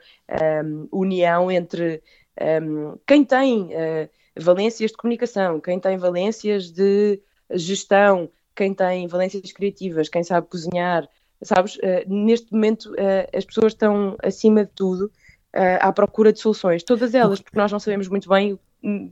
um, 0.63 0.89
união 0.93 1.51
entre 1.51 2.03
um, 2.63 2.99
quem 3.07 3.25
tem 3.25 3.69
uh, 3.69 4.09
valências 4.37 4.91
de 4.91 4.97
comunicação, 4.99 5.59
quem 5.59 5.81
tem 5.81 5.97
valências 5.97 6.71
de 6.71 7.19
gestão, 7.53 8.31
quem 8.55 8.75
tem 8.75 9.09
valências 9.09 9.51
criativas, 9.53 10.11
quem 10.11 10.23
sabe 10.23 10.49
cozinhar, 10.49 11.09
sabes? 11.41 11.77
Uh, 11.77 12.05
neste 12.07 12.53
momento 12.53 12.93
uh, 12.93 13.35
as 13.35 13.47
pessoas 13.47 13.73
estão, 13.73 14.19
acima 14.23 14.67
de 14.67 14.73
tudo, 14.73 15.11
à 15.81 15.91
procura 15.93 16.33
de 16.33 16.39
soluções, 16.39 16.85
todas 16.85 17.13
elas, 17.13 17.41
porque 17.41 17.59
nós 17.59 17.73
não 17.73 17.81
sabemos 17.81 18.07
muito 18.07 18.29
bem 18.29 18.57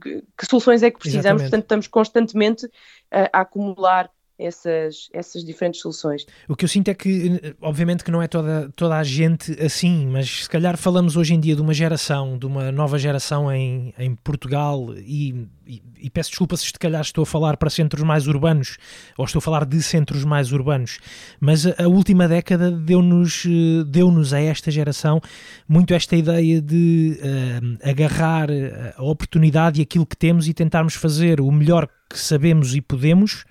que, 0.01 0.23
que 0.37 0.45
soluções 0.45 0.81
é 0.81 0.89
que 0.89 0.97
precisamos, 0.97 1.41
Exatamente. 1.41 1.49
portanto 1.49 1.63
estamos 1.63 1.87
constantemente 1.87 2.71
a 3.11 3.41
acumular 3.41 4.09
essas, 4.39 5.09
essas 5.13 5.43
diferentes 5.43 5.81
soluções. 5.81 6.25
O 6.47 6.55
que 6.55 6.63
eu 6.63 6.69
sinto 6.69 6.87
é 6.87 6.93
que, 6.93 7.55
obviamente 7.61 8.03
que 8.03 8.09
não 8.09 8.21
é 8.21 8.27
toda, 8.27 8.71
toda 8.75 8.97
a 8.97 9.03
gente 9.03 9.51
assim, 9.61 10.07
mas 10.07 10.43
se 10.43 10.49
calhar 10.49 10.77
falamos 10.77 11.17
hoje 11.17 11.33
em 11.33 11.39
dia 11.39 11.55
de 11.55 11.61
uma 11.61 11.73
geração, 11.73 12.37
de 12.37 12.45
uma 12.45 12.71
nova 12.71 12.97
geração 12.97 13.51
em, 13.51 13.93
em 13.97 14.15
Portugal 14.15 14.93
e, 14.95 15.47
e, 15.67 15.81
e 16.01 16.09
peço 16.09 16.29
desculpa 16.29 16.55
se 16.55 16.65
se 16.65 16.73
calhar 16.73 17.01
estou 17.01 17.23
a 17.23 17.25
falar 17.25 17.57
para 17.57 17.69
centros 17.69 18.03
mais 18.03 18.27
urbanos 18.27 18.77
ou 19.17 19.25
estou 19.25 19.39
a 19.39 19.41
falar 19.41 19.65
de 19.65 19.81
centros 19.83 20.23
mais 20.23 20.53
urbanos, 20.53 20.99
mas 21.39 21.67
a, 21.67 21.75
a 21.83 21.87
última 21.87 22.27
década 22.27 22.71
deu-nos 22.71 23.43
deu 23.87 24.09
-nos 24.09 24.33
a 24.33 24.39
esta 24.39 24.71
geração 24.71 25.19
muito 25.67 25.93
esta 25.93 26.15
ideia 26.15 26.61
de 26.61 27.19
uh, 27.19 27.89
agarrar 27.89 28.49
a 28.95 29.03
oportunidade 29.03 29.79
e 29.79 29.83
aquilo 29.83 30.05
que 30.05 30.15
temos 30.15 30.47
e 30.47 30.53
tentarmos 30.53 30.93
fazer 30.93 31.41
o 31.41 31.51
melhor 31.51 31.89
que 32.09 32.17
sabemos 32.17 32.73
e 32.73 32.81
podemos 32.81 33.45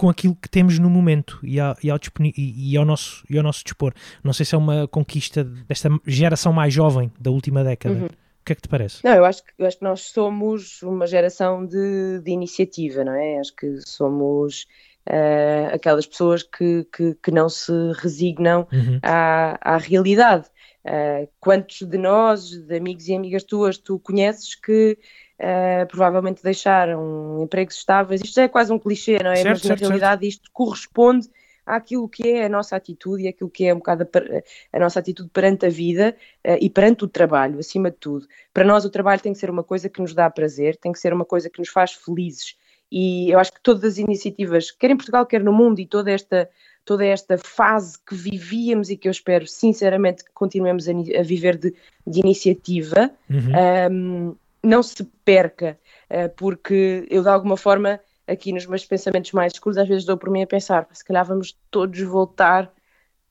com 0.00 0.08
aquilo 0.08 0.34
que 0.34 0.48
temos 0.48 0.78
no 0.78 0.88
momento 0.88 1.38
e 1.42 1.60
ao, 1.60 1.76
e 1.84 1.90
ao, 1.90 1.98
e 2.34 2.74
ao, 2.74 2.86
nosso, 2.86 3.22
e 3.28 3.36
ao 3.36 3.42
nosso 3.42 3.62
dispor. 3.62 3.92
Não 4.24 4.32
sei 4.32 4.46
se 4.46 4.54
é 4.54 4.58
uma 4.58 4.88
conquista 4.88 5.44
desta 5.44 5.90
geração 6.06 6.54
mais 6.54 6.72
jovem 6.72 7.12
da 7.20 7.30
última 7.30 7.62
década. 7.62 7.94
Uhum. 7.94 8.06
O 8.06 8.44
que 8.46 8.52
é 8.52 8.54
que 8.54 8.62
te 8.62 8.68
parece? 8.68 9.04
Não, 9.04 9.12
eu 9.12 9.26
acho 9.26 9.44
que, 9.44 9.52
eu 9.58 9.66
acho 9.66 9.76
que 9.76 9.84
nós 9.84 10.00
somos 10.00 10.82
uma 10.82 11.06
geração 11.06 11.66
de, 11.66 12.18
de 12.24 12.30
iniciativa, 12.30 13.04
não 13.04 13.12
é? 13.12 13.40
Acho 13.40 13.54
que 13.54 13.78
somos 13.86 14.66
uh, 15.06 15.74
aquelas 15.74 16.06
pessoas 16.06 16.42
que, 16.44 16.86
que, 16.96 17.14
que, 17.22 17.30
não 17.30 17.50
se 17.50 17.70
resignam 17.98 18.66
uhum. 18.72 19.00
à, 19.02 19.58
à 19.74 19.76
realidade. 19.76 20.46
Uh, 20.82 21.28
quantos 21.38 21.86
de 21.86 21.98
nós, 21.98 22.48
de 22.48 22.74
amigos 22.74 23.06
e 23.06 23.14
amigas 23.14 23.44
tuas, 23.44 23.76
tu 23.76 23.98
conheces 23.98 24.54
que 24.54 24.96
uh, 25.40 25.86
provavelmente 25.88 26.42
deixaram 26.42 27.42
empregos 27.42 27.76
estáveis. 27.76 28.20
Isto 28.22 28.40
é 28.40 28.48
quase 28.48 28.72
um 28.72 28.78
clichê, 28.78 29.18
não 29.22 29.32
é? 29.32 29.36
Certo, 29.36 29.48
Mas 29.48 29.62
certo, 29.62 29.80
na 29.80 29.86
realidade 29.88 30.22
certo. 30.22 30.32
isto 30.32 30.50
corresponde 30.52 31.28
àquilo 31.66 32.08
que 32.08 32.28
é 32.28 32.46
a 32.46 32.48
nossa 32.48 32.76
atitude 32.76 33.24
e 33.24 33.28
aquilo 33.28 33.50
que 33.50 33.64
é 33.66 33.74
um 33.74 33.78
bocado 33.78 34.02
a, 34.02 34.76
a 34.76 34.80
nossa 34.80 34.98
atitude 34.98 35.30
perante 35.30 35.66
a 35.66 35.68
vida 35.68 36.16
uh, 36.46 36.56
e 36.60 36.68
perante 36.68 37.04
o 37.04 37.08
trabalho, 37.08 37.58
acima 37.58 37.90
de 37.90 37.96
tudo. 37.96 38.26
Para 38.52 38.64
nós 38.64 38.84
o 38.84 38.90
trabalho 38.90 39.20
tem 39.20 39.32
que 39.32 39.38
ser 39.38 39.50
uma 39.50 39.64
coisa 39.64 39.88
que 39.88 40.00
nos 40.00 40.14
dá 40.14 40.28
prazer, 40.28 40.76
tem 40.76 40.92
que 40.92 40.98
ser 40.98 41.12
uma 41.12 41.24
coisa 41.24 41.48
que 41.48 41.58
nos 41.58 41.68
faz 41.68 41.92
felizes 41.92 42.56
e 42.90 43.30
eu 43.30 43.38
acho 43.38 43.52
que 43.52 43.60
todas 43.62 43.84
as 43.84 43.98
iniciativas, 43.98 44.70
quer 44.70 44.90
em 44.90 44.96
Portugal, 44.96 45.24
quer 45.24 45.42
no 45.44 45.52
mundo, 45.52 45.80
e 45.80 45.86
toda 45.86 46.10
esta, 46.10 46.50
toda 46.84 47.04
esta 47.04 47.38
fase 47.38 47.96
que 48.04 48.14
vivíamos 48.14 48.90
e 48.90 48.96
que 48.96 49.06
eu 49.06 49.12
espero 49.12 49.46
sinceramente 49.46 50.24
que 50.24 50.32
continuemos 50.32 50.88
a, 50.88 50.92
a 50.92 51.22
viver 51.22 51.56
de, 51.56 51.72
de 52.06 52.20
iniciativa, 52.20 53.10
uhum. 53.28 53.92
um, 53.92 54.36
não 54.62 54.82
se 54.82 55.04
perca, 55.24 55.78
eh, 56.08 56.28
porque 56.28 57.06
eu 57.10 57.22
de 57.22 57.28
alguma 57.28 57.56
forma, 57.56 58.00
aqui 58.26 58.52
nos 58.52 58.66
meus 58.66 58.84
pensamentos 58.84 59.32
mais 59.32 59.52
escuros, 59.52 59.78
às 59.78 59.88
vezes 59.88 60.04
dou 60.04 60.16
por 60.16 60.30
mim 60.30 60.42
a 60.42 60.46
pensar, 60.46 60.86
se 60.92 61.04
calhar 61.04 61.24
vamos 61.24 61.58
todos 61.70 62.00
voltar 62.02 62.66
uh, 62.66 62.70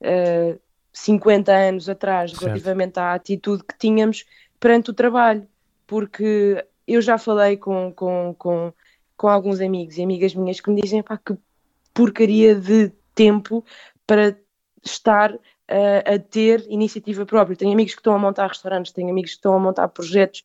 eh, 0.02 0.58
50 0.92 1.52
anos 1.52 1.88
atrás 1.88 2.32
certo. 2.32 2.46
relativamente 2.46 3.00
à 3.00 3.14
atitude 3.14 3.64
que 3.64 3.78
tínhamos 3.78 4.26
perante 4.60 4.90
o 4.90 4.94
trabalho, 4.94 5.48
porque 5.88 6.66
eu 6.88 7.02
já 7.02 7.18
falei 7.18 7.58
com, 7.58 7.94
com, 7.94 8.36
com, 8.38 8.74
com 9.16 9.28
alguns 9.28 9.62
amigos 9.62 9.98
e 9.98 10.04
amigas 10.04 10.36
minhas 10.36 10.60
que 10.60 10.70
me 10.70 10.82
dizem 10.82 11.04
pá, 11.04 11.18
que 11.18 11.38
porcaria 11.94 12.56
de 12.56 12.92
tempo 13.14 13.64
para 14.06 14.36
estar 14.84 15.34
uh, 15.34 15.40
a 16.16 16.20
ter 16.20 16.66
iniciativa 16.70 17.26
própria. 17.26 17.56
Tenho 17.56 17.74
amigos 17.74 17.94
que 17.94 18.00
estão 18.00 18.14
a 18.14 18.20
montar 18.20 18.48
restaurantes, 18.48 18.92
tenho 18.92 19.10
amigos 19.10 19.32
que 19.32 19.38
estão 19.38 19.54
a 19.54 19.60
montar 19.60 19.88
projetos 19.90 20.44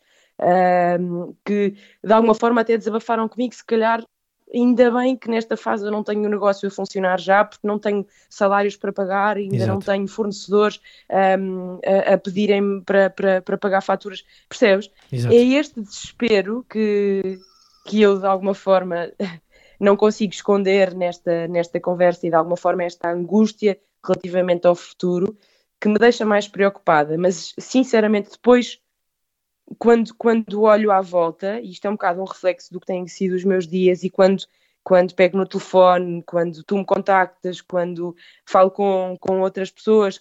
que 1.44 1.74
de 2.02 2.12
alguma 2.12 2.34
forma 2.34 2.60
até 2.60 2.76
desabafaram 2.76 3.28
comigo, 3.28 3.54
se 3.54 3.64
calhar 3.64 4.04
ainda 4.52 4.90
bem 4.90 5.16
que 5.16 5.28
nesta 5.28 5.56
fase 5.56 5.84
eu 5.84 5.90
não 5.90 6.04
tenho 6.04 6.24
o 6.24 6.28
negócio 6.28 6.68
a 6.68 6.70
funcionar 6.70 7.18
já, 7.20 7.44
porque 7.44 7.66
não 7.66 7.78
tenho 7.78 8.06
salários 8.30 8.76
para 8.76 8.92
pagar, 8.92 9.36
ainda 9.36 9.56
Exato. 9.56 9.72
não 9.72 9.80
tenho 9.80 10.06
fornecedores 10.06 10.80
um, 11.38 11.80
a, 11.84 12.14
a 12.14 12.18
pedirem-me 12.18 12.82
para, 12.82 13.10
para, 13.10 13.42
para 13.42 13.58
pagar 13.58 13.80
faturas, 13.80 14.24
percebes? 14.48 14.90
Exato. 15.10 15.34
É 15.34 15.38
este 15.38 15.80
desespero 15.80 16.64
que, 16.70 17.38
que 17.86 18.00
eu 18.00 18.18
de 18.18 18.26
alguma 18.26 18.54
forma 18.54 19.10
não 19.80 19.96
consigo 19.96 20.32
esconder 20.32 20.94
nesta, 20.94 21.48
nesta 21.48 21.80
conversa 21.80 22.26
e 22.26 22.30
de 22.30 22.36
alguma 22.36 22.56
forma 22.56 22.84
esta 22.84 23.10
angústia 23.10 23.78
relativamente 24.04 24.66
ao 24.66 24.74
futuro 24.74 25.36
que 25.80 25.88
me 25.88 25.98
deixa 25.98 26.24
mais 26.24 26.46
preocupada, 26.48 27.18
mas 27.18 27.52
sinceramente 27.58 28.30
depois 28.30 28.80
quando, 29.78 30.14
quando 30.14 30.62
olho 30.62 30.90
à 30.90 31.00
volta, 31.00 31.60
e 31.60 31.70
isto 31.70 31.86
é 31.86 31.90
um 31.90 31.94
bocado 31.94 32.20
um 32.20 32.24
reflexo 32.24 32.72
do 32.72 32.80
que 32.80 32.86
têm 32.86 33.06
sido 33.06 33.34
os 33.34 33.44
meus 33.44 33.66
dias, 33.66 34.02
e 34.02 34.10
quando, 34.10 34.44
quando 34.82 35.14
pego 35.14 35.36
no 35.36 35.46
telefone, 35.46 36.22
quando 36.22 36.62
tu 36.62 36.76
me 36.76 36.84
contactas, 36.84 37.60
quando 37.60 38.14
falo 38.44 38.70
com, 38.70 39.16
com 39.20 39.40
outras 39.40 39.70
pessoas 39.70 40.20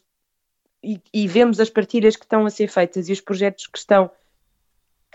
e, 0.84 1.02
e 1.14 1.28
vemos 1.28 1.60
as 1.60 1.70
partilhas 1.70 2.16
que 2.16 2.26
estão 2.26 2.46
a 2.46 2.50
ser 2.50 2.68
feitas 2.68 3.08
e 3.08 3.14
os 3.14 3.22
projetos 3.22 3.68
que 3.68 3.78
estão 3.78 4.12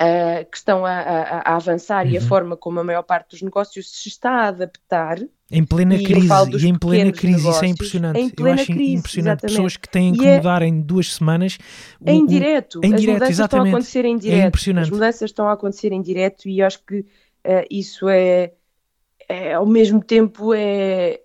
uh, 0.00 0.50
que 0.50 0.56
estão 0.56 0.86
a, 0.86 0.92
a, 0.92 1.52
a 1.52 1.56
avançar 1.56 2.06
uhum. 2.06 2.12
e 2.12 2.16
a 2.16 2.20
uhum. 2.20 2.26
forma 2.26 2.56
como 2.56 2.80
a 2.80 2.84
maior 2.84 3.02
parte 3.02 3.30
dos 3.30 3.42
negócios 3.42 3.90
se 3.90 4.08
está 4.08 4.30
a 4.30 4.48
adaptar. 4.48 5.18
Em 5.50 5.64
plena 5.64 5.94
e 5.94 6.04
crise, 6.04 6.28
e 6.60 6.66
em 6.68 6.78
plena 6.78 7.10
crise, 7.10 7.36
negócios, 7.38 7.56
isso 7.56 7.64
é 7.64 7.68
impressionante. 7.68 8.20
Em 8.20 8.28
plena 8.28 8.50
Eu 8.58 8.62
acho 8.62 8.72
crise, 8.72 8.92
impressionante 8.92 9.38
exatamente. 9.44 9.56
pessoas 9.56 9.76
que 9.78 9.88
têm 9.88 10.12
que 10.12 10.26
é- 10.26 10.36
mudar 10.36 10.62
em 10.62 10.80
duas 10.80 11.14
semanas. 11.14 11.58
o- 12.00 12.10
Em 12.10 12.22
o- 12.22 12.26
direto, 12.26 12.80
em 12.84 12.94
as 12.94 13.00
direto, 13.00 13.14
mudanças 13.14 13.30
estão 13.30 13.42
a 13.42 13.62
exatamente. 13.62 13.74
acontecer 13.74 14.04
em 14.04 14.16
direto. 14.18 14.44
É 14.44 14.46
impressionante. 14.46 14.84
As 14.84 14.90
mudanças 14.90 15.30
estão 15.30 15.48
a 15.48 15.52
acontecer 15.52 15.92
em 15.92 16.02
direto 16.02 16.48
e 16.48 16.60
eu 16.60 16.66
acho 16.66 16.84
que 16.84 17.04
eh, 17.44 17.66
isso 17.70 18.08
é, 18.08 18.52
é, 19.28 19.54
ao 19.54 19.64
mesmo 19.64 20.02
tempo, 20.04 20.52
é 20.52 21.20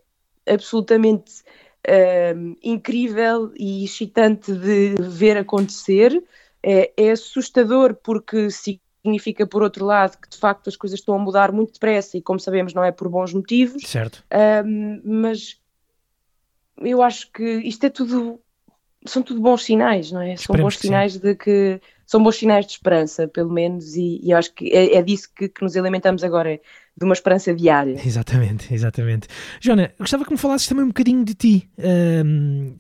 absolutamente 0.48 1.44
eh, 1.86 2.34
incrível 2.64 3.52
e 3.58 3.84
excitante 3.84 4.54
de 4.54 4.96
ver 5.02 5.36
acontecer. 5.38 6.24
É, 6.64 6.92
é 6.96 7.12
assustador 7.12 7.96
porque 7.96 8.50
significa, 8.50 9.46
por 9.46 9.62
outro 9.62 9.86
lado, 9.86 10.18
que 10.18 10.30
de 10.30 10.38
facto 10.38 10.70
as 10.70 10.76
coisas 10.76 11.00
estão 11.00 11.16
a 11.16 11.20
mudar 11.20 11.52
muito 11.52 11.74
depressa 11.74 12.18
e, 12.18 12.22
como 12.22 12.40
sabemos, 12.40 12.74
não 12.74 12.84
é 12.84 12.92
por 12.92 13.10
bons 13.10 13.34
motivos. 13.34 13.84
Certo. 13.86 14.24
Um, 14.66 15.02
mas 15.04 15.60
eu 16.78 17.02
acho 17.02 17.32
que 17.32 17.44
isto 17.44 17.86
é 17.86 17.90
tudo 17.90 18.40
são 19.06 19.22
tudo 19.22 19.42
bons 19.42 19.64
sinais, 19.64 20.12
não 20.12 20.22
é? 20.22 20.36
São 20.38 20.56
bons 20.56 20.78
sinais 20.78 21.18
de 21.18 21.36
que 21.36 21.82
são 22.06 22.22
bons 22.22 22.38
sinais 22.38 22.66
de 22.66 22.74
esperança, 22.74 23.28
pelo 23.28 23.52
menos, 23.52 23.96
e, 23.96 24.20
e 24.24 24.34
acho 24.34 24.54
que 24.54 24.68
é, 24.70 24.96
é 24.96 25.02
disso 25.02 25.30
que, 25.36 25.50
que, 25.50 25.62
nos 25.62 25.76
alimentamos 25.76 26.24
agora, 26.24 26.60
de 26.96 27.06
uma 27.06 27.14
esperança 27.14 27.54
diária. 27.54 28.00
Exatamente, 28.06 28.74
exatamente. 28.74 29.28
Joana, 29.60 29.94
gostava 30.00 30.24
que 30.24 30.32
me 30.32 30.38
falasses 30.38 30.68
também 30.68 30.86
um 30.86 30.90
bocadinho 30.90 31.26
de 31.26 31.34
ti. 31.34 31.70
Um, 32.26 32.76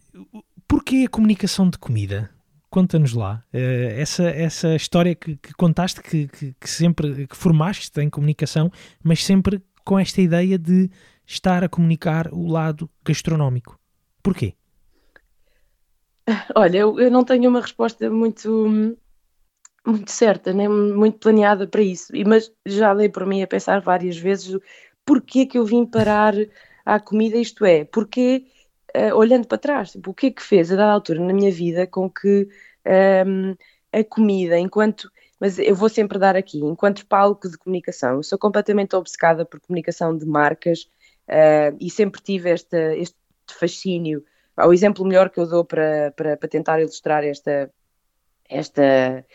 porquê 0.67 1.05
a 1.07 1.09
comunicação 1.09 1.69
de 1.69 1.77
comida? 1.77 2.29
Conta-nos 2.73 3.13
lá 3.13 3.43
uh, 3.53 3.57
essa, 4.01 4.23
essa 4.23 4.75
história 4.75 5.13
que, 5.13 5.35
que 5.35 5.53
contaste, 5.53 6.01
que, 6.01 6.27
que, 6.27 6.55
que, 6.59 6.67
sempre 6.67 7.27
que 7.27 7.37
formaste 7.37 8.01
em 8.01 8.09
comunicação, 8.09 8.71
mas 9.03 9.23
sempre 9.23 9.61
com 9.85 9.99
esta 9.99 10.19
ideia 10.19 10.57
de 10.57 10.89
estar 11.23 11.63
a 11.63 11.69
comunicar 11.69 12.33
o 12.33 12.47
lado 12.47 12.89
gastronómico. 13.05 13.79
Porquê? 14.23 14.55
Olha, 16.55 16.79
eu, 16.79 16.99
eu 16.99 17.11
não 17.11 17.23
tenho 17.23 17.47
uma 17.47 17.61
resposta 17.61 18.09
muito 18.09 18.97
muito 19.85 20.09
certa, 20.09 20.51
nem 20.51 20.67
muito 20.67 21.19
planeada 21.19 21.67
para 21.67 21.83
isso, 21.83 22.11
mas 22.25 22.51
já 22.65 22.95
dei 22.95 23.07
por 23.07 23.27
mim 23.27 23.43
a 23.43 23.47
pensar 23.47 23.81
várias 23.81 24.17
vezes 24.17 24.57
porquê 25.05 25.45
que 25.45 25.59
eu 25.59 25.65
vim 25.65 25.85
parar 25.85 26.33
à 26.83 26.99
comida, 26.99 27.37
isto 27.37 27.63
é, 27.65 27.85
porquê, 27.85 28.47
uh, 28.95 29.15
olhando 29.15 29.47
para 29.47 29.57
trás, 29.57 29.91
tipo, 29.91 30.11
o 30.11 30.13
que 30.13 30.27
é 30.27 30.31
que 30.31 30.41
fez 30.41 30.71
a 30.71 30.75
dada 30.75 30.91
altura 30.91 31.19
na 31.19 31.33
minha 31.33 31.51
vida 31.51 31.87
com 31.87 32.09
que 32.09 32.47
um, 32.85 33.51
ehm, 33.51 33.55
a 33.91 34.03
comida, 34.03 34.57
enquanto, 34.57 35.11
mas 35.39 35.59
eu 35.59 35.75
vou 35.75 35.89
sempre 35.89 36.17
dar 36.17 36.35
aqui, 36.35 36.59
enquanto 36.59 37.05
palco 37.05 37.49
de 37.49 37.57
comunicação, 37.57 38.15
eu 38.15 38.23
sou 38.23 38.37
completamente 38.37 38.95
obcecada 38.95 39.45
por 39.45 39.59
comunicação 39.59 40.17
de 40.17 40.25
marcas 40.25 40.89
uh, 41.27 41.75
e 41.79 41.89
sempre 41.89 42.21
tive 42.21 42.49
esta, 42.49 42.95
este 42.95 43.15
fascínio. 43.47 44.23
O 44.57 44.73
exemplo 44.73 45.05
melhor 45.05 45.29
que 45.29 45.39
eu 45.39 45.47
dou 45.47 45.65
para, 45.65 46.11
para, 46.11 46.37
para 46.37 46.49
tentar 46.49 46.79
ilustrar 46.79 47.23
esta, 47.23 47.71
esta, 48.49 49.25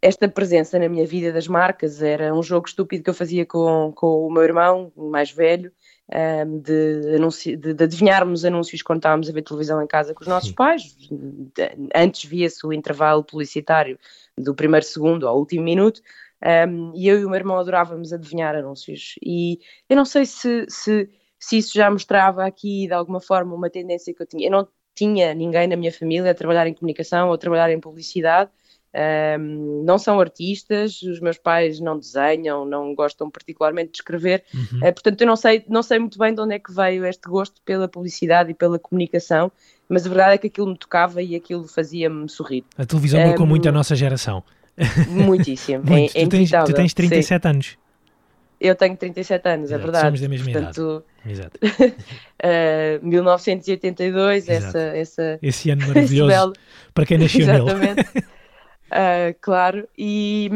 esta 0.00 0.28
presença 0.28 0.78
na 0.78 0.88
minha 0.88 1.06
vida 1.06 1.32
das 1.32 1.48
marcas 1.48 2.02
era 2.02 2.34
um 2.34 2.42
jogo 2.42 2.68
estúpido 2.68 3.02
que 3.02 3.10
eu 3.10 3.14
fazia 3.14 3.44
com, 3.44 3.92
com 3.94 4.26
o 4.26 4.32
meu 4.32 4.44
irmão, 4.44 4.92
mais 4.96 5.30
velho, 5.30 5.72
um, 6.12 6.58
de, 6.58 7.56
de, 7.56 7.74
de, 7.74 7.84
adivinharmos 7.84 8.44
anúncios 8.44 8.82
quando 8.82 8.98
estávamos 8.98 9.28
a 9.28 9.32
ver 9.32 9.42
televisão 9.42 9.82
em 9.82 9.86
casa 9.86 10.12
com 10.12 10.22
os 10.22 10.28
nossos 10.28 10.50
Sim. 10.50 10.54
pais. 10.54 10.96
Antes 11.94 12.28
via-se 12.28 12.66
o 12.66 12.72
intervalo 12.72 13.24
publicitário 13.24 13.98
do 14.36 14.54
primeiro 14.54 14.84
segundo 14.84 15.26
ao 15.26 15.38
último 15.38 15.62
minuto. 15.62 16.00
Um, 16.68 16.92
e 16.94 17.08
eu 17.08 17.18
e 17.18 17.24
o 17.24 17.28
meu 17.28 17.38
irmão 17.38 17.58
adorávamos 17.58 18.12
adivinhar 18.12 18.54
anúncios. 18.54 19.14
E 19.22 19.58
eu 19.88 19.96
não 19.96 20.04
sei 20.04 20.26
se, 20.26 20.66
se, 20.68 21.08
se 21.38 21.58
isso 21.58 21.72
já 21.74 21.90
mostrava 21.90 22.44
aqui 22.44 22.86
de 22.86 22.92
alguma 22.92 23.20
forma 23.20 23.54
uma 23.54 23.70
tendência 23.70 24.12
que 24.12 24.22
eu 24.22 24.26
tinha. 24.26 24.46
Eu 24.46 24.50
não 24.50 24.68
tinha 24.94 25.32
ninguém 25.34 25.66
na 25.66 25.76
minha 25.76 25.92
família 25.92 26.30
a 26.30 26.34
trabalhar 26.34 26.66
em 26.66 26.74
comunicação 26.74 27.28
ou 27.28 27.34
a 27.34 27.38
trabalhar 27.38 27.70
em 27.70 27.80
publicidade 27.80 28.50
um, 28.94 29.82
não 29.84 29.98
são 29.98 30.20
artistas, 30.20 31.02
os 31.02 31.18
meus 31.20 31.36
pais 31.36 31.80
não 31.80 31.98
desenham, 31.98 32.64
não 32.64 32.94
gostam 32.94 33.28
particularmente 33.30 33.92
de 33.92 33.98
escrever, 33.98 34.44
uhum. 34.54 34.78
uh, 34.78 34.92
portanto 34.92 35.20
eu 35.20 35.26
não 35.26 35.36
sei, 35.36 35.64
não 35.68 35.82
sei 35.82 35.98
muito 35.98 36.18
bem 36.18 36.34
de 36.34 36.40
onde 36.40 36.54
é 36.54 36.58
que 36.58 36.72
veio 36.72 37.04
este 37.04 37.28
gosto 37.28 37.60
pela 37.64 37.88
publicidade 37.88 38.52
e 38.52 38.54
pela 38.54 38.78
comunicação, 38.78 39.50
mas 39.88 40.06
a 40.06 40.08
verdade 40.08 40.34
é 40.34 40.38
que 40.38 40.46
aquilo 40.46 40.68
me 40.68 40.78
tocava 40.78 41.20
e 41.20 41.34
aquilo 41.34 41.66
fazia-me 41.66 42.28
sorrir. 42.28 42.64
A 42.78 42.86
televisão 42.86 43.20
um, 43.20 43.26
marcou 43.26 43.46
muito 43.46 43.68
a 43.68 43.72
nossa 43.72 43.96
geração. 43.96 44.42
Muitíssimo. 45.08 45.82
muito. 45.84 46.16
É, 46.16 46.24
tu, 46.24 46.30
tens, 46.30 46.50
tu 46.50 46.72
tens 46.72 46.94
37 46.94 47.42
sim. 47.42 47.48
anos. 47.48 47.78
Eu 48.60 48.74
tenho 48.74 48.96
37 48.96 49.46
anos, 49.48 49.70
é 49.70 49.74
Exato, 49.74 49.74
é 49.74 49.84
verdade. 49.84 50.04
Somos 50.06 50.20
da 50.20 50.28
mesma 50.28 50.52
Portanto, 50.52 51.04
idade. 51.26 51.32
Exato. 51.32 51.58
uh, 53.02 53.06
1982, 53.06 54.48
Exato. 54.48 54.66
essa, 54.66 54.78
essa. 54.78 55.38
Esse 55.42 55.70
ano 55.70 55.84
maravilhoso 55.88 56.52
para 56.94 57.04
quem 57.04 57.18
nasceu 57.18 57.42
Exatamente. 57.42 58.06
nele. 58.14 58.26
Uh, 58.94 59.34
claro, 59.40 59.88
e, 59.98 60.48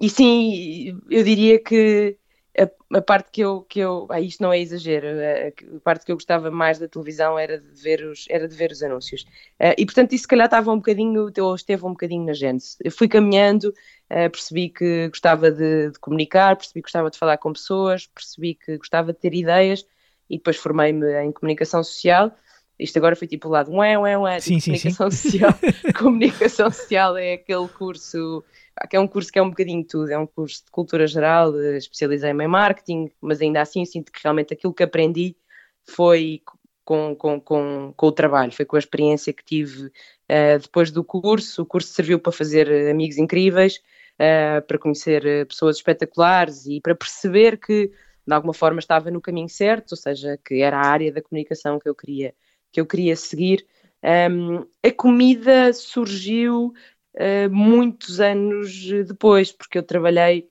e 0.00 0.10
sim, 0.10 1.00
eu 1.08 1.22
diria 1.22 1.62
que 1.62 2.18
a, 2.58 2.98
a, 2.98 3.00
parte 3.00 3.30
que 3.30 3.40
eu, 3.40 3.62
que 3.62 3.78
eu 3.78 4.08
ah, 4.10 4.20
isto 4.20 4.42
não 4.42 4.52
é 4.52 4.58
exagero, 4.58 5.06
a, 5.06 5.76
a, 5.76 5.80
parte 5.80 6.04
que 6.04 6.10
eu 6.10 6.16
gostava 6.16 6.50
mais 6.50 6.76
da 6.80 6.88
televisão 6.88 7.38
era 7.38 7.56
de 7.60 7.80
ver 7.80 8.04
os, 8.04 8.26
era 8.28 8.48
de 8.48 8.56
ver 8.56 8.72
os 8.72 8.82
anúncios. 8.82 9.22
Uh, 9.60 9.78
e 9.78 9.86
portanto, 9.86 10.12
isso 10.12 10.22
se 10.22 10.28
calhar 10.28 10.46
estava 10.46 10.72
um 10.72 10.78
bocadinho, 10.78 11.30
ou 11.38 11.54
esteve 11.54 11.86
um 11.86 11.90
bocadinho 11.90 12.26
na 12.26 12.32
gênese. 12.32 12.76
Eu 12.82 12.90
fui 12.90 13.06
caminhando, 13.06 13.68
uh, 14.10 14.28
percebi 14.28 14.70
que 14.70 15.06
gostava 15.08 15.52
de, 15.52 15.92
de, 15.92 15.98
comunicar, 16.00 16.56
percebi 16.56 16.80
que 16.80 16.86
gostava 16.86 17.10
de 17.12 17.18
falar 17.18 17.38
com 17.38 17.52
pessoas, 17.52 18.08
percebi 18.08 18.56
que 18.56 18.76
gostava 18.76 19.12
de 19.12 19.20
ter 19.20 19.34
ideias 19.34 19.86
e 20.28 20.36
depois 20.36 20.56
formei-me 20.56 21.06
em 21.22 21.30
comunicação 21.30 21.84
social 21.84 22.34
isto 22.78 22.96
agora 22.96 23.14
foi 23.14 23.28
tipo 23.28 23.48
o 23.48 23.50
lado 23.50 23.72
ué, 23.72 23.96
ué, 23.98 24.18
ué, 24.18 24.40
tipo, 24.40 24.60
sim, 24.60 24.72
comunicação 24.72 25.10
sim. 25.10 25.30
social. 25.30 25.54
comunicação 25.98 26.70
social 26.70 27.16
é 27.16 27.34
aquele 27.34 27.68
curso, 27.68 28.44
é 28.92 29.00
um 29.00 29.06
curso 29.06 29.32
que 29.32 29.38
é 29.38 29.42
um 29.42 29.50
bocadinho 29.50 29.84
tudo, 29.84 30.10
é 30.10 30.18
um 30.18 30.26
curso 30.26 30.64
de 30.64 30.70
cultura 30.70 31.06
geral, 31.06 31.54
especializei-me 31.76 32.44
em 32.44 32.48
marketing, 32.48 33.10
mas 33.20 33.40
ainda 33.40 33.60
assim 33.60 33.84
sinto 33.84 34.10
que 34.10 34.20
realmente 34.22 34.52
aquilo 34.52 34.74
que 34.74 34.82
aprendi 34.82 35.36
foi 35.84 36.42
com, 36.84 37.14
com, 37.14 37.40
com, 37.40 37.94
com 37.96 38.06
o 38.06 38.12
trabalho, 38.12 38.52
foi 38.52 38.64
com 38.64 38.76
a 38.76 38.78
experiência 38.78 39.32
que 39.32 39.44
tive 39.44 39.86
uh, 39.86 40.58
depois 40.60 40.90
do 40.90 41.02
curso. 41.02 41.62
O 41.62 41.66
curso 41.66 41.92
serviu 41.92 42.18
para 42.18 42.32
fazer 42.32 42.90
amigos 42.90 43.18
incríveis, 43.18 43.80
uh, 44.18 44.60
para 44.66 44.78
conhecer 44.78 45.24
eh, 45.24 45.44
pessoas 45.44 45.76
espetaculares 45.76 46.66
e 46.66 46.80
para 46.80 46.94
perceber 46.94 47.58
que 47.58 47.90
de 48.26 48.34
alguma 48.34 48.54
forma 48.54 48.78
estava 48.80 49.10
no 49.10 49.20
caminho 49.20 49.48
certo, 49.48 49.92
ou 49.92 49.96
seja, 49.96 50.38
que 50.44 50.62
era 50.62 50.78
a 50.78 50.86
área 50.86 51.12
da 51.12 51.22
comunicação 51.22 51.78
que 51.78 51.88
eu 51.88 51.94
queria 51.94 52.34
que 52.74 52.80
eu 52.80 52.86
queria 52.86 53.14
seguir. 53.14 53.64
Um, 54.02 54.66
a 54.82 54.90
comida 54.90 55.72
surgiu 55.72 56.74
uh, 57.14 57.50
muitos 57.50 58.20
anos 58.20 58.84
depois, 59.06 59.52
porque 59.52 59.78
eu 59.78 59.82
trabalhei, 59.84 60.48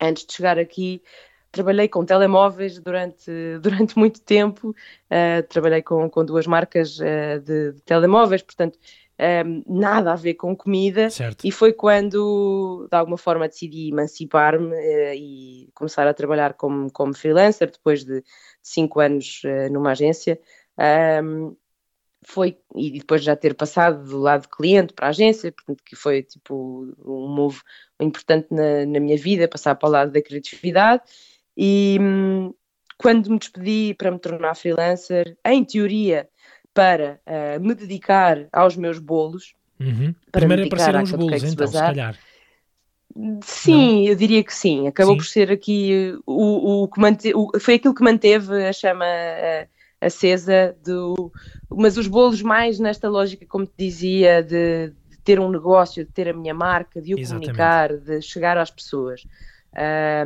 antes 0.00 0.26
de 0.26 0.32
chegar 0.32 0.58
aqui, 0.58 1.02
trabalhei 1.52 1.86
com 1.86 2.02
telemóveis 2.02 2.78
durante, 2.80 3.30
durante 3.60 3.98
muito 3.98 4.22
tempo, 4.22 4.70
uh, 4.70 5.46
trabalhei 5.50 5.82
com, 5.82 6.08
com 6.08 6.24
duas 6.24 6.46
marcas 6.46 6.98
uh, 6.98 7.38
de, 7.44 7.72
de, 7.72 7.80
telemóveis, 7.82 8.40
portanto, 8.40 8.78
um, 9.46 9.62
nada 9.68 10.14
a 10.14 10.16
ver 10.16 10.32
com 10.32 10.56
comida, 10.56 11.10
certo. 11.10 11.46
e 11.46 11.52
foi 11.52 11.74
quando, 11.74 12.88
de 12.90 12.96
alguma 12.96 13.18
forma, 13.18 13.46
decidi 13.46 13.90
emancipar-me 13.90 14.74
uh, 14.74 15.14
e 15.14 15.68
começar 15.74 16.08
a 16.08 16.14
trabalhar 16.14 16.54
como, 16.54 16.90
como 16.90 17.12
freelancer, 17.12 17.70
depois 17.70 18.02
de, 18.02 18.22
de 18.22 18.24
cinco 18.62 18.98
anos 18.98 19.42
numa 19.70 19.90
agência, 19.90 20.40
um, 21.22 21.56
foi, 22.22 22.58
e 22.76 22.90
depois 22.90 23.22
já 23.22 23.34
ter 23.34 23.54
passado 23.54 24.04
do 24.04 24.18
lado 24.18 24.48
cliente 24.48 24.92
para 24.92 25.06
a 25.06 25.10
agência, 25.10 25.50
portanto, 25.52 25.82
que 25.84 25.96
foi 25.96 26.22
tipo 26.22 26.94
um 27.04 27.28
move 27.28 27.60
importante 27.98 28.48
na, 28.50 28.84
na 28.86 29.00
minha 29.00 29.16
vida, 29.16 29.48
passar 29.48 29.74
para 29.74 29.88
o 29.88 29.92
lado 29.92 30.12
da 30.12 30.22
criatividade. 30.22 31.02
E 31.56 31.98
hum, 32.00 32.52
quando 32.98 33.30
me 33.30 33.38
despedi 33.38 33.94
para 33.94 34.10
me 34.10 34.18
tornar 34.18 34.54
freelancer, 34.54 35.36
em 35.44 35.64
teoria, 35.64 36.28
para 36.74 37.20
uh, 37.26 37.60
me 37.60 37.74
dedicar 37.74 38.46
aos 38.52 38.76
meus 38.76 38.98
bolos. 38.98 39.54
Uhum. 39.80 40.14
Primeiro 40.30 40.66
apareceram 40.66 41.02
os 41.02 41.10
bolos, 41.10 41.42
então, 41.42 41.66
se 41.66 41.72
calhar. 41.72 42.18
Sim, 43.42 44.04
Não. 44.04 44.08
eu 44.08 44.14
diria 44.14 44.44
que 44.44 44.54
sim. 44.54 44.86
Acabou 44.86 45.14
sim. 45.14 45.18
por 45.18 45.26
ser 45.26 45.50
aqui 45.50 46.16
o, 46.26 46.82
o 46.82 46.88
que 46.88 47.00
manteve, 47.00 47.34
o, 47.34 47.50
foi 47.58 47.74
aquilo 47.74 47.94
que 47.94 48.04
manteve 48.04 48.66
a 48.66 48.72
chama. 48.72 49.04
Uh, 49.04 49.79
acesa 50.00 50.76
do. 50.84 51.32
Mas 51.68 51.96
os 51.96 52.06
bolos, 52.06 52.42
mais 52.42 52.78
nesta 52.78 53.08
lógica, 53.08 53.44
como 53.46 53.66
te 53.66 53.74
dizia, 53.78 54.42
de, 54.42 54.92
de 55.08 55.18
ter 55.22 55.38
um 55.38 55.50
negócio, 55.50 56.04
de 56.04 56.10
ter 56.10 56.28
a 56.28 56.32
minha 56.32 56.54
marca, 56.54 57.00
de 57.00 57.14
o 57.14 57.18
Exatamente. 57.18 57.46
comunicar, 57.46 57.96
de 57.96 58.22
chegar 58.22 58.56
às 58.56 58.70
pessoas. 58.70 59.26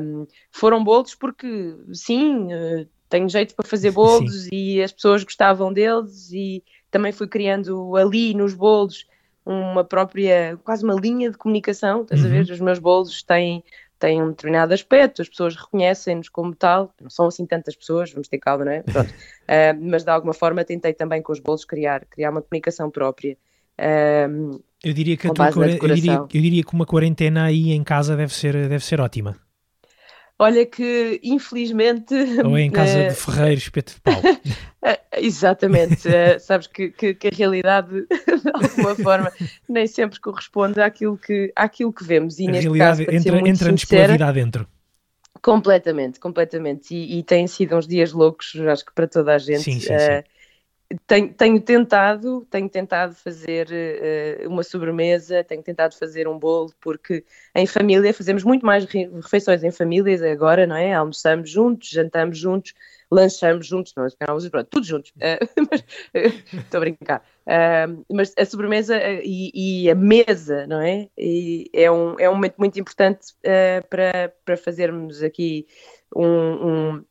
Um, 0.00 0.26
foram 0.50 0.82
bolos 0.82 1.14
porque, 1.14 1.76
sim, 1.92 2.52
eh, 2.52 2.86
tenho 3.10 3.28
jeito 3.28 3.54
para 3.54 3.68
fazer 3.68 3.90
bolos 3.90 4.44
sim. 4.44 4.48
e 4.50 4.82
as 4.82 4.90
pessoas 4.90 5.22
gostavam 5.22 5.70
deles 5.70 6.30
e 6.32 6.64
também 6.90 7.12
fui 7.12 7.28
criando 7.28 7.94
ali 7.96 8.32
nos 8.32 8.54
bolos 8.54 9.06
uma 9.44 9.84
própria, 9.84 10.58
quase 10.64 10.82
uma 10.82 10.94
linha 10.94 11.30
de 11.30 11.36
comunicação, 11.36 12.02
estás 12.02 12.22
uhum. 12.22 12.26
a 12.26 12.30
ver? 12.30 12.50
Os 12.50 12.60
meus 12.60 12.78
bolos 12.78 13.22
têm 13.22 13.62
têm 14.04 14.22
um 14.22 14.28
determinado 14.28 14.74
aspecto, 14.74 15.22
as 15.22 15.28
pessoas 15.28 15.56
reconhecem-nos 15.56 16.28
como 16.28 16.54
tal, 16.54 16.92
não 17.00 17.08
são 17.08 17.26
assim 17.26 17.46
tantas 17.46 17.74
pessoas, 17.74 18.12
vamos 18.12 18.28
ter 18.28 18.38
calma, 18.38 18.66
não 18.66 18.72
é? 18.72 18.82
Pronto. 18.82 19.08
uh, 19.08 19.80
mas 19.80 20.04
de 20.04 20.10
alguma 20.10 20.34
forma 20.34 20.62
tentei 20.62 20.92
também 20.92 21.22
com 21.22 21.32
os 21.32 21.40
bolos 21.40 21.64
criar, 21.64 22.04
criar 22.04 22.30
uma 22.30 22.42
comunicação 22.42 22.90
própria. 22.90 23.36
Uh, 23.78 24.62
eu, 24.82 24.92
diria 24.92 25.16
que 25.16 25.32
tua, 25.32 25.48
eu, 25.48 25.94
diria, 25.94 26.14
eu 26.14 26.26
diria 26.28 26.62
que 26.62 26.74
uma 26.74 26.84
quarentena 26.84 27.44
aí 27.44 27.72
em 27.72 27.82
casa 27.82 28.14
deve 28.14 28.34
ser, 28.34 28.52
deve 28.68 28.84
ser 28.84 29.00
ótima. 29.00 29.36
Olha 30.38 30.66
que, 30.66 31.20
infelizmente... 31.22 32.14
Ou 32.44 32.56
é 32.58 32.62
em 32.62 32.70
casa 32.72 32.98
uh, 32.98 33.08
de 33.08 33.14
Ferreiro, 33.14 33.58
espeto 33.58 33.94
de 33.94 34.00
pau. 34.00 34.20
Eh, 34.86 35.00
exatamente. 35.16 36.06
uh, 36.06 36.36
sabes 36.38 36.66
que, 36.66 36.90
que, 36.90 37.14
que, 37.14 37.28
a 37.28 37.30
realidade, 37.34 38.02
de 38.06 38.50
alguma 38.52 38.94
forma, 38.94 39.32
nem 39.66 39.86
sempre 39.86 40.20
corresponde 40.20 40.78
àquilo 40.78 41.16
que, 41.16 41.50
àquilo 41.56 41.90
que 41.90 42.04
vemos. 42.04 42.38
E 42.38 42.46
a 42.46 42.52
realidade 42.52 43.06
caso, 43.06 43.16
entra, 43.16 43.48
entra-nos 43.48 43.86
pela 43.86 44.08
vida 44.08 44.26
adentro. 44.26 44.68
Completamente, 45.40 46.20
completamente. 46.20 46.94
E, 46.94 47.18
e 47.18 47.22
têm 47.22 47.46
sido 47.46 47.76
uns 47.76 47.88
dias 47.88 48.12
loucos, 48.12 48.54
acho 48.68 48.84
que 48.84 48.92
para 48.92 49.08
toda 49.08 49.34
a 49.34 49.38
gente. 49.38 49.62
Sim, 49.62 49.80
sim, 49.80 49.98
sim. 49.98 50.22
Tenho, 51.06 51.32
tenho, 51.32 51.60
tentado, 51.60 52.46
tenho 52.50 52.68
tentado 52.68 53.14
fazer 53.14 53.68
uh, 53.68 54.48
uma 54.48 54.62
sobremesa, 54.62 55.44
tenho 55.44 55.62
tentado 55.62 55.96
fazer 55.96 56.28
um 56.28 56.38
bolo, 56.38 56.72
porque 56.80 57.24
em 57.54 57.66
família 57.66 58.12
fazemos 58.12 58.44
muito 58.44 58.64
mais 58.64 58.84
refeições 58.84 59.62
em 59.62 59.70
famílias 59.70 60.22
agora, 60.22 60.66
não 60.66 60.76
é? 60.76 60.92
Almoçamos 60.94 61.50
juntos, 61.50 61.88
jantamos 61.88 62.38
juntos, 62.38 62.74
lanchamos 63.10 63.66
juntos, 63.66 63.92
não, 63.96 64.06
é? 64.06 64.50
pronto, 64.50 64.68
tudo 64.68 64.86
juntos. 64.86 65.12
Estou 66.12 66.74
uh, 66.74 66.76
a 66.76 66.80
brincar. 66.80 67.24
Uh, 67.46 68.04
mas 68.12 68.32
a 68.36 68.44
sobremesa 68.44 68.98
e, 69.22 69.50
e, 69.84 69.90
a 69.90 69.94
mesa, 69.94 70.66
não 70.66 70.80
é? 70.80 71.08
E 71.16 71.70
é, 71.72 71.90
um, 71.90 72.18
é 72.18 72.28
um 72.28 72.34
momento 72.34 72.56
muito 72.58 72.78
importante 72.78 73.34
para, 73.88 74.32
para 74.44 74.56
fazermos 74.56 75.22
aqui 75.22 75.66
um, 76.14 76.26
um 76.96 77.04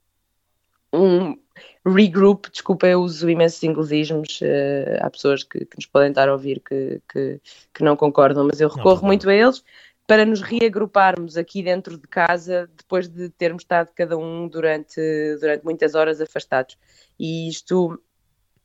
um 0.94 1.36
regroup, 1.86 2.45
desculpa, 2.51 2.88
eu 2.88 3.01
uso 3.01 3.30
imensos 3.30 3.62
inglesismos, 3.64 4.39
uh, 4.41 4.97
há 5.01 5.10
pessoas 5.10 5.43
que, 5.43 5.66
que, 5.66 5.76
nos 5.76 5.86
podem 5.86 6.10
estar 6.10 6.30
a 6.30 6.34
ouvir 6.34 6.62
que, 6.62 7.01
que, 7.12 7.41
que 7.74 7.84
não 7.84 7.95
concordam, 7.95 8.47
mas 8.47 8.60
eu 8.60 8.70
recorro 8.70 9.01
não, 9.01 9.08
muito 9.08 9.30
a 9.30 9.34
eles 9.34 9.64
para 10.08 10.26
nos 10.26 10.41
reagruparmos 10.41 11.38
aqui 11.38 11.64
dentro 11.64 11.97
de 11.97 12.08
casa 12.08 12.70
depois 12.76 13.08
de 13.08 13.30
termos 13.30 13.64
estado 13.64 13.89
cada 13.95 14.18
um 14.18 14.47
durante, 14.47 14.99
durante 15.39 15.64
muitas 15.64 15.95
horas 15.95 16.20
afastados. 16.20 16.78
E 17.18 17.47
isto, 17.47 18.01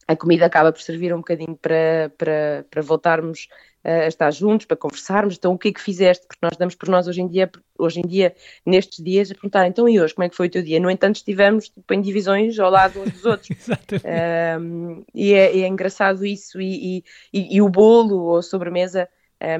a 0.09 0.16
comida 0.16 0.46
acaba 0.46 0.72
por 0.72 0.80
servir 0.80 1.12
um 1.12 1.18
bocadinho 1.18 1.54
para, 1.54 2.11
para, 2.16 2.66
para 2.70 2.82
voltarmos 2.82 3.46
a 3.84 4.06
estar 4.06 4.30
juntos, 4.32 4.66
para 4.66 4.76
conversarmos, 4.76 5.36
então 5.36 5.52
o 5.52 5.59
que 5.59 5.68
é 5.68 5.72
que 5.72 5.80
fizeste? 5.80 6.26
Porque 6.26 6.40
nós 6.42 6.56
damos 6.56 6.74
por 6.74 6.88
nós 6.88 7.06
hoje 7.06 7.22
em 7.22 7.28
dia, 7.28 7.50
hoje 7.78 8.00
em 8.00 8.06
dia, 8.06 8.34
nestes 8.66 9.02
dias, 9.02 9.30
a 9.30 9.34
perguntar, 9.34 9.66
então 9.66 9.88
e 9.88 10.00
hoje, 10.00 10.14
como 10.14 10.24
é 10.24 10.28
que 10.28 10.36
foi 10.36 10.48
o 10.48 10.50
teu 10.50 10.62
dia? 10.62 10.80
No 10.80 10.90
entanto, 10.90 11.16
estivemos 11.16 11.68
tipo, 11.68 11.94
em 11.94 12.00
divisões 12.00 12.59
ao 12.59 12.70
lado 12.70 13.00
uns 13.00 13.12
dos 13.12 13.24
outros. 13.24 13.48
um, 14.61 15.04
e 15.14 15.32
é, 15.32 15.61
é, 15.61 15.66
engraçado 15.66 16.26
isso, 16.26 16.61
e, 16.61 17.04
e, 17.32 17.56
e, 17.56 17.62
o 17.62 17.68
bolo 17.68 18.16
ou 18.16 18.38
a 18.38 18.42
sobremesa 18.42 19.09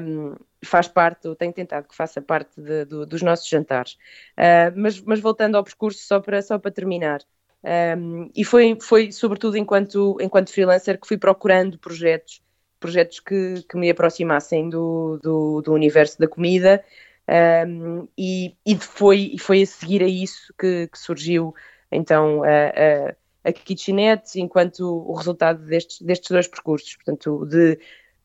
um, 0.01 0.35
faz 0.63 0.87
parte, 0.87 1.25
eu 1.25 1.35
tenho 1.35 1.53
tentado 1.53 1.87
que 1.87 1.95
faça 1.95 2.21
parte 2.21 2.59
de, 2.59 2.85
de, 2.85 3.05
dos 3.05 3.21
nossos 3.21 3.47
jantares. 3.47 3.93
Uh, 4.37 4.75
mas, 4.75 4.99
mas 5.01 5.19
voltando 5.19 5.55
ao 5.55 5.63
percurso, 5.63 6.05
só 6.05 6.19
para, 6.19 6.41
só 6.41 6.59
para 6.59 6.71
terminar, 6.71 7.21
um, 7.63 8.29
e 8.35 8.43
foi, 8.45 8.77
foi 8.81 9.11
sobretudo 9.11 9.57
enquanto, 9.57 10.17
enquanto 10.21 10.51
freelancer 10.51 10.99
que 10.99 11.07
fui 11.07 11.17
procurando 11.17 11.77
projetos 11.77 12.41
projetos 12.79 13.19
que, 13.19 13.63
que 13.69 13.77
me 13.77 13.89
aproximassem 13.89 14.69
do, 14.69 15.19
do, 15.21 15.61
do 15.61 15.73
universo 15.73 16.17
da 16.17 16.27
comida 16.27 16.83
um, 17.67 18.07
e, 18.17 18.55
e, 18.65 18.75
foi, 18.77 19.35
foi 19.37 19.63
a 19.63 19.65
seguir 19.65 20.01
a 20.01 20.07
isso 20.07 20.53
que, 20.57 20.87
que 20.87 20.97
surgiu 20.97 21.53
então 21.91 22.41
a, 22.43 22.47
a, 22.47 23.49
a 23.49 23.51
Kitchenette 23.51 24.39
enquanto 24.39 24.79
o 24.81 25.13
resultado 25.13 25.65
destes, 25.65 26.01
destes 26.01 26.31
dois 26.31 26.47
percursos, 26.47 26.95
portanto 26.95 27.45
de 27.45 27.77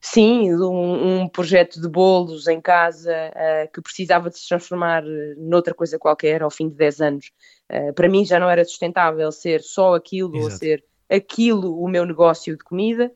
sim, 0.04 0.54
um, 0.54 1.22
um 1.22 1.28
projeto 1.28 1.80
de 1.80 1.88
bolos 1.88 2.46
em 2.46 2.60
casa 2.60 3.10
uh, 3.10 3.72
que 3.72 3.80
precisava 3.80 4.28
de 4.28 4.38
se 4.38 4.46
transformar 4.46 5.02
noutra 5.38 5.72
coisa 5.72 5.98
qualquer 5.98 6.42
ao 6.42 6.50
fim 6.50 6.68
de 6.68 6.74
10 6.74 7.00
anos. 7.00 7.32
Uh, 7.70 7.92
para 7.94 8.08
mim 8.08 8.24
já 8.24 8.38
não 8.38 8.48
era 8.48 8.64
sustentável 8.64 9.30
ser 9.32 9.62
só 9.62 9.94
aquilo 9.94 10.36
Exato. 10.36 10.44
ou 10.44 10.50
ser 10.50 10.84
aquilo 11.08 11.80
o 11.80 11.88
meu 11.88 12.04
negócio 12.04 12.56
de 12.56 12.64
comida. 12.64 13.12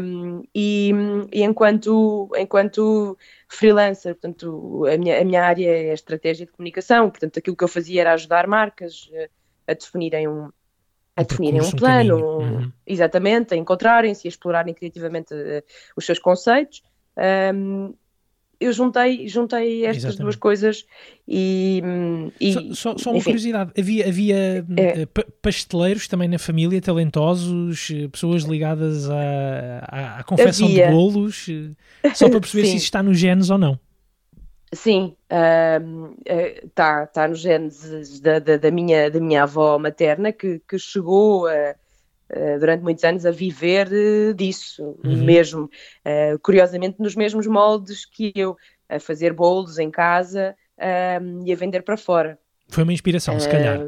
Um, 0.00 0.42
e, 0.52 0.90
e, 1.32 1.42
enquanto, 1.44 2.28
enquanto 2.36 3.16
freelancer, 3.48 4.16
portanto, 4.16 4.84
a 4.92 4.98
minha, 4.98 5.20
a 5.20 5.24
minha 5.24 5.44
área 5.44 5.70
é 5.70 5.90
a 5.92 5.94
estratégia 5.94 6.46
de 6.46 6.52
comunicação, 6.52 7.08
portanto, 7.08 7.38
aquilo 7.38 7.56
que 7.56 7.62
eu 7.62 7.68
fazia 7.68 8.00
era 8.00 8.12
ajudar 8.14 8.48
marcas 8.48 9.08
a, 9.68 9.70
a 9.70 9.74
definirem 9.74 10.26
um, 10.26 10.50
a 11.14 11.22
definirem 11.22 11.60
um 11.60 11.70
plano, 11.70 12.16
um 12.16 12.38
uhum. 12.38 12.72
exatamente, 12.84 13.54
a 13.54 13.56
encontrarem-se 13.56 14.26
e 14.26 14.28
a 14.28 14.30
explorarem 14.30 14.74
criativamente 14.74 15.32
uh, 15.32 15.62
os 15.96 16.04
seus 16.04 16.18
conceitos. 16.18 16.82
Um, 17.54 17.94
eu 18.62 18.72
juntei, 18.72 19.28
juntei 19.28 19.84
estas 19.84 20.04
Exatamente. 20.04 20.22
duas 20.22 20.36
coisas 20.36 20.86
e. 21.26 21.82
e 22.40 22.52
só, 22.52 22.60
só, 22.74 22.98
só 22.98 23.10
uma 23.12 23.22
curiosidade: 23.22 23.72
havia, 23.78 24.08
havia 24.08 24.66
é. 24.76 25.02
Eh, 25.02 25.06
pasteleiros 25.40 26.08
também 26.08 26.28
na 26.28 26.38
família, 26.38 26.80
talentosos, 26.80 27.88
eh, 27.90 28.08
pessoas 28.08 28.42
ligadas 28.42 29.10
à, 29.10 29.16
à, 29.88 30.18
à 30.20 30.24
confecção 30.24 30.66
havia. 30.66 30.86
de 30.86 30.92
bolos, 30.92 31.46
eh, 31.48 32.14
só 32.14 32.28
para 32.28 32.40
perceber 32.40 32.66
se 32.66 32.76
isso 32.76 32.84
está 32.84 33.02
nos 33.02 33.18
genes 33.18 33.50
ou 33.50 33.58
não. 33.58 33.78
Sim, 34.74 35.14
está 36.64 37.04
uh, 37.04 37.12
tá 37.12 37.28
nos 37.28 37.40
genes 37.40 38.20
da, 38.20 38.38
da, 38.38 38.56
da, 38.56 38.70
minha, 38.70 39.10
da 39.10 39.20
minha 39.20 39.42
avó 39.42 39.78
materna 39.78 40.32
que, 40.32 40.62
que 40.66 40.78
chegou 40.78 41.46
a 41.46 41.74
durante 42.58 42.82
muitos 42.82 43.04
anos 43.04 43.26
a 43.26 43.30
viver 43.30 43.88
uh, 43.88 44.34
disso 44.34 44.96
uhum. 45.04 45.24
mesmo, 45.24 45.64
uh, 45.64 46.38
curiosamente 46.42 46.96
nos 46.98 47.14
mesmos 47.14 47.46
moldes 47.46 48.06
que 48.06 48.32
eu, 48.34 48.56
a 48.88 48.98
fazer 48.98 49.32
bolos 49.32 49.78
em 49.78 49.90
casa 49.90 50.54
ehm, 50.78 51.42
e 51.46 51.52
a 51.52 51.56
vender 51.56 51.82
para 51.82 51.96
fora. 51.96 52.38
Foi 52.68 52.82
uma 52.84 52.92
inspiração, 52.92 53.38
se 53.40 53.48
calhar. 53.48 53.80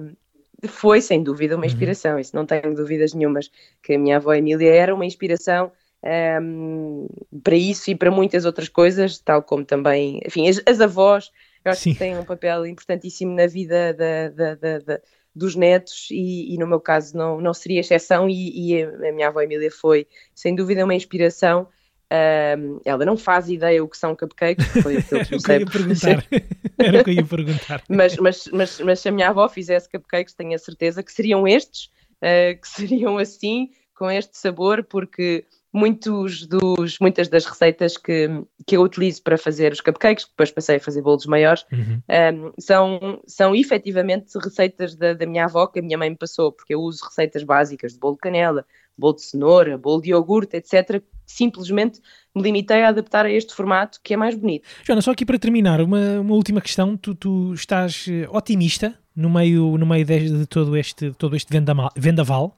Foi, 0.66 1.01
sem 1.01 1.22
dúvida, 1.22 1.57
uma 1.57 1.61
uhum. 1.61 1.66
inspiração, 1.66 2.14
uhum. 2.14 2.18
isso 2.18 2.35
não 2.35 2.47
tenho 2.47 2.74
dúvidas 2.74 3.12
nenhumas, 3.12 3.51
que 3.82 3.95
a 3.95 3.99
minha 3.99 4.16
avó 4.16 4.32
Emília 4.32 4.72
era 4.72 4.95
uma 4.95 5.05
inspiração 5.05 5.70
um, 6.03 7.07
ehm, 7.07 7.41
para 7.43 7.57
isso 7.57 7.91
e 7.91 7.95
para 7.95 8.11
muitas 8.11 8.45
outras 8.45 8.68
coisas, 8.68 9.18
tal 9.18 9.43
como 9.43 9.64
também, 9.64 10.20
enfim, 10.24 10.49
as, 10.49 10.61
as 10.66 10.80
avós, 10.80 11.30
eu 11.64 11.72
acho 11.72 11.82
Sim. 11.82 11.93
que 11.93 11.99
têm 11.99 12.18
um 12.18 12.24
papel 12.24 12.66
importantíssimo 12.66 13.35
na 13.35 13.47
vida 13.47 13.95
da, 13.95 14.28
da, 14.28 14.55
da, 14.55 14.78
da 14.78 15.01
dos 15.35 15.57
netos 15.57 16.09
e, 16.11 16.55
e, 16.55 16.59
no 16.59 16.66
meu 16.66 16.80
caso 16.80 17.16
não, 17.16 17.41
não 17.41 17.53
seria 17.53 17.80
exceção 17.80 18.28
e, 18.28 18.72
e, 18.72 18.82
a 18.82 19.12
minha 19.12 19.28
avó 19.28 19.41
Emília 19.41 19.70
foi 19.70 20.07
sem 20.35 20.55
dúvida 20.55 20.85
uma 20.85 20.95
inspiração 20.95 21.66
um, 22.14 22.80
ela 22.85 23.05
não 23.05 23.16
faz 23.16 23.49
ideia 23.49 23.82
o 23.82 23.89
que 23.89 23.97
são 23.97 24.14
cupcakes, 24.14 24.66
foi 24.82 24.99
o 24.99 25.03
que 25.03 25.14
eu 25.14 25.24
comecei 25.26 25.66
perguntar. 25.66 26.26
Era 26.78 27.01
o 27.01 27.05
que 27.05 27.11
eu 27.11 27.14
ia 27.14 27.24
perguntar. 27.24 27.82
mas, 27.89 28.16
mas, 28.16 28.49
mas, 28.53 28.80
mas 28.80 29.01
se 29.01 29.09
a 29.09 29.12
minha 29.12 29.28
avó 29.28 29.49
fizesse 29.49 29.89
cupcakes, 29.89 30.35
tenho 30.35 30.55
a 30.55 30.59
certeza 30.59 31.03
que 31.03 31.12
seriam 31.12 31.47
estes, 31.49 31.87
uh, 32.22 32.61
que 32.61 32.68
seriam 32.68 33.18
assim, 33.18 33.70
com 33.95 34.11
este 34.11 34.37
sabor, 34.37 34.85
porque 34.85 35.45
muitos 35.75 36.47
dos, 36.47 37.01
muitas 37.01 37.29
das 37.29 37.45
receitas 37.45 37.97
que, 37.97 38.29
que 38.64 38.77
eu 38.77 38.83
utilizo 38.83 39.20
para 39.25 39.37
fazer 39.37 39.72
os 39.72 39.81
cupcakes, 39.81 40.25
depois 40.25 40.53
passei 40.53 40.77
a 40.77 40.81
fazer 40.81 41.03
bolos 41.03 41.27
maiores, 41.27 41.66
uhum. 41.72 42.01
um, 42.09 42.53
são, 42.61 43.20
são 43.27 43.57
efetivamente 43.57 44.39
receitas 44.39 44.95
da, 44.95 45.14
da 45.14 45.27
minha 45.27 45.47
avó 45.47 45.66
que 45.66 45.81
a 45.81 45.83
minha 45.83 45.99
mãe 45.99 46.11
me 46.11 46.16
passou, 46.16 46.53
porque 46.53 46.75
eu 46.75 46.81
uso 46.81 47.05
receitas 47.05 47.43
básicas 47.43 47.95
de 47.95 47.99
bolo 47.99 48.14
de 48.14 48.20
canela, 48.20 48.64
bolo 48.97 49.16
de 49.16 49.22
cenoura, 49.22 49.77
bolo 49.77 50.01
de 50.01 50.11
iogurte, 50.11 50.57
etc. 50.57 51.03
Simplesmente 51.27 52.01
me 52.33 52.43
limitei 52.43 52.85
a 52.85 52.91
adaptar 52.91 53.27
a 53.27 53.31
este 53.31 53.53
formato 53.53 53.99
que 54.01 54.14
é 54.14 54.16
mais 54.16 54.37
bonito. 54.37 54.68
Joana, 54.85 55.03
só 55.03 55.11
aqui 55.11 55.27
para 55.27 55.41
terminar, 55.41 55.81
uma, 55.81 56.20
uma 56.20 56.35
última 56.35 56.61
questão. 56.61 56.97
Tu, 56.97 57.16
tu 57.16 57.53
estás 57.53 58.07
eh, 58.09 58.29
otimista 58.31 58.95
no 59.16 59.29
meio, 59.29 59.77
no 59.77 59.87
meio 59.87 60.05
de, 60.05 60.39
de 60.39 60.47
todo 60.47 60.77
este, 60.77 61.11
todo 61.12 61.35
este 61.35 61.53
vendaval? 61.97 62.57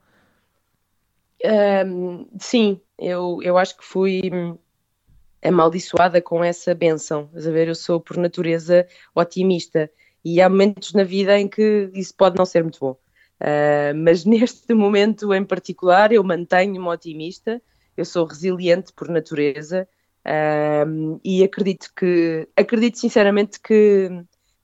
Um, 1.44 2.26
sim, 2.38 2.80
eu, 2.98 3.40
eu 3.42 3.58
acho 3.58 3.76
que 3.76 3.84
fui 3.84 4.22
amaldiçoada 5.42 6.20
com 6.20 6.42
essa 6.42 6.74
benção. 6.74 7.30
a 7.34 7.50
ver, 7.50 7.68
eu 7.68 7.74
sou 7.74 8.00
por 8.00 8.16
natureza 8.16 8.86
otimista 9.14 9.90
e 10.24 10.40
há 10.40 10.48
momentos 10.48 10.92
na 10.92 11.04
vida 11.04 11.38
em 11.38 11.46
que 11.46 11.90
isso 11.94 12.14
pode 12.14 12.36
não 12.36 12.44
ser 12.44 12.62
muito 12.62 12.80
bom. 12.80 12.96
Uh, 13.40 13.94
mas 13.94 14.24
neste 14.26 14.72
momento 14.74 15.32
em 15.32 15.44
particular 15.44 16.12
eu 16.12 16.24
mantenho-me 16.24 16.88
otimista, 16.88 17.60
eu 17.96 18.04
sou 18.04 18.24
resiliente 18.24 18.92
por 18.92 19.08
natureza 19.08 19.86
uh, 20.26 21.20
e 21.22 21.44
acredito 21.44 21.92
que 21.94 22.48
acredito 22.56 22.98
sinceramente 22.98 23.60
que, 23.60 24.10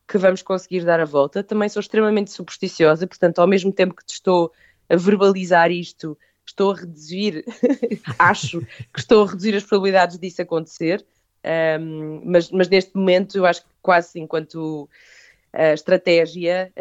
que 0.08 0.18
vamos 0.18 0.42
conseguir 0.42 0.84
dar 0.84 1.00
a 1.00 1.04
volta. 1.04 1.44
Também 1.44 1.68
sou 1.68 1.80
extremamente 1.80 2.32
supersticiosa, 2.32 3.06
portanto, 3.06 3.38
ao 3.38 3.46
mesmo 3.46 3.72
tempo 3.72 3.94
que 3.94 4.04
te 4.04 4.14
estou 4.14 4.50
a 4.88 4.96
verbalizar 4.96 5.70
isto, 5.70 6.18
estou 6.46 6.72
a 6.72 6.76
reduzir, 6.76 7.44
acho 8.18 8.60
que 8.92 9.00
estou 9.00 9.24
a 9.24 9.30
reduzir 9.30 9.54
as 9.54 9.64
probabilidades 9.64 10.18
disso 10.18 10.42
acontecer, 10.42 11.04
um, 11.80 12.22
mas, 12.24 12.50
mas, 12.50 12.68
neste 12.68 12.96
momento 12.96 13.36
eu 13.36 13.46
acho 13.46 13.62
que 13.62 13.68
quase 13.82 14.20
enquanto 14.20 14.88
uh, 15.52 15.74
estratégia 15.74 16.72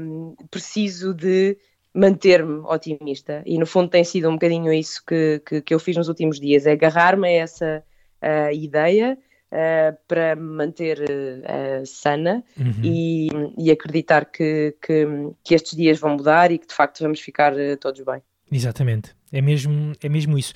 um, 0.00 0.34
preciso 0.50 1.14
de 1.14 1.56
manter-me 1.94 2.60
otimista 2.66 3.42
e 3.44 3.58
no 3.58 3.66
fundo 3.66 3.88
tem 3.88 4.04
sido 4.04 4.28
um 4.28 4.34
bocadinho 4.34 4.72
isso 4.72 5.02
que, 5.04 5.40
que, 5.44 5.60
que 5.60 5.74
eu 5.74 5.78
fiz 5.78 5.96
nos 5.96 6.08
últimos 6.08 6.38
dias, 6.40 6.66
é 6.66 6.72
agarrar-me 6.72 7.28
a 7.28 7.30
essa 7.30 7.84
uh, 8.22 8.54
ideia 8.54 9.18
uh, 9.50 9.96
para 10.06 10.36
me 10.36 10.56
manter 10.56 11.00
uh, 11.00 11.86
sana 11.86 12.44
uhum. 12.58 12.82
e, 12.82 13.28
e, 13.58 13.70
acreditar 13.70 14.24
que, 14.24 14.74
que, 14.80 15.06
que, 15.42 15.54
estes 15.54 15.76
dias 15.76 15.98
vão 15.98 16.16
mudar 16.16 16.50
e 16.52 16.58
que 16.58 16.66
de 16.66 16.74
facto 16.74 17.00
vamos 17.00 17.20
ficar 17.20 17.52
todos 17.80 18.00
bem. 18.02 18.22
Exatamente, 18.52 19.14
é 19.32 19.40
mesmo, 19.40 19.92
é 20.02 20.08
mesmo 20.08 20.36
isso. 20.36 20.52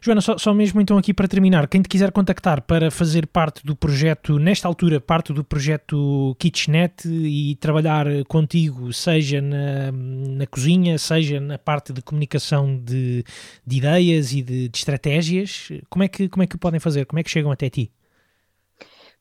Joana, 0.00 0.22
só, 0.22 0.38
só, 0.38 0.54
mesmo 0.54 0.80
então 0.80 0.96
aqui 0.96 1.12
para 1.12 1.28
terminar, 1.28 1.68
quem 1.68 1.82
te 1.82 1.88
quiser 1.88 2.10
contactar 2.10 2.62
para 2.62 2.90
fazer 2.90 3.26
parte 3.26 3.64
do 3.64 3.76
projeto, 3.76 4.38
nesta 4.38 4.66
altura, 4.66 4.98
parte 4.98 5.32
do 5.32 5.44
projeto 5.44 6.34
Kitchenet 6.38 7.06
e 7.06 7.54
trabalhar 7.56 8.06
contigo, 8.26 8.92
seja 8.94 9.42
na, 9.42 9.92
na 9.92 10.46
cozinha, 10.46 10.96
seja 10.96 11.38
na 11.38 11.58
parte 11.58 11.92
de 11.92 12.00
comunicação 12.00 12.78
de, 12.78 13.24
de 13.66 13.76
ideias 13.76 14.32
e 14.32 14.42
de, 14.42 14.68
de, 14.70 14.78
estratégias, 14.78 15.68
como 15.90 16.02
é, 16.02 16.08
que, 16.08 16.28
como 16.28 16.42
é 16.42 16.46
que 16.46 16.56
podem 16.56 16.80
fazer? 16.80 17.04
Como 17.04 17.18
é 17.18 17.22
que 17.22 17.30
chegam 17.30 17.50
até 17.50 17.68
ti? 17.68 17.92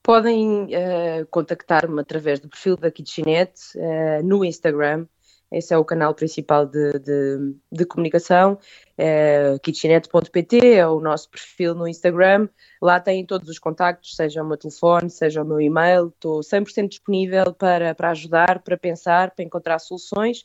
Podem 0.02 0.66
uh, 0.66 1.26
contactar-me 1.30 2.00
através 2.02 2.40
do 2.42 2.50
perfil 2.50 2.76
da 2.76 2.92
Kitchenet 2.92 3.54
uh, 3.76 4.22
no 4.22 4.44
Instagram, 4.44 5.08
esse 5.54 5.74
é 5.74 5.78
o 5.78 5.86
canal 5.86 6.16
principal 6.16 6.66
de, 6.66 7.00
de, 7.00 7.56
de 7.72 7.86
comunicação. 7.86 8.58
É, 8.98 9.56
kitchenet.pt 9.62 10.76
é 10.76 10.88
o 10.88 11.00
nosso 11.00 11.30
perfil 11.30 11.76
no 11.76 11.88
Instagram. 11.88 12.50
Lá 12.82 13.00
tem 13.00 13.24
todos 13.24 13.48
os 13.48 13.60
contactos, 13.60 14.16
seja 14.16 14.42
o 14.42 14.48
meu 14.48 14.58
telefone, 14.58 15.12
seja 15.12 15.44
o 15.44 15.46
meu 15.46 15.62
e-mail. 15.62 16.08
Estou 16.08 16.40
100% 16.40 16.90
disponível 16.90 17.54
para, 17.54 17.94
para 17.94 18.10
ajudar, 18.10 18.64
para 18.64 18.76
pensar, 18.76 19.32
para 19.32 19.46
encontrar 19.46 19.78
soluções. 19.78 20.42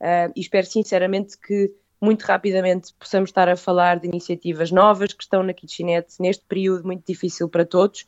Uh, 0.00 0.30
e 0.34 0.40
espero 0.40 0.66
sinceramente 0.66 1.36
que 1.36 1.72
muito 2.00 2.22
rapidamente 2.22 2.92
possamos 2.98 3.30
estar 3.30 3.48
a 3.48 3.56
falar 3.56 3.98
de 3.98 4.08
iniciativas 4.08 4.70
novas 4.70 5.12
que 5.12 5.22
estão 5.22 5.42
na 5.42 5.52
Kitchenet 5.52 6.14
neste 6.20 6.44
período 6.44 6.84
muito 6.84 7.04
difícil 7.06 7.48
para 7.48 7.64
todos, 7.64 8.06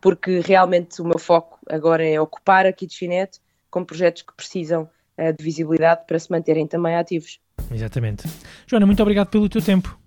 porque 0.00 0.40
realmente 0.40 1.02
o 1.02 1.04
meu 1.04 1.18
foco 1.18 1.58
agora 1.68 2.06
é 2.06 2.18
ocupar 2.18 2.66
a 2.66 2.72
Kitchenet 2.72 3.38
com 3.70 3.84
projetos 3.84 4.22
que 4.22 4.32
precisam 4.34 4.88
de 5.32 5.44
visibilidade 5.44 6.02
para 6.06 6.18
se 6.18 6.30
manterem 6.30 6.66
também 6.66 6.96
ativos. 6.96 7.38
Exatamente. 7.72 8.28
Joana, 8.66 8.86
muito 8.86 9.02
obrigado 9.02 9.28
pelo 9.28 9.48
teu 9.48 9.62
tempo. 9.62 9.98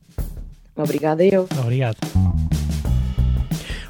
Obrigada 0.76 1.26
eu. 1.26 1.48
Obrigado. 1.60 1.98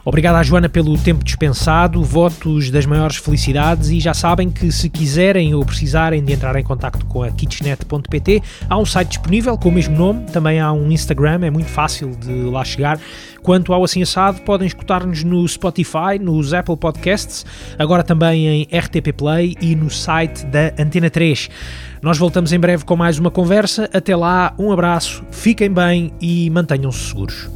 Obrigado 0.07 0.35
à 0.37 0.43
Joana 0.43 0.69
pelo 0.69 0.97
tempo 0.97 1.21
dispensado, 1.21 2.01
votos 2.01 2.71
das 2.71 2.85
maiores 2.85 3.17
felicidades 3.17 3.89
e 3.89 3.99
já 3.99 4.13
sabem 4.13 4.49
que 4.49 4.71
se 4.71 4.89
quiserem 4.89 5.53
ou 5.53 5.65
precisarem 5.65 6.23
de 6.23 6.31
entrar 6.31 6.55
em 6.55 6.63
contato 6.63 7.05
com 7.07 7.23
a 7.23 7.29
kitchenet.pt, 7.29 8.41
há 8.69 8.77
um 8.77 8.85
site 8.85 9.09
disponível 9.09 9.57
com 9.57 9.67
o 9.67 9.71
mesmo 9.73 9.97
nome, 9.97 10.23
também 10.27 10.61
há 10.61 10.71
um 10.71 10.89
Instagram, 10.89 11.41
é 11.43 11.51
muito 11.51 11.67
fácil 11.67 12.11
de 12.11 12.31
lá 12.31 12.63
chegar. 12.63 12.97
Quanto 13.43 13.73
ao 13.73 13.83
Assim 13.83 14.01
Assado, 14.01 14.39
podem 14.43 14.65
escutar-nos 14.65 15.25
no 15.25 15.45
Spotify, 15.45 16.17
nos 16.21 16.53
Apple 16.53 16.77
Podcasts, 16.77 17.45
agora 17.77 18.01
também 18.01 18.47
em 18.47 18.63
RTP 18.63 19.11
Play 19.11 19.57
e 19.59 19.75
no 19.75 19.89
site 19.89 20.45
da 20.45 20.71
Antena 20.79 21.09
3. 21.09 21.49
Nós 22.01 22.17
voltamos 22.17 22.53
em 22.53 22.59
breve 22.59 22.85
com 22.85 22.95
mais 22.95 23.19
uma 23.19 23.29
conversa. 23.29 23.89
Até 23.93 24.15
lá, 24.15 24.53
um 24.57 24.71
abraço, 24.71 25.25
fiquem 25.31 25.69
bem 25.69 26.13
e 26.21 26.49
mantenham-se 26.49 27.09
seguros. 27.09 27.49